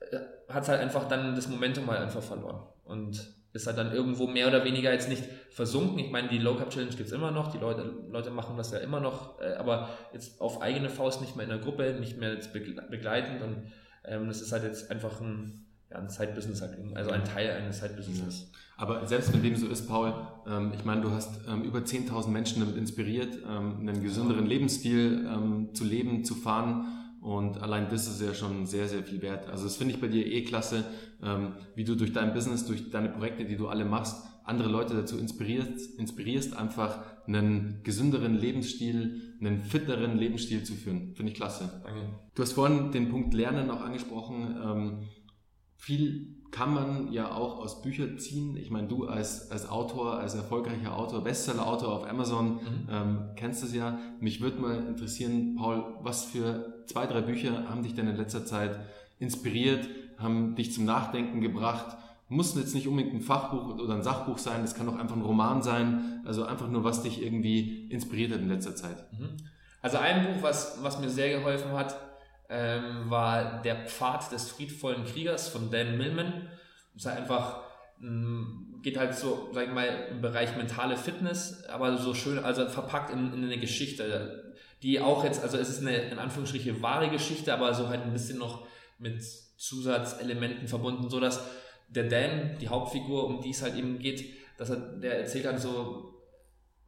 äh, 0.01 0.17
hat 0.49 0.63
es 0.63 0.69
halt 0.71 0.81
einfach 0.81 1.07
dann 1.07 1.37
das 1.37 1.49
Momentum 1.49 1.91
halt 1.91 2.01
einfach 2.01 2.23
verloren. 2.23 2.67
Und 2.85 3.35
ist 3.53 3.67
halt 3.67 3.79
dann 3.79 3.93
irgendwo 3.93 4.27
mehr 4.27 4.49
oder 4.49 4.65
weniger 4.65 4.91
jetzt 4.91 5.09
nicht 5.09 5.25
versunken. 5.51 5.99
Ich 5.99 6.11
meine, 6.11 6.29
die 6.29 6.39
Low 6.39 6.57
Cup 6.57 6.71
Challenge 6.71 6.91
gibt 6.91 7.09
es 7.09 7.13
immer 7.13 7.31
noch, 7.31 7.53
die 7.53 7.59
Leute, 7.59 7.83
Leute 8.09 8.31
machen 8.31 8.57
das 8.57 8.73
ja 8.73 8.79
immer 8.79 9.01
noch, 9.01 9.41
äh, 9.41 9.53
aber 9.55 9.91
jetzt 10.13 10.41
auf 10.41 10.61
eigene 10.63 10.89
Faust 10.89 11.21
nicht 11.21 11.37
mehr 11.37 11.45
in 11.45 11.51
der 11.51 11.61
Gruppe, 11.61 11.95
nicht 12.01 12.19
mehr 12.19 12.33
jetzt 12.33 12.53
begleitend 12.53 13.43
und 13.43 13.71
ähm, 14.05 14.27
das 14.27 14.41
ist 14.41 14.51
halt 14.51 14.65
jetzt 14.65 14.91
einfach 14.91 15.21
ein, 15.21 15.67
ja, 15.95 16.01
ein 16.01 16.09
Side-Business, 16.09 16.61
halt, 16.61 16.77
also 16.95 17.11
ein 17.11 17.25
Teil 17.25 17.51
eines 17.51 17.81
Side-Businesses. 17.81 18.51
Aber 18.77 19.07
selbst 19.07 19.33
wenn 19.33 19.43
dem 19.43 19.57
so 19.57 19.69
ist, 19.69 19.87
Paul, 19.89 20.13
ähm, 20.47 20.73
ich 20.75 20.85
meine, 20.85 21.01
du 21.01 21.11
hast 21.11 21.41
ähm, 21.49 21.63
über 21.63 21.81
10.000 21.81 22.29
Menschen 22.29 22.61
damit 22.61 22.77
inspiriert, 22.77 23.39
ähm, 23.49 23.81
einen 23.81 24.03
gesünderen 24.03 24.47
Lebensstil 24.47 25.29
zu 25.73 25.85
leben, 25.85 26.25
zu 26.25 26.35
fahren 26.35 26.87
und 27.21 27.63
allein 27.63 27.89
das 27.89 28.07
ist 28.07 28.21
ja 28.21 28.35
schon 28.35 28.67
sehr, 28.67 28.89
sehr 28.89 29.03
viel 29.03 29.23
wert. 29.23 29.49
Also 29.49 29.65
das 29.65 29.77
finde 29.77 29.95
ich 29.95 30.01
bei 30.01 30.09
dir 30.09 30.27
eh 30.27 30.43
klasse, 30.43 30.85
wie 31.75 31.85
du 31.85 31.95
durch 31.95 32.13
dein 32.13 32.35
Business, 32.35 32.67
durch 32.67 32.91
deine 32.91 33.09
Projekte, 33.09 33.47
die 33.47 33.57
du 33.57 33.69
alle 33.69 33.87
machst, 33.87 34.23
andere 34.45 34.69
Leute 34.69 34.95
dazu 34.95 35.19
inspirierst, 35.19 35.99
inspirierst 35.99 36.55
einfach 36.55 37.03
einen 37.27 37.81
gesünderen 37.83 38.35
Lebensstil, 38.35 39.37
einen 39.41 39.61
fitteren 39.61 40.19
Lebensstil 40.19 40.65
zu 40.65 40.75
führen. 40.75 41.15
Finde 41.15 41.33
ich 41.33 41.37
klasse. 41.39 41.81
Danke. 41.83 42.01
Du 42.35 42.43
hast 42.43 42.53
vorhin 42.53 42.93
den 42.93 43.09
Punkt 43.09 43.33
Lernen 43.33 43.71
auch 43.71 43.81
angesprochen. 43.81 45.09
Viel 45.85 46.29
kann 46.51 46.73
man 46.73 47.13
ja 47.13 47.31
auch 47.31 47.59
aus 47.59 47.83
Büchern 47.83 48.19
ziehen. 48.19 48.57
Ich 48.57 48.71
meine, 48.71 48.89
du 48.89 49.07
als, 49.07 49.51
als 49.51 49.69
Autor, 49.69 50.15
als 50.15 50.35
erfolgreicher 50.35 50.97
Autor, 50.97 51.23
Bestseller-Autor 51.23 51.93
auf 51.93 52.09
Amazon, 52.09 52.55
mhm. 52.55 52.89
ähm, 52.91 53.19
kennst 53.37 53.63
es 53.63 53.75
ja. 53.75 53.99
Mich 54.19 54.41
würde 54.41 54.63
mal 54.63 54.87
interessieren, 54.87 55.57
Paul, 55.57 55.85
was 56.01 56.25
für 56.25 56.85
zwei, 56.87 57.07
drei 57.07 57.21
Bücher 57.21 57.69
haben 57.69 57.83
dich 57.83 57.95
denn 57.95 58.09
in 58.09 58.17
letzter 58.17 58.47
Zeit 58.47 58.79
inspiriert, 59.19 59.87
haben 60.17 60.55
dich 60.55 60.73
zum 60.73 60.87
Nachdenken 60.87 61.43
gebracht? 61.43 61.99
Muss 62.31 62.55
jetzt 62.55 62.75
nicht 62.75 62.89
unbedingt 62.89 63.13
ein 63.13 63.21
Fachbuch 63.21 63.79
oder 63.79 63.95
ein 63.95 64.03
Sachbuch 64.03 64.39
sein, 64.39 64.63
das 64.63 64.75
kann 64.75 64.89
auch 64.89 64.97
einfach 64.97 65.17
ein 65.17 65.23
Roman 65.23 65.63
sein. 65.63 66.23
Also 66.25 66.45
einfach 66.45 66.71
nur, 66.71 66.83
was 66.83 67.03
dich 67.03 67.23
irgendwie 67.23 67.89
inspiriert 67.91 68.33
hat 68.33 68.41
in 68.41 68.49
letzter 68.49 68.75
Zeit. 68.75 69.13
Mhm. 69.13 69.37
Also 69.83 69.99
ein 69.99 70.25
Buch, 70.25 70.43
was, 70.43 70.79
was 70.83 70.99
mir 70.99 71.11
sehr 71.11 71.37
geholfen 71.37 71.73
hat, 71.73 71.95
ähm, 72.55 73.11
war 73.11 73.63
Der 73.63 73.87
Pfad 73.87 74.31
des 74.31 74.51
friedvollen 74.51 75.05
Kriegers 75.05 75.49
von 75.49 75.71
Dan 75.71 75.99
Millman. 75.99 76.49
Das 76.93 77.03
ist 77.03 77.07
halt 77.07 77.19
einfach, 77.19 77.63
mm, 77.99 78.81
geht 78.83 78.97
halt 78.97 79.15
so, 79.15 79.51
sag 79.53 79.67
ich 79.67 79.73
mal, 79.73 80.09
im 80.11 80.21
Bereich 80.21 80.57
mentale 80.57 80.97
Fitness, 80.97 81.65
aber 81.65 81.97
so 81.97 82.15
schön, 82.15 82.39
also 82.39 82.69
verpackt 82.69 83.11
in, 83.11 83.33
in 83.33 83.45
eine 83.45 83.59
Geschichte, 83.59 84.55
die 84.83 85.01
auch 85.01 85.25
jetzt, 85.25 85.43
also 85.43 85.57
es 85.57 85.69
ist 85.69 85.81
eine 85.81 85.97
in 85.97 86.19
Anführungsstriche 86.19 86.81
wahre 86.81 87.11
Geschichte, 87.11 87.53
aber 87.53 87.75
so 87.75 87.89
halt 87.89 88.03
ein 88.03 88.13
bisschen 88.13 88.39
noch 88.39 88.67
mit 88.99 89.23
Zusatzelementen 89.23 90.69
verbunden, 90.69 91.11
so 91.11 91.19
dass 91.19 91.45
der 91.89 92.05
Dan, 92.05 92.59
die 92.61 92.69
Hauptfigur, 92.69 93.27
um 93.27 93.41
die 93.41 93.51
es 93.51 93.63
halt 93.63 93.77
eben 93.77 93.99
geht, 93.99 94.25
dass 94.59 94.71
er, 94.71 94.77
der 94.77 95.19
erzählt 95.19 95.47
dann 95.47 95.59
so 95.59 96.15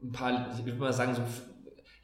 ein 0.02 0.12
paar, 0.12 0.54
ich 0.56 0.64
würde 0.64 0.78
mal 0.78 0.92
sagen, 0.92 1.14
so 1.14 1.22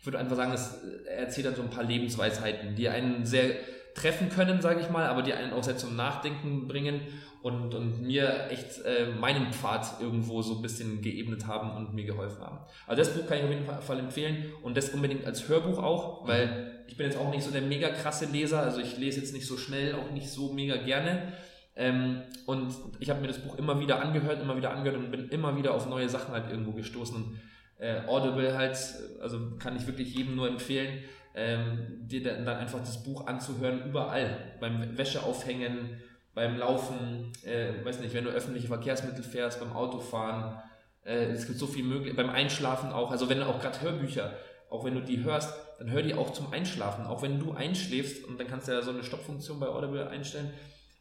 ich 0.03 0.07
würde 0.07 0.19
einfach 0.19 0.35
sagen, 0.35 0.51
dass 0.51 0.83
er 1.07 1.19
erzählt 1.19 1.47
dann 1.47 1.55
so 1.55 1.63
ein 1.63 1.71
paar 1.71 1.85
Lebensweisheiten, 1.85 2.75
die 2.75 2.89
einen 2.89 3.25
sehr 3.25 3.53
treffen 3.95 4.31
können, 4.31 4.61
sage 4.61 4.81
ich 4.81 4.91
mal, 4.91 5.07
aber 5.07 5.23
die 5.23 5.33
einen 5.33 5.53
auch 5.53 5.63
sehr 5.63 5.77
zum 5.77 5.95
Nachdenken 5.95 6.67
bringen 6.67 7.03
und, 7.41 7.73
und 7.73 8.03
mir 8.03 8.49
echt 8.51 8.85
äh, 8.85 9.13
meinen 9.21 9.53
Pfad 9.53 10.01
irgendwo 10.01 10.43
so 10.43 10.57
ein 10.57 10.63
bisschen 10.63 11.03
geebnet 11.03 11.47
haben 11.47 11.77
und 11.77 11.95
mir 11.95 12.05
geholfen 12.05 12.43
haben. 12.43 12.59
Also 12.89 13.01
das 13.01 13.15
Buch 13.15 13.29
kann 13.29 13.39
ich 13.39 13.45
auf 13.45 13.51
jeden 13.51 13.65
Fall 13.65 13.99
empfehlen 14.01 14.53
und 14.65 14.77
das 14.77 14.89
unbedingt 14.89 15.25
als 15.25 15.47
Hörbuch 15.47 15.79
auch, 15.79 16.27
weil 16.27 16.85
ich 16.89 16.97
bin 16.97 17.07
jetzt 17.07 17.17
auch 17.17 17.31
nicht 17.31 17.45
so 17.45 17.53
der 17.53 17.63
mega 17.63 17.91
krasse 17.91 18.27
Leser, 18.27 18.61
also 18.61 18.81
ich 18.81 18.99
lese 18.99 19.21
jetzt 19.21 19.33
nicht 19.33 19.47
so 19.47 19.57
schnell, 19.57 19.95
auch 19.95 20.11
nicht 20.11 20.29
so 20.29 20.53
mega 20.53 20.79
gerne. 20.79 21.33
Ähm, 21.77 22.23
und 22.47 22.75
ich 22.99 23.09
habe 23.09 23.21
mir 23.21 23.29
das 23.29 23.39
Buch 23.39 23.57
immer 23.57 23.79
wieder 23.79 24.03
angehört, 24.03 24.43
immer 24.43 24.57
wieder 24.57 24.73
angehört 24.73 24.99
und 24.99 25.13
bin 25.13 25.29
immer 25.29 25.57
wieder 25.57 25.75
auf 25.75 25.89
neue 25.89 26.09
Sachen 26.09 26.35
halt 26.35 26.51
irgendwo 26.51 26.73
gestoßen. 26.73 27.15
Und, 27.15 27.41
äh, 27.83 28.07
Audible 28.07 28.57
halt, 28.57 28.79
also 29.21 29.57
kann 29.59 29.77
ich 29.77 29.87
wirklich 29.87 30.15
jedem 30.15 30.37
nur 30.37 30.47
empfehlen, 30.47 31.03
ähm, 31.35 31.99
dir 32.07 32.23
dann 32.23 32.47
einfach 32.47 32.79
das 32.79 33.03
Buch 33.03 33.27
anzuhören, 33.27 33.85
überall. 33.85 34.55
Beim 34.61 34.97
Wäscheaufhängen, 34.97 36.01
beim 36.33 36.57
Laufen, 36.57 37.33
äh, 37.45 37.85
weiß 37.85 37.99
nicht, 38.01 38.15
wenn 38.15 38.25
du 38.25 38.31
öffentliche 38.31 38.69
Verkehrsmittel 38.69 39.25
fährst, 39.25 39.59
beim 39.59 39.73
Autofahren. 39.73 40.63
Äh, 41.05 41.33
es 41.33 41.47
gibt 41.47 41.59
so 41.59 41.67
viel 41.67 41.85
möglich, 41.85 42.15
beim 42.15 42.31
Einschlafen 42.31 42.93
auch. 42.93 43.11
Also 43.11 43.29
wenn 43.29 43.39
du 43.39 43.47
auch 43.47 43.61
gerade 43.61 43.81
Hörbücher, 43.81 44.33
auch 44.71 44.85
wenn 44.85 44.95
du 44.95 45.01
die 45.01 45.25
hörst, 45.25 45.53
dann 45.81 45.91
hör 45.91 46.03
die 46.03 46.15
auch 46.15 46.33
zum 46.33 46.53
Einschlafen. 46.53 47.05
Auch 47.07 47.23
wenn 47.23 47.41
du 47.41 47.53
einschläfst 47.53 48.25
und 48.25 48.39
dann 48.39 48.47
kannst 48.47 48.69
du 48.69 48.73
ja 48.73 48.83
so 48.83 48.91
eine 48.91 49.03
Stoppfunktion 49.03 49.59
bei 49.59 49.67
Audible 49.67 50.09
einstellen. 50.09 50.53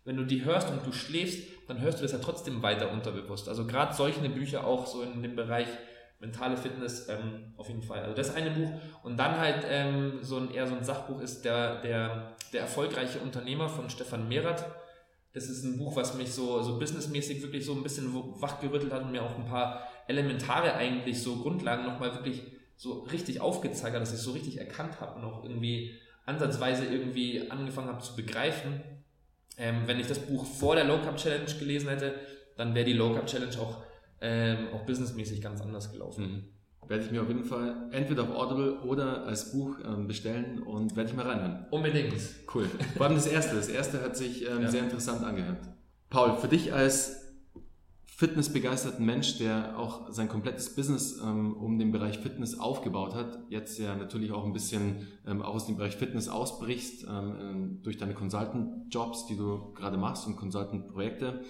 Wenn 0.04 0.18
du 0.18 0.26
die 0.26 0.44
hörst 0.44 0.72
und 0.72 0.84
du 0.84 0.92
schläfst, 0.92 1.48
dann 1.68 1.80
hörst 1.80 2.00
du 2.00 2.04
das 2.04 2.12
ja 2.12 2.18
trotzdem 2.18 2.64
weiter 2.64 2.92
unterbewusst. 2.92 3.48
Also 3.48 3.68
gerade 3.68 3.94
solche 3.94 4.28
Bücher 4.30 4.66
auch 4.66 4.88
so 4.88 5.04
in 5.04 5.22
dem 5.22 5.36
Bereich 5.36 5.68
mentale 6.22 6.56
Fitness 6.56 7.10
ähm, 7.10 7.54
auf 7.58 7.68
jeden 7.68 7.82
Fall. 7.82 8.02
Also 8.02 8.16
das 8.16 8.34
eine 8.36 8.52
Buch 8.52 8.72
und 9.04 9.18
dann 9.18 9.38
halt 9.38 9.66
ähm, 9.68 10.20
so 10.22 10.38
ein 10.38 10.52
eher 10.52 10.68
so 10.68 10.76
ein 10.76 10.84
Sachbuch 10.84 11.20
ist 11.20 11.44
der 11.44 11.82
der 11.82 12.36
der 12.54 12.62
erfolgreiche 12.62 13.20
Unternehmer 13.20 13.68
von 13.68 13.90
Stefan 13.90 14.30
Mehrath. 14.30 14.66
Das 15.34 15.46
ist 15.46 15.64
ein 15.64 15.78
Buch, 15.78 15.96
was 15.96 16.16
mich 16.16 16.32
so 16.32 16.62
so 16.62 16.78
businessmäßig 16.78 17.42
wirklich 17.42 17.66
so 17.66 17.74
ein 17.74 17.84
bisschen 17.84 18.14
wachgerüttelt 18.40 18.94
hat 18.94 19.04
und 19.04 19.12
mir 19.12 19.24
auch 19.24 19.36
ein 19.38 19.46
paar 19.46 19.88
elementare 20.08 20.76
eigentlich 20.76 21.22
so 21.22 21.38
Grundlagen 21.38 21.86
nochmal 21.86 22.14
wirklich 22.14 22.44
so 22.78 23.00
richtig 23.12 23.42
aufgezeigt 23.42 23.96
hat, 23.96 24.02
dass 24.02 24.14
ich 24.14 24.20
so 24.20 24.32
richtig 24.32 24.60
erkannt 24.60 25.02
habe 25.02 25.20
und 25.20 25.26
auch 25.26 25.44
irgendwie 25.44 26.00
ansatzweise 26.26 26.86
irgendwie 26.86 27.50
angefangen 27.50 27.88
habe 27.88 28.02
zu 28.02 28.16
begreifen. 28.16 28.82
Ähm, 29.58 29.84
wenn 29.86 30.00
ich 30.00 30.08
das 30.08 30.20
Buch 30.20 30.46
vor 30.46 30.76
der 30.76 30.86
Low 30.86 31.00
Carb 31.00 31.18
Challenge 31.18 31.52
gelesen 31.60 31.90
hätte, 31.90 32.16
dann 32.58 32.76
wäre 32.76 32.86
die 32.86 32.94
Low 32.94 33.14
Carb 33.14 33.28
Challenge 33.28 33.58
auch 33.60 33.84
ähm, 34.22 34.68
auch 34.74 34.86
businessmäßig 34.86 35.42
ganz 35.42 35.62
anders 35.62 35.92
gelaufen. 35.92 36.24
Mhm. 36.24 36.44
Werde 36.88 37.06
ich 37.06 37.12
mir 37.12 37.22
auf 37.22 37.28
jeden 37.28 37.46
Fall 37.46 37.90
entweder 37.92 38.24
auf 38.24 38.32
Audible 38.32 38.80
oder 38.82 39.26
als 39.26 39.52
Buch 39.52 39.78
ähm, 39.86 40.08
bestellen 40.08 40.62
und 40.64 40.96
werde 40.96 41.10
ich 41.10 41.16
mal 41.16 41.26
reinhören. 41.26 41.66
Unbedingt. 41.72 42.14
Cool. 42.54 42.66
Vor 42.98 43.06
allem 43.06 43.16
das 43.16 43.28
erste. 43.28 43.56
Das 43.56 43.70
erste 43.70 44.02
hat 44.02 44.18
sich 44.18 44.50
ähm, 44.50 44.64
ja. 44.64 44.70
sehr 44.70 44.84
interessant 44.84 45.24
angehört. 45.24 45.70
Paul, 46.10 46.36
für 46.38 46.50
dich 46.50 46.74
als 46.74 47.22
fitnessbegeisterten 48.22 49.04
Mensch, 49.04 49.40
der 49.40 49.80
auch 49.80 50.12
sein 50.12 50.30
komplettes 50.30 50.76
Business 50.76 51.20
ähm, 51.24 51.56
um 51.56 51.80
den 51.80 51.92
Bereich 51.92 52.20
Fitness 52.20 52.60
aufgebaut 52.60 53.16
hat, 53.16 53.40
jetzt 53.50 53.80
ja 53.80 53.96
natürlich 53.96 54.32
auch 54.32 54.46
ein 54.46 54.54
bisschen 54.54 55.08
ähm, 55.26 55.42
auch 55.42 55.56
aus 55.56 55.66
dem 55.66 55.78
Bereich 55.78 55.96
Fitness 55.96 56.28
ausbrichst 56.28 57.06
ähm, 57.10 57.36
ähm 57.42 57.80
durch 57.82 57.98
deine 57.98 58.14
Consultant-Jobs, 58.14 59.26
die 59.26 59.38
du 59.38 59.74
gerade 59.74 59.98
machst 59.98 60.28
und 60.28 60.36
Consultant-Projekte. 60.36 61.42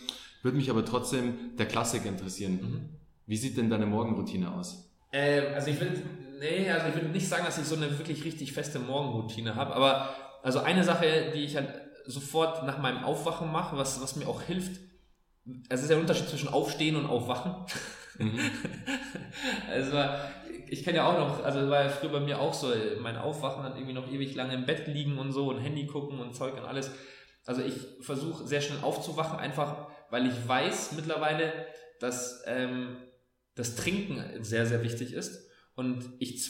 Würde 0.41 0.57
mich 0.57 0.69
aber 0.69 0.85
trotzdem 0.85 1.55
der 1.57 1.67
Klassik 1.67 2.05
interessieren. 2.05 2.53
Mhm. 2.53 2.89
Wie 3.27 3.37
sieht 3.37 3.57
denn 3.57 3.69
deine 3.69 3.85
Morgenroutine 3.85 4.51
aus? 4.53 4.91
Ähm, 5.13 5.53
also 5.53 5.69
ich 5.69 5.79
würde 5.79 6.01
nee, 6.41 6.69
also 6.69 6.87
ich 6.87 6.95
würde 6.95 7.09
nicht 7.09 7.27
sagen, 7.27 7.45
dass 7.45 7.57
ich 7.57 7.65
so 7.65 7.75
eine 7.75 7.97
wirklich 7.97 8.25
richtig 8.25 8.51
feste 8.51 8.79
Morgenroutine 8.79 9.55
habe, 9.55 9.75
aber 9.75 10.13
also 10.41 10.59
eine 10.59 10.83
Sache, 10.83 11.31
die 11.33 11.43
ich 11.43 11.55
halt 11.55 11.69
sofort 12.05 12.65
nach 12.65 12.79
meinem 12.79 13.03
Aufwachen 13.03 13.51
mache, 13.51 13.77
was, 13.77 14.01
was 14.01 14.15
mir 14.15 14.27
auch 14.27 14.41
hilft, 14.41 14.79
also 15.45 15.59
es 15.69 15.81
ist 15.81 15.89
der 15.89 15.99
Unterschied 15.99 16.27
zwischen 16.27 16.49
Aufstehen 16.49 16.95
und 16.95 17.05
Aufwachen. 17.05 17.55
Mhm. 18.17 18.39
also 19.69 19.97
ich 20.67 20.83
kenne 20.83 20.97
ja 20.97 21.07
auch 21.07 21.17
noch, 21.17 21.43
also 21.43 21.69
war 21.69 21.83
ja 21.83 21.89
früher 21.89 22.11
bei 22.11 22.19
mir 22.19 22.39
auch 22.39 22.53
so, 22.53 22.73
mein 23.01 23.17
Aufwachen 23.17 23.63
dann 23.63 23.75
irgendwie 23.75 23.93
noch 23.93 24.11
ewig 24.11 24.35
lange 24.35 24.53
im 24.53 24.65
Bett 24.65 24.87
liegen 24.87 25.17
und 25.19 25.31
so 25.31 25.49
und 25.49 25.59
Handy 25.59 25.85
gucken 25.85 26.19
und 26.19 26.35
Zeug 26.35 26.55
und 26.57 26.65
alles. 26.65 26.91
Also 27.45 27.61
ich 27.61 27.75
versuche 28.01 28.45
sehr 28.45 28.61
schnell 28.61 28.79
aufzuwachen, 28.81 29.39
einfach 29.39 29.87
weil 30.11 30.27
ich 30.27 30.47
weiß 30.47 30.91
mittlerweile, 30.91 31.51
dass 31.99 32.43
ähm, 32.45 32.97
das 33.55 33.75
Trinken 33.75 34.43
sehr, 34.43 34.65
sehr 34.65 34.83
wichtig 34.83 35.13
ist. 35.13 35.47
Und 35.75 36.09
ich, 36.19 36.49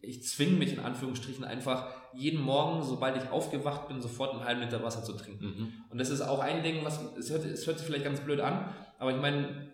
ich 0.00 0.26
zwinge 0.26 0.56
mich 0.56 0.72
in 0.72 0.80
Anführungsstrichen 0.80 1.44
einfach 1.44 1.92
jeden 2.14 2.40
Morgen, 2.40 2.82
sobald 2.82 3.16
ich 3.16 3.30
aufgewacht 3.30 3.88
bin, 3.88 4.00
sofort 4.00 4.32
einen 4.32 4.44
halben 4.44 4.62
Liter 4.62 4.82
Wasser 4.82 5.04
zu 5.04 5.12
trinken. 5.12 5.44
Mhm. 5.44 5.72
Und 5.90 5.98
das 5.98 6.10
ist 6.10 6.22
auch 6.22 6.40
ein 6.40 6.62
Ding, 6.62 6.84
was 6.84 7.00
es 7.18 7.30
hört, 7.30 7.44
es 7.44 7.66
hört 7.66 7.78
sich 7.78 7.86
vielleicht 7.86 8.04
ganz 8.04 8.20
blöd 8.20 8.40
an, 8.40 8.74
aber 8.98 9.10
ich 9.12 9.20
meine, 9.20 9.70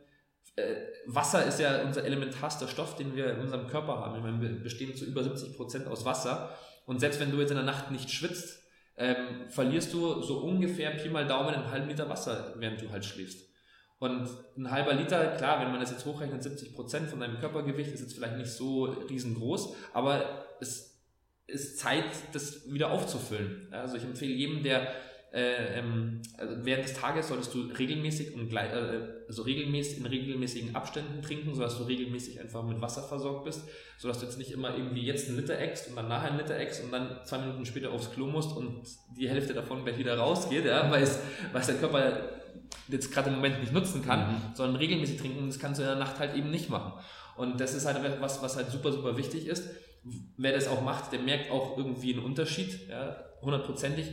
äh, 0.56 0.76
Wasser 1.06 1.44
ist 1.46 1.60
ja 1.60 1.82
unser 1.82 2.04
elementarster 2.04 2.68
Stoff, 2.68 2.96
den 2.96 3.14
wir 3.14 3.34
in 3.34 3.40
unserem 3.40 3.68
Körper 3.68 3.98
haben. 3.98 4.16
Ich 4.16 4.22
meine, 4.22 4.40
wir 4.40 4.62
bestehen 4.62 4.94
zu 4.94 5.04
über 5.04 5.22
70 5.22 5.56
Prozent 5.56 5.86
aus 5.86 6.04
Wasser. 6.04 6.50
Und 6.86 7.00
selbst 7.00 7.20
wenn 7.20 7.30
du 7.30 7.38
jetzt 7.40 7.50
in 7.50 7.56
der 7.56 7.64
Nacht 7.64 7.90
nicht 7.90 8.10
schwitzt, 8.10 8.62
ähm, 8.96 9.48
verlierst 9.48 9.92
du 9.92 10.22
so 10.22 10.38
ungefähr 10.38 10.90
Pi 10.90 11.08
mal 11.08 11.26
Daumen 11.26 11.54
einen 11.54 11.70
halben 11.70 11.88
Liter 11.88 12.08
Wasser, 12.08 12.54
während 12.56 12.80
du 12.80 12.90
halt 12.90 13.04
schläfst. 13.04 13.46
Und 13.98 14.28
ein 14.56 14.70
halber 14.70 14.92
Liter, 14.94 15.36
klar, 15.36 15.60
wenn 15.60 15.70
man 15.70 15.80
das 15.80 15.90
jetzt 15.90 16.04
hochrechnet, 16.04 16.42
70 16.42 16.74
Prozent 16.74 17.08
von 17.08 17.20
deinem 17.20 17.38
Körpergewicht 17.38 17.92
ist 17.92 18.00
jetzt 18.00 18.14
vielleicht 18.14 18.36
nicht 18.36 18.50
so 18.50 18.84
riesengroß, 18.84 19.74
aber 19.94 20.46
es 20.60 21.00
ist 21.46 21.78
Zeit, 21.78 22.04
das 22.32 22.70
wieder 22.70 22.90
aufzufüllen. 22.90 23.68
Also 23.72 23.96
ich 23.96 24.04
empfehle 24.04 24.32
jedem, 24.32 24.62
der 24.62 24.94
äh, 25.36 25.80
ähm, 25.80 26.22
also 26.38 26.54
während 26.64 26.84
des 26.84 26.94
Tages 26.94 27.28
solltest 27.28 27.52
du 27.52 27.60
regelmäßig 27.78 28.34
und 28.34 28.48
gleich, 28.48 28.72
äh, 28.72 29.00
also 29.28 29.42
regelmäßig 29.42 29.98
in 29.98 30.06
regelmäßigen 30.06 30.74
Abständen 30.74 31.20
trinken, 31.20 31.54
sodass 31.54 31.76
du 31.76 31.84
regelmäßig 31.84 32.40
einfach 32.40 32.62
mit 32.62 32.80
Wasser 32.80 33.02
versorgt 33.02 33.44
bist, 33.44 33.60
sodass 33.98 34.20
du 34.20 34.24
jetzt 34.24 34.38
nicht 34.38 34.50
immer 34.50 34.74
irgendwie 34.74 35.02
jetzt 35.02 35.28
einen 35.28 35.36
Liter 35.36 35.58
eckst 35.58 35.90
und 35.90 35.96
dann 35.96 36.08
nachher 36.08 36.30
einen 36.30 36.38
Liter 36.38 36.56
eckst 36.58 36.82
und 36.82 36.90
dann 36.90 37.20
zwei 37.24 37.36
Minuten 37.36 37.66
später 37.66 37.90
aufs 37.90 38.10
Klo 38.12 38.26
musst 38.26 38.56
und 38.56 38.80
die 39.14 39.28
Hälfte 39.28 39.52
davon 39.52 39.84
gleich 39.84 39.98
wieder 39.98 40.16
rausgeht, 40.16 40.64
ja, 40.64 40.90
weil, 40.90 41.02
es, 41.02 41.18
weil 41.52 41.60
es 41.60 41.66
der 41.66 41.76
Körper 41.76 42.30
jetzt 42.88 43.12
gerade 43.12 43.28
im 43.28 43.36
Moment 43.36 43.60
nicht 43.60 43.74
nutzen 43.74 44.02
kann, 44.02 44.32
mhm. 44.32 44.40
sondern 44.54 44.76
regelmäßig 44.76 45.20
trinken, 45.20 45.48
das 45.48 45.58
kannst 45.58 45.80
du 45.80 45.82
in 45.82 45.88
der 45.90 45.98
Nacht 45.98 46.18
halt 46.18 46.34
eben 46.34 46.50
nicht 46.50 46.70
machen. 46.70 46.94
Und 47.36 47.60
das 47.60 47.74
ist 47.74 47.84
halt 47.84 47.98
was, 48.22 48.42
was 48.42 48.56
halt 48.56 48.70
super, 48.70 48.90
super 48.90 49.18
wichtig 49.18 49.46
ist. 49.46 49.68
Wer 50.38 50.52
das 50.52 50.66
auch 50.66 50.80
macht, 50.80 51.12
der 51.12 51.18
merkt 51.18 51.50
auch 51.50 51.76
irgendwie 51.76 52.14
einen 52.14 52.24
Unterschied, 52.24 52.88
ja, 52.88 53.16
hundertprozentig. 53.42 54.06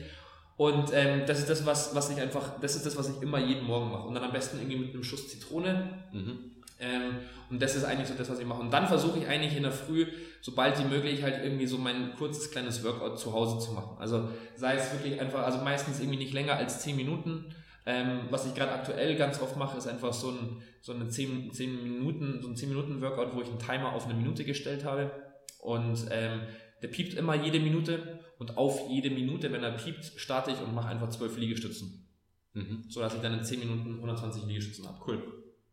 Und 0.55 0.91
ähm, 0.93 1.23
das 1.25 1.39
ist 1.39 1.49
das, 1.49 1.65
was, 1.65 1.95
was 1.95 2.09
ich 2.11 2.21
einfach, 2.21 2.59
das 2.59 2.75
ist 2.75 2.85
das, 2.85 2.95
was 2.97 3.09
ich 3.09 3.21
immer 3.21 3.39
jeden 3.39 3.65
Morgen 3.65 3.91
mache. 3.91 4.07
Und 4.07 4.13
dann 4.13 4.23
am 4.23 4.31
besten 4.31 4.59
irgendwie 4.59 4.77
mit 4.77 4.93
einem 4.93 5.03
Schuss 5.03 5.27
Zitrone. 5.27 5.89
Mhm. 6.11 6.51
Ähm, 6.79 7.15
und 7.49 7.61
das 7.61 7.75
ist 7.75 7.83
eigentlich 7.83 8.07
so 8.07 8.13
das, 8.15 8.29
was 8.29 8.39
ich 8.39 8.45
mache. 8.45 8.61
Und 8.61 8.71
dann 8.71 8.87
versuche 8.87 9.19
ich 9.19 9.27
eigentlich 9.27 9.55
in 9.55 9.63
der 9.63 9.71
Früh, 9.71 10.07
sobald 10.41 10.77
wie 10.79 10.87
möglich, 10.87 11.23
halt 11.23 11.43
irgendwie 11.43 11.65
so 11.65 11.77
mein 11.77 12.15
kurzes 12.17 12.51
kleines 12.51 12.83
Workout 12.83 13.19
zu 13.19 13.33
Hause 13.33 13.65
zu 13.65 13.71
machen. 13.73 13.97
Also 13.99 14.29
sei 14.55 14.75
es 14.75 14.91
wirklich 14.91 15.19
einfach, 15.19 15.43
also 15.43 15.59
meistens 15.59 15.99
irgendwie 15.99 16.17
nicht 16.17 16.33
länger 16.33 16.55
als 16.55 16.81
10 16.81 16.95
Minuten. 16.95 17.45
Ähm, 17.85 18.21
was 18.29 18.45
ich 18.45 18.55
gerade 18.55 18.71
aktuell 18.71 19.15
ganz 19.15 19.41
oft 19.41 19.57
mache, 19.57 19.77
ist 19.77 19.87
einfach 19.87 20.13
so 20.13 20.29
ein, 20.29 20.61
so 20.81 20.93
eine 20.93 21.09
10, 21.09 21.51
10 21.51 21.83
Minuten, 21.83 22.41
so 22.41 22.47
ein 22.47 22.55
10 22.55 22.69
Minuten 22.69 23.01
Workout, 23.01 23.35
wo 23.35 23.41
ich 23.41 23.49
einen 23.49 23.59
Timer 23.59 23.93
auf 23.93 24.05
eine 24.05 24.13
Minute 24.13 24.45
gestellt 24.45 24.85
habe. 24.85 25.11
Und 25.59 26.07
ähm, 26.11 26.41
der 26.83 26.89
piept 26.89 27.15
immer 27.15 27.33
jede 27.33 27.59
Minute 27.59 28.19
und 28.37 28.57
auf 28.57 28.89
jede 28.89 29.09
Minute, 29.09 29.51
wenn 29.51 29.63
er 29.63 29.71
piept, 29.71 30.05
starte 30.17 30.51
ich 30.51 30.61
und 30.61 30.75
mache 30.75 30.89
einfach 30.89 31.09
12 31.09 31.37
Liegestützen. 31.37 32.05
Mhm. 32.53 32.83
So 32.89 32.99
dass 32.99 33.15
ich 33.15 33.21
dann 33.21 33.33
in 33.33 33.43
10 33.43 33.59
Minuten 33.59 33.95
120 33.95 34.45
Liegestützen 34.45 34.85
habe. 34.85 34.99
Cool. 35.07 35.23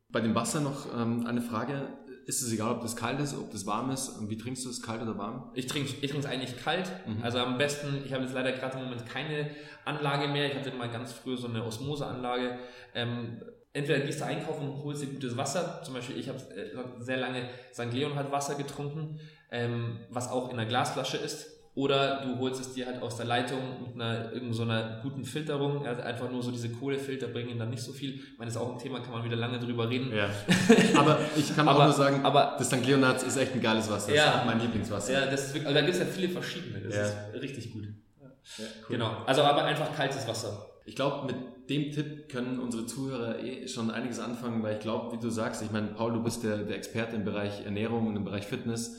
Bei 0.08 0.20
dem 0.20 0.34
Wasser 0.34 0.60
noch 0.60 0.86
ähm, 0.96 1.26
eine 1.26 1.42
Frage. 1.42 1.98
Ist 2.26 2.42
es 2.42 2.52
egal, 2.52 2.72
ob 2.72 2.82
das 2.82 2.96
kalt 2.96 3.18
ist, 3.20 3.36
ob 3.36 3.50
das 3.50 3.66
warm 3.66 3.90
ist? 3.90 4.28
Wie 4.28 4.36
trinkst 4.36 4.64
du 4.64 4.70
es, 4.70 4.82
kalt 4.82 5.02
oder 5.02 5.18
warm? 5.18 5.50
Ich 5.54 5.66
trinke 5.66 5.92
ich 6.00 6.14
es 6.14 6.26
eigentlich 6.26 6.56
kalt. 6.62 6.90
Mhm. 7.06 7.22
Also 7.22 7.38
am 7.38 7.58
besten, 7.58 8.02
ich 8.04 8.12
habe 8.12 8.24
jetzt 8.24 8.34
leider 8.34 8.52
gerade 8.52 8.78
im 8.78 8.84
Moment 8.84 9.04
keine 9.06 9.50
Anlage 9.84 10.28
mehr. 10.28 10.46
Ich 10.46 10.54
hatte 10.54 10.72
mal 10.72 10.88
ganz 10.88 11.12
früh 11.12 11.36
so 11.36 11.48
eine 11.48 11.64
Osmoseanlage. 11.64 12.58
Ähm, 12.94 13.42
entweder 13.72 14.00
gehst 14.00 14.20
du 14.20 14.26
einkaufen 14.26 14.68
und 14.68 14.84
holst 14.84 15.02
dir 15.02 15.08
gutes 15.08 15.36
Wasser. 15.36 15.82
Zum 15.84 15.94
Beispiel, 15.94 16.18
ich 16.18 16.28
habe 16.28 16.38
äh, 16.38 17.02
sehr 17.02 17.16
lange 17.16 17.48
St. 17.72 17.92
Leonhard 17.92 18.30
Wasser 18.30 18.54
getrunken, 18.56 19.18
ähm, 19.50 20.00
was 20.10 20.28
auch 20.30 20.50
in 20.50 20.58
einer 20.58 20.66
Glasflasche 20.66 21.16
ist. 21.16 21.46
Oder 21.74 22.22
du 22.22 22.38
holst 22.40 22.60
es 22.60 22.74
dir 22.74 22.86
halt 22.86 23.00
aus 23.00 23.16
der 23.16 23.26
Leitung 23.26 23.60
mit 23.86 23.94
einer 23.94 24.32
irgend 24.32 24.54
so 24.54 24.62
einer 24.62 25.00
guten 25.02 25.24
Filterung. 25.24 25.86
Also 25.86 26.02
einfach 26.02 26.28
nur 26.28 26.42
so 26.42 26.50
diese 26.50 26.68
Kohlefilter 26.68 27.28
bringen 27.28 27.58
dann 27.58 27.70
nicht 27.70 27.82
so 27.82 27.92
viel. 27.92 28.16
Ich 28.16 28.38
meine, 28.38 28.50
das 28.50 28.56
ist 28.56 28.60
auch 28.60 28.72
ein 28.72 28.78
Thema, 28.78 28.98
kann 29.00 29.12
man 29.12 29.24
wieder 29.24 29.36
lange 29.36 29.60
drüber 29.60 29.88
reden. 29.88 30.12
Ja. 30.12 30.28
Aber 30.98 31.20
ich 31.36 31.54
kann 31.54 31.68
aber, 31.68 31.78
auch 31.78 31.84
nur 31.84 31.92
sagen, 31.92 32.24
aber, 32.24 32.56
das 32.58 32.66
St. 32.66 32.84
Leonards 32.84 33.22
ist 33.22 33.36
echt 33.36 33.54
ein 33.54 33.60
geiles 33.60 33.88
Wasser. 33.88 34.12
Ja, 34.12 34.26
das 34.26 34.40
ist 34.40 34.46
mein 34.46 34.60
Lieblingswasser. 34.60 35.12
Ja, 35.12 35.26
das 35.26 35.46
ist 35.46 35.54
wirklich, 35.54 35.66
also 35.66 35.74
da 35.74 35.80
gibt 35.86 35.94
es 35.94 36.00
ja 36.00 36.06
viele 36.06 36.28
verschiedene. 36.28 36.80
Das 36.80 36.94
ja. 36.94 37.02
ist 37.02 37.42
richtig 37.42 37.72
gut. 37.72 37.84
Ja, 38.20 38.26
cool. 38.58 38.66
Genau. 38.88 39.16
Also 39.26 39.42
aber 39.42 39.64
einfach 39.64 39.94
kaltes 39.94 40.26
Wasser. 40.26 40.66
Ich 40.86 40.96
glaube, 40.96 41.26
mit 41.26 41.36
dem 41.70 41.92
Tipp 41.92 42.28
können 42.28 42.58
unsere 42.58 42.84
Zuhörer 42.84 43.38
eh 43.38 43.68
schon 43.68 43.90
einiges 43.90 44.18
anfangen, 44.18 44.62
weil 44.62 44.74
ich 44.74 44.80
glaube, 44.80 45.16
wie 45.16 45.20
du 45.20 45.30
sagst, 45.30 45.62
ich 45.62 45.70
meine, 45.70 45.88
Paul, 45.88 46.12
du 46.12 46.22
bist 46.22 46.42
der, 46.42 46.58
der 46.58 46.76
Experte 46.76 47.14
im 47.14 47.24
Bereich 47.24 47.64
Ernährung 47.64 48.08
und 48.08 48.16
im 48.16 48.24
Bereich 48.24 48.46
Fitness. 48.46 48.96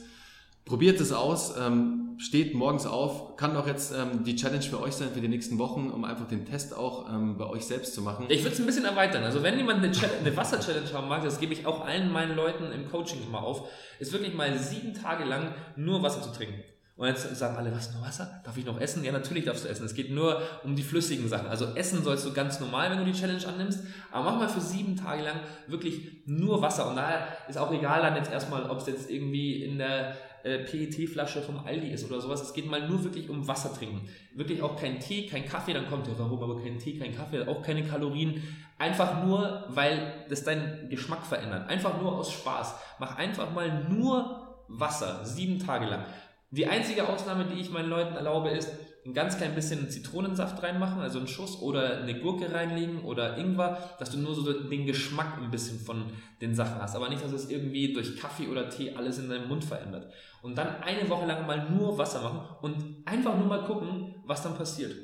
Probiert 0.64 1.00
es 1.00 1.12
aus, 1.12 1.54
ähm, 1.58 2.16
steht 2.18 2.54
morgens 2.54 2.86
auf, 2.86 3.36
kann 3.36 3.56
auch 3.56 3.66
jetzt 3.66 3.92
ähm, 3.92 4.22
die 4.24 4.36
Challenge 4.36 4.62
für 4.62 4.80
euch 4.80 4.94
sein 4.94 5.08
für 5.12 5.20
die 5.20 5.28
nächsten 5.28 5.58
Wochen, 5.58 5.90
um 5.90 6.04
einfach 6.04 6.28
den 6.28 6.46
Test 6.46 6.76
auch 6.76 7.12
ähm, 7.12 7.36
bei 7.36 7.46
euch 7.46 7.64
selbst 7.64 7.94
zu 7.94 8.02
machen. 8.02 8.26
Ich 8.28 8.42
würde 8.42 8.54
es 8.54 8.60
ein 8.60 8.66
bisschen 8.66 8.84
erweitern. 8.84 9.24
Also 9.24 9.42
wenn 9.42 9.56
jemand 9.56 9.84
eine, 9.84 9.92
eine 10.20 10.36
Wasser-Challenge 10.36 10.92
haben 10.92 11.08
mag, 11.08 11.24
das 11.24 11.40
gebe 11.40 11.52
ich 11.52 11.66
auch 11.66 11.84
allen 11.84 12.12
meinen 12.12 12.36
Leuten 12.36 12.70
im 12.70 12.88
Coaching 12.88 13.18
immer 13.26 13.42
auf, 13.42 13.68
ist 13.98 14.12
wirklich 14.12 14.34
mal 14.34 14.56
sieben 14.56 14.94
Tage 14.94 15.24
lang 15.24 15.52
nur 15.76 16.02
Wasser 16.02 16.22
zu 16.22 16.30
trinken. 16.30 16.62
Und 16.94 17.08
jetzt 17.08 17.34
sagen 17.36 17.56
alle, 17.56 17.74
was, 17.74 17.92
nur 17.92 18.02
Wasser? 18.02 18.42
Darf 18.44 18.56
ich 18.56 18.66
noch 18.66 18.78
essen? 18.78 19.02
Ja, 19.02 19.10
natürlich 19.10 19.44
darfst 19.44 19.64
du 19.64 19.68
essen. 19.68 19.84
Es 19.84 19.94
geht 19.94 20.12
nur 20.12 20.40
um 20.62 20.76
die 20.76 20.82
flüssigen 20.82 21.26
Sachen. 21.26 21.48
Also 21.48 21.74
essen 21.74 22.04
sollst 22.04 22.24
du 22.26 22.32
ganz 22.32 22.60
normal, 22.60 22.90
wenn 22.90 22.98
du 22.98 23.04
die 23.04 23.18
Challenge 23.18 23.44
annimmst. 23.44 23.82
Aber 24.12 24.30
mach 24.30 24.38
mal 24.38 24.48
für 24.48 24.60
sieben 24.60 24.94
Tage 24.94 25.22
lang 25.22 25.40
wirklich 25.66 26.22
nur 26.26 26.62
Wasser. 26.62 26.88
Und 26.88 26.96
daher 26.96 27.26
ist 27.48 27.58
auch 27.58 27.72
egal 27.72 28.02
dann 28.02 28.14
jetzt 28.14 28.30
erstmal, 28.30 28.70
ob 28.70 28.78
es 28.78 28.86
jetzt 28.86 29.10
irgendwie 29.10 29.64
in 29.64 29.78
der 29.78 30.14
äh, 30.44 30.58
PET-Flasche 30.58 31.42
vom 31.42 31.64
Aldi 31.64 31.88
ist 31.90 32.04
oder 32.04 32.20
sowas. 32.20 32.42
Es 32.42 32.52
geht 32.52 32.66
mal 32.66 32.88
nur 32.88 33.04
wirklich 33.04 33.28
um 33.28 33.46
Wasser 33.46 33.74
trinken. 33.74 34.08
Wirklich 34.34 34.62
auch 34.62 34.76
kein 34.76 35.00
Tee, 35.00 35.26
kein 35.26 35.46
Kaffee. 35.46 35.72
Dann 35.72 35.88
kommt 35.88 36.06
ja, 36.06 36.14
warum 36.16 36.42
aber 36.42 36.60
kein 36.62 36.78
Tee, 36.78 36.98
kein 36.98 37.14
Kaffee, 37.14 37.46
auch 37.46 37.62
keine 37.62 37.84
Kalorien. 37.84 38.42
Einfach 38.78 39.24
nur, 39.24 39.64
weil 39.68 40.24
das 40.28 40.44
deinen 40.44 40.88
Geschmack 40.88 41.24
verändert. 41.24 41.68
Einfach 41.68 42.00
nur 42.00 42.16
aus 42.16 42.32
Spaß. 42.32 42.74
Mach 42.98 43.16
einfach 43.16 43.52
mal 43.52 43.84
nur 43.88 44.64
Wasser, 44.68 45.24
sieben 45.24 45.58
Tage 45.58 45.86
lang. 45.86 46.04
Die 46.50 46.66
einzige 46.66 47.08
Ausnahme, 47.08 47.46
die 47.46 47.60
ich 47.60 47.70
meinen 47.70 47.88
Leuten 47.88 48.14
erlaube, 48.14 48.50
ist, 48.50 48.70
ein 49.04 49.14
ganz 49.14 49.36
klein 49.36 49.54
bisschen 49.54 49.90
Zitronensaft 49.90 50.62
reinmachen, 50.62 51.00
also 51.00 51.18
einen 51.18 51.26
Schuss 51.26 51.60
oder 51.60 51.98
eine 52.02 52.20
Gurke 52.20 52.52
reinlegen 52.52 53.02
oder 53.02 53.36
Ingwer, 53.36 53.96
dass 53.98 54.10
du 54.10 54.18
nur 54.18 54.34
so 54.34 54.52
den 54.52 54.86
Geschmack 54.86 55.38
ein 55.42 55.50
bisschen 55.50 55.80
von 55.80 56.04
den 56.40 56.54
Sachen 56.54 56.80
hast. 56.80 56.94
Aber 56.94 57.08
nicht, 57.08 57.24
dass 57.24 57.32
es 57.32 57.50
irgendwie 57.50 57.92
durch 57.92 58.16
Kaffee 58.16 58.46
oder 58.46 58.68
Tee 58.68 58.94
alles 58.94 59.18
in 59.18 59.28
deinem 59.28 59.48
Mund 59.48 59.64
verändert. 59.64 60.12
Und 60.42 60.56
dann 60.56 60.82
eine 60.82 61.08
Woche 61.10 61.26
lang 61.26 61.46
mal 61.46 61.68
nur 61.70 61.98
Wasser 61.98 62.22
machen 62.22 62.42
und 62.62 63.02
einfach 63.04 63.36
nur 63.36 63.48
mal 63.48 63.64
gucken, 63.64 64.14
was 64.24 64.42
dann 64.42 64.54
passiert. 64.54 64.94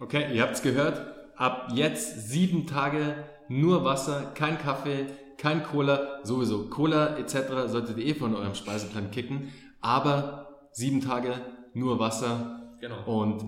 Okay, 0.00 0.34
ihr 0.34 0.42
habt 0.42 0.54
es 0.54 0.62
gehört. 0.62 1.14
Ab 1.36 1.70
jetzt 1.74 2.28
sieben 2.28 2.66
Tage 2.66 3.24
nur 3.48 3.84
Wasser, 3.84 4.32
kein 4.34 4.58
Kaffee, 4.58 5.06
kein 5.38 5.62
Cola, 5.62 6.20
sowieso 6.24 6.68
Cola 6.68 7.16
etc. 7.16 7.68
solltet 7.68 7.98
ihr 7.98 8.06
eh 8.06 8.14
von 8.14 8.34
eurem 8.34 8.54
Speiseplan 8.54 9.10
kicken. 9.10 9.52
Aber 9.80 10.68
sieben 10.72 11.00
Tage 11.00 11.34
nur 11.74 11.98
Wasser. 12.00 12.65
Genau. 12.80 13.04
Und 13.04 13.44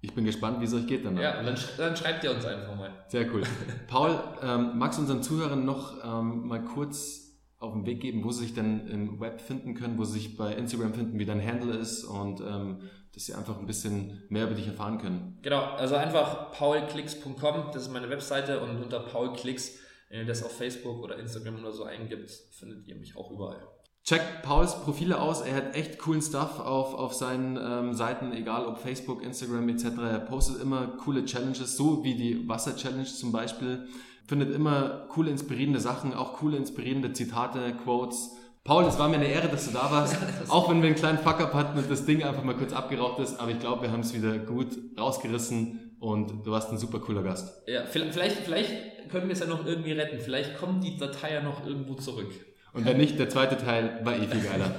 ich 0.00 0.14
bin 0.14 0.24
gespannt, 0.24 0.60
wie 0.60 0.64
es 0.64 0.74
euch 0.74 0.86
geht 0.86 1.04
dann. 1.04 1.16
Ja, 1.16 1.42
dann, 1.42 1.58
dann 1.76 1.96
schreibt 1.96 2.22
ihr 2.24 2.30
uns 2.30 2.44
einfach 2.44 2.76
mal. 2.76 3.04
Sehr 3.08 3.32
cool. 3.32 3.42
Paul, 3.88 4.18
ähm, 4.42 4.78
magst 4.78 4.98
du 4.98 5.02
unseren 5.02 5.22
Zuhörern 5.22 5.64
noch 5.64 6.04
ähm, 6.04 6.46
mal 6.46 6.62
kurz 6.62 7.28
auf 7.58 7.72
den 7.72 7.86
Weg 7.86 8.00
geben, 8.00 8.22
wo 8.22 8.30
sie 8.30 8.44
sich 8.44 8.54
denn 8.54 8.86
im 8.86 9.20
Web 9.20 9.40
finden 9.40 9.74
können, 9.74 9.98
wo 9.98 10.04
sie 10.04 10.20
sich 10.20 10.36
bei 10.36 10.54
Instagram 10.54 10.94
finden, 10.94 11.18
wie 11.18 11.24
dein 11.24 11.44
Handle 11.44 11.76
ist 11.76 12.04
und 12.04 12.40
ähm, 12.40 12.82
dass 13.12 13.26
sie 13.26 13.34
einfach 13.34 13.58
ein 13.58 13.66
bisschen 13.66 14.22
mehr 14.28 14.44
über 14.44 14.54
dich 14.54 14.68
erfahren 14.68 14.98
können. 14.98 15.38
Genau, 15.42 15.62
also 15.62 15.96
einfach 15.96 16.52
paulklicks.com, 16.52 17.70
das 17.72 17.82
ist 17.82 17.92
meine 17.92 18.08
Webseite 18.10 18.60
und 18.60 18.80
unter 18.80 19.00
paulklicks, 19.00 19.78
wenn 20.08 20.20
ihr 20.20 20.26
das 20.26 20.44
auf 20.44 20.56
Facebook 20.56 21.02
oder 21.02 21.18
Instagram 21.18 21.58
oder 21.58 21.72
so 21.72 21.82
eingibt, 21.82 22.30
findet 22.30 22.86
ihr 22.86 22.94
mich 22.94 23.16
auch 23.16 23.32
überall. 23.32 23.66
Checkt 24.04 24.42
Pauls 24.42 24.80
Profile 24.82 25.20
aus, 25.20 25.42
er 25.42 25.54
hat 25.54 25.76
echt 25.76 25.98
coolen 25.98 26.22
Stuff 26.22 26.60
auf, 26.60 26.94
auf 26.94 27.12
seinen 27.12 27.58
ähm, 27.60 27.92
Seiten, 27.92 28.32
egal 28.32 28.64
ob 28.64 28.78
Facebook, 28.78 29.22
Instagram 29.22 29.68
etc. 29.68 29.84
Er 30.10 30.18
postet 30.20 30.62
immer 30.62 30.86
coole 30.86 31.24
Challenges, 31.26 31.76
so 31.76 32.02
wie 32.04 32.14
die 32.14 32.48
Wasser-Challenge 32.48 33.04
zum 33.04 33.32
Beispiel. 33.32 33.86
Findet 34.26 34.54
immer 34.54 35.06
coole, 35.08 35.30
inspirierende 35.30 35.80
Sachen, 35.80 36.14
auch 36.14 36.34
coole, 36.34 36.56
inspirierende 36.56 37.12
Zitate, 37.12 37.74
Quotes. 37.84 38.30
Paul, 38.64 38.84
es 38.84 38.98
war 38.98 39.08
mir 39.08 39.16
eine 39.16 39.28
Ehre, 39.28 39.48
dass 39.48 39.66
du 39.66 39.72
da 39.72 39.90
warst. 39.90 40.16
auch 40.48 40.70
wenn 40.70 40.80
wir 40.82 40.88
einen 40.88 40.96
kleinen 40.96 41.18
Fuck-up 41.18 41.54
hatten 41.54 41.78
und 41.78 41.90
das 41.90 42.04
Ding 42.04 42.22
einfach 42.22 42.44
mal 42.44 42.56
kurz 42.56 42.72
abgeraucht 42.72 43.18
ist, 43.20 43.38
aber 43.40 43.50
ich 43.50 43.58
glaube, 43.58 43.82
wir 43.82 43.92
haben 43.92 44.00
es 44.00 44.14
wieder 44.14 44.38
gut 44.38 44.68
rausgerissen 44.98 45.96
und 46.00 46.46
du 46.46 46.50
warst 46.50 46.70
ein 46.70 46.78
super 46.78 47.00
cooler 47.00 47.22
Gast. 47.22 47.62
Ja, 47.66 47.84
vielleicht, 47.84 48.36
vielleicht 48.36 49.08
können 49.08 49.28
wir 49.28 49.32
es 49.32 49.40
ja 49.40 49.46
noch 49.46 49.66
irgendwie 49.66 49.92
retten. 49.92 50.20
Vielleicht 50.20 50.56
kommt 50.58 50.84
die 50.84 50.96
Datei 50.96 51.34
ja 51.34 51.42
noch 51.42 51.66
irgendwo 51.66 51.94
zurück. 51.94 52.30
Und 52.78 52.84
wenn 52.84 52.96
nicht, 52.96 53.18
der 53.18 53.28
zweite 53.28 53.56
Teil 53.56 53.98
war 54.04 54.14
eh 54.14 54.26
viel 54.26 54.40
geiler. 54.40 54.70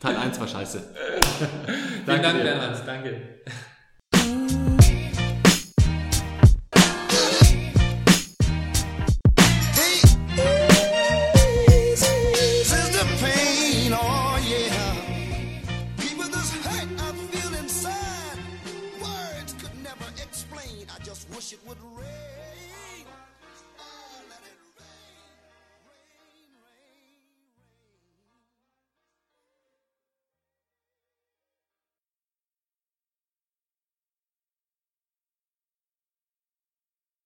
Teil 0.00 0.16
1 0.16 0.40
war 0.40 0.48
scheiße. 0.48 0.82
Vielen 2.04 2.22
Dank, 2.22 2.42
Bernhard. 2.42 2.82
Danke. 2.84 3.16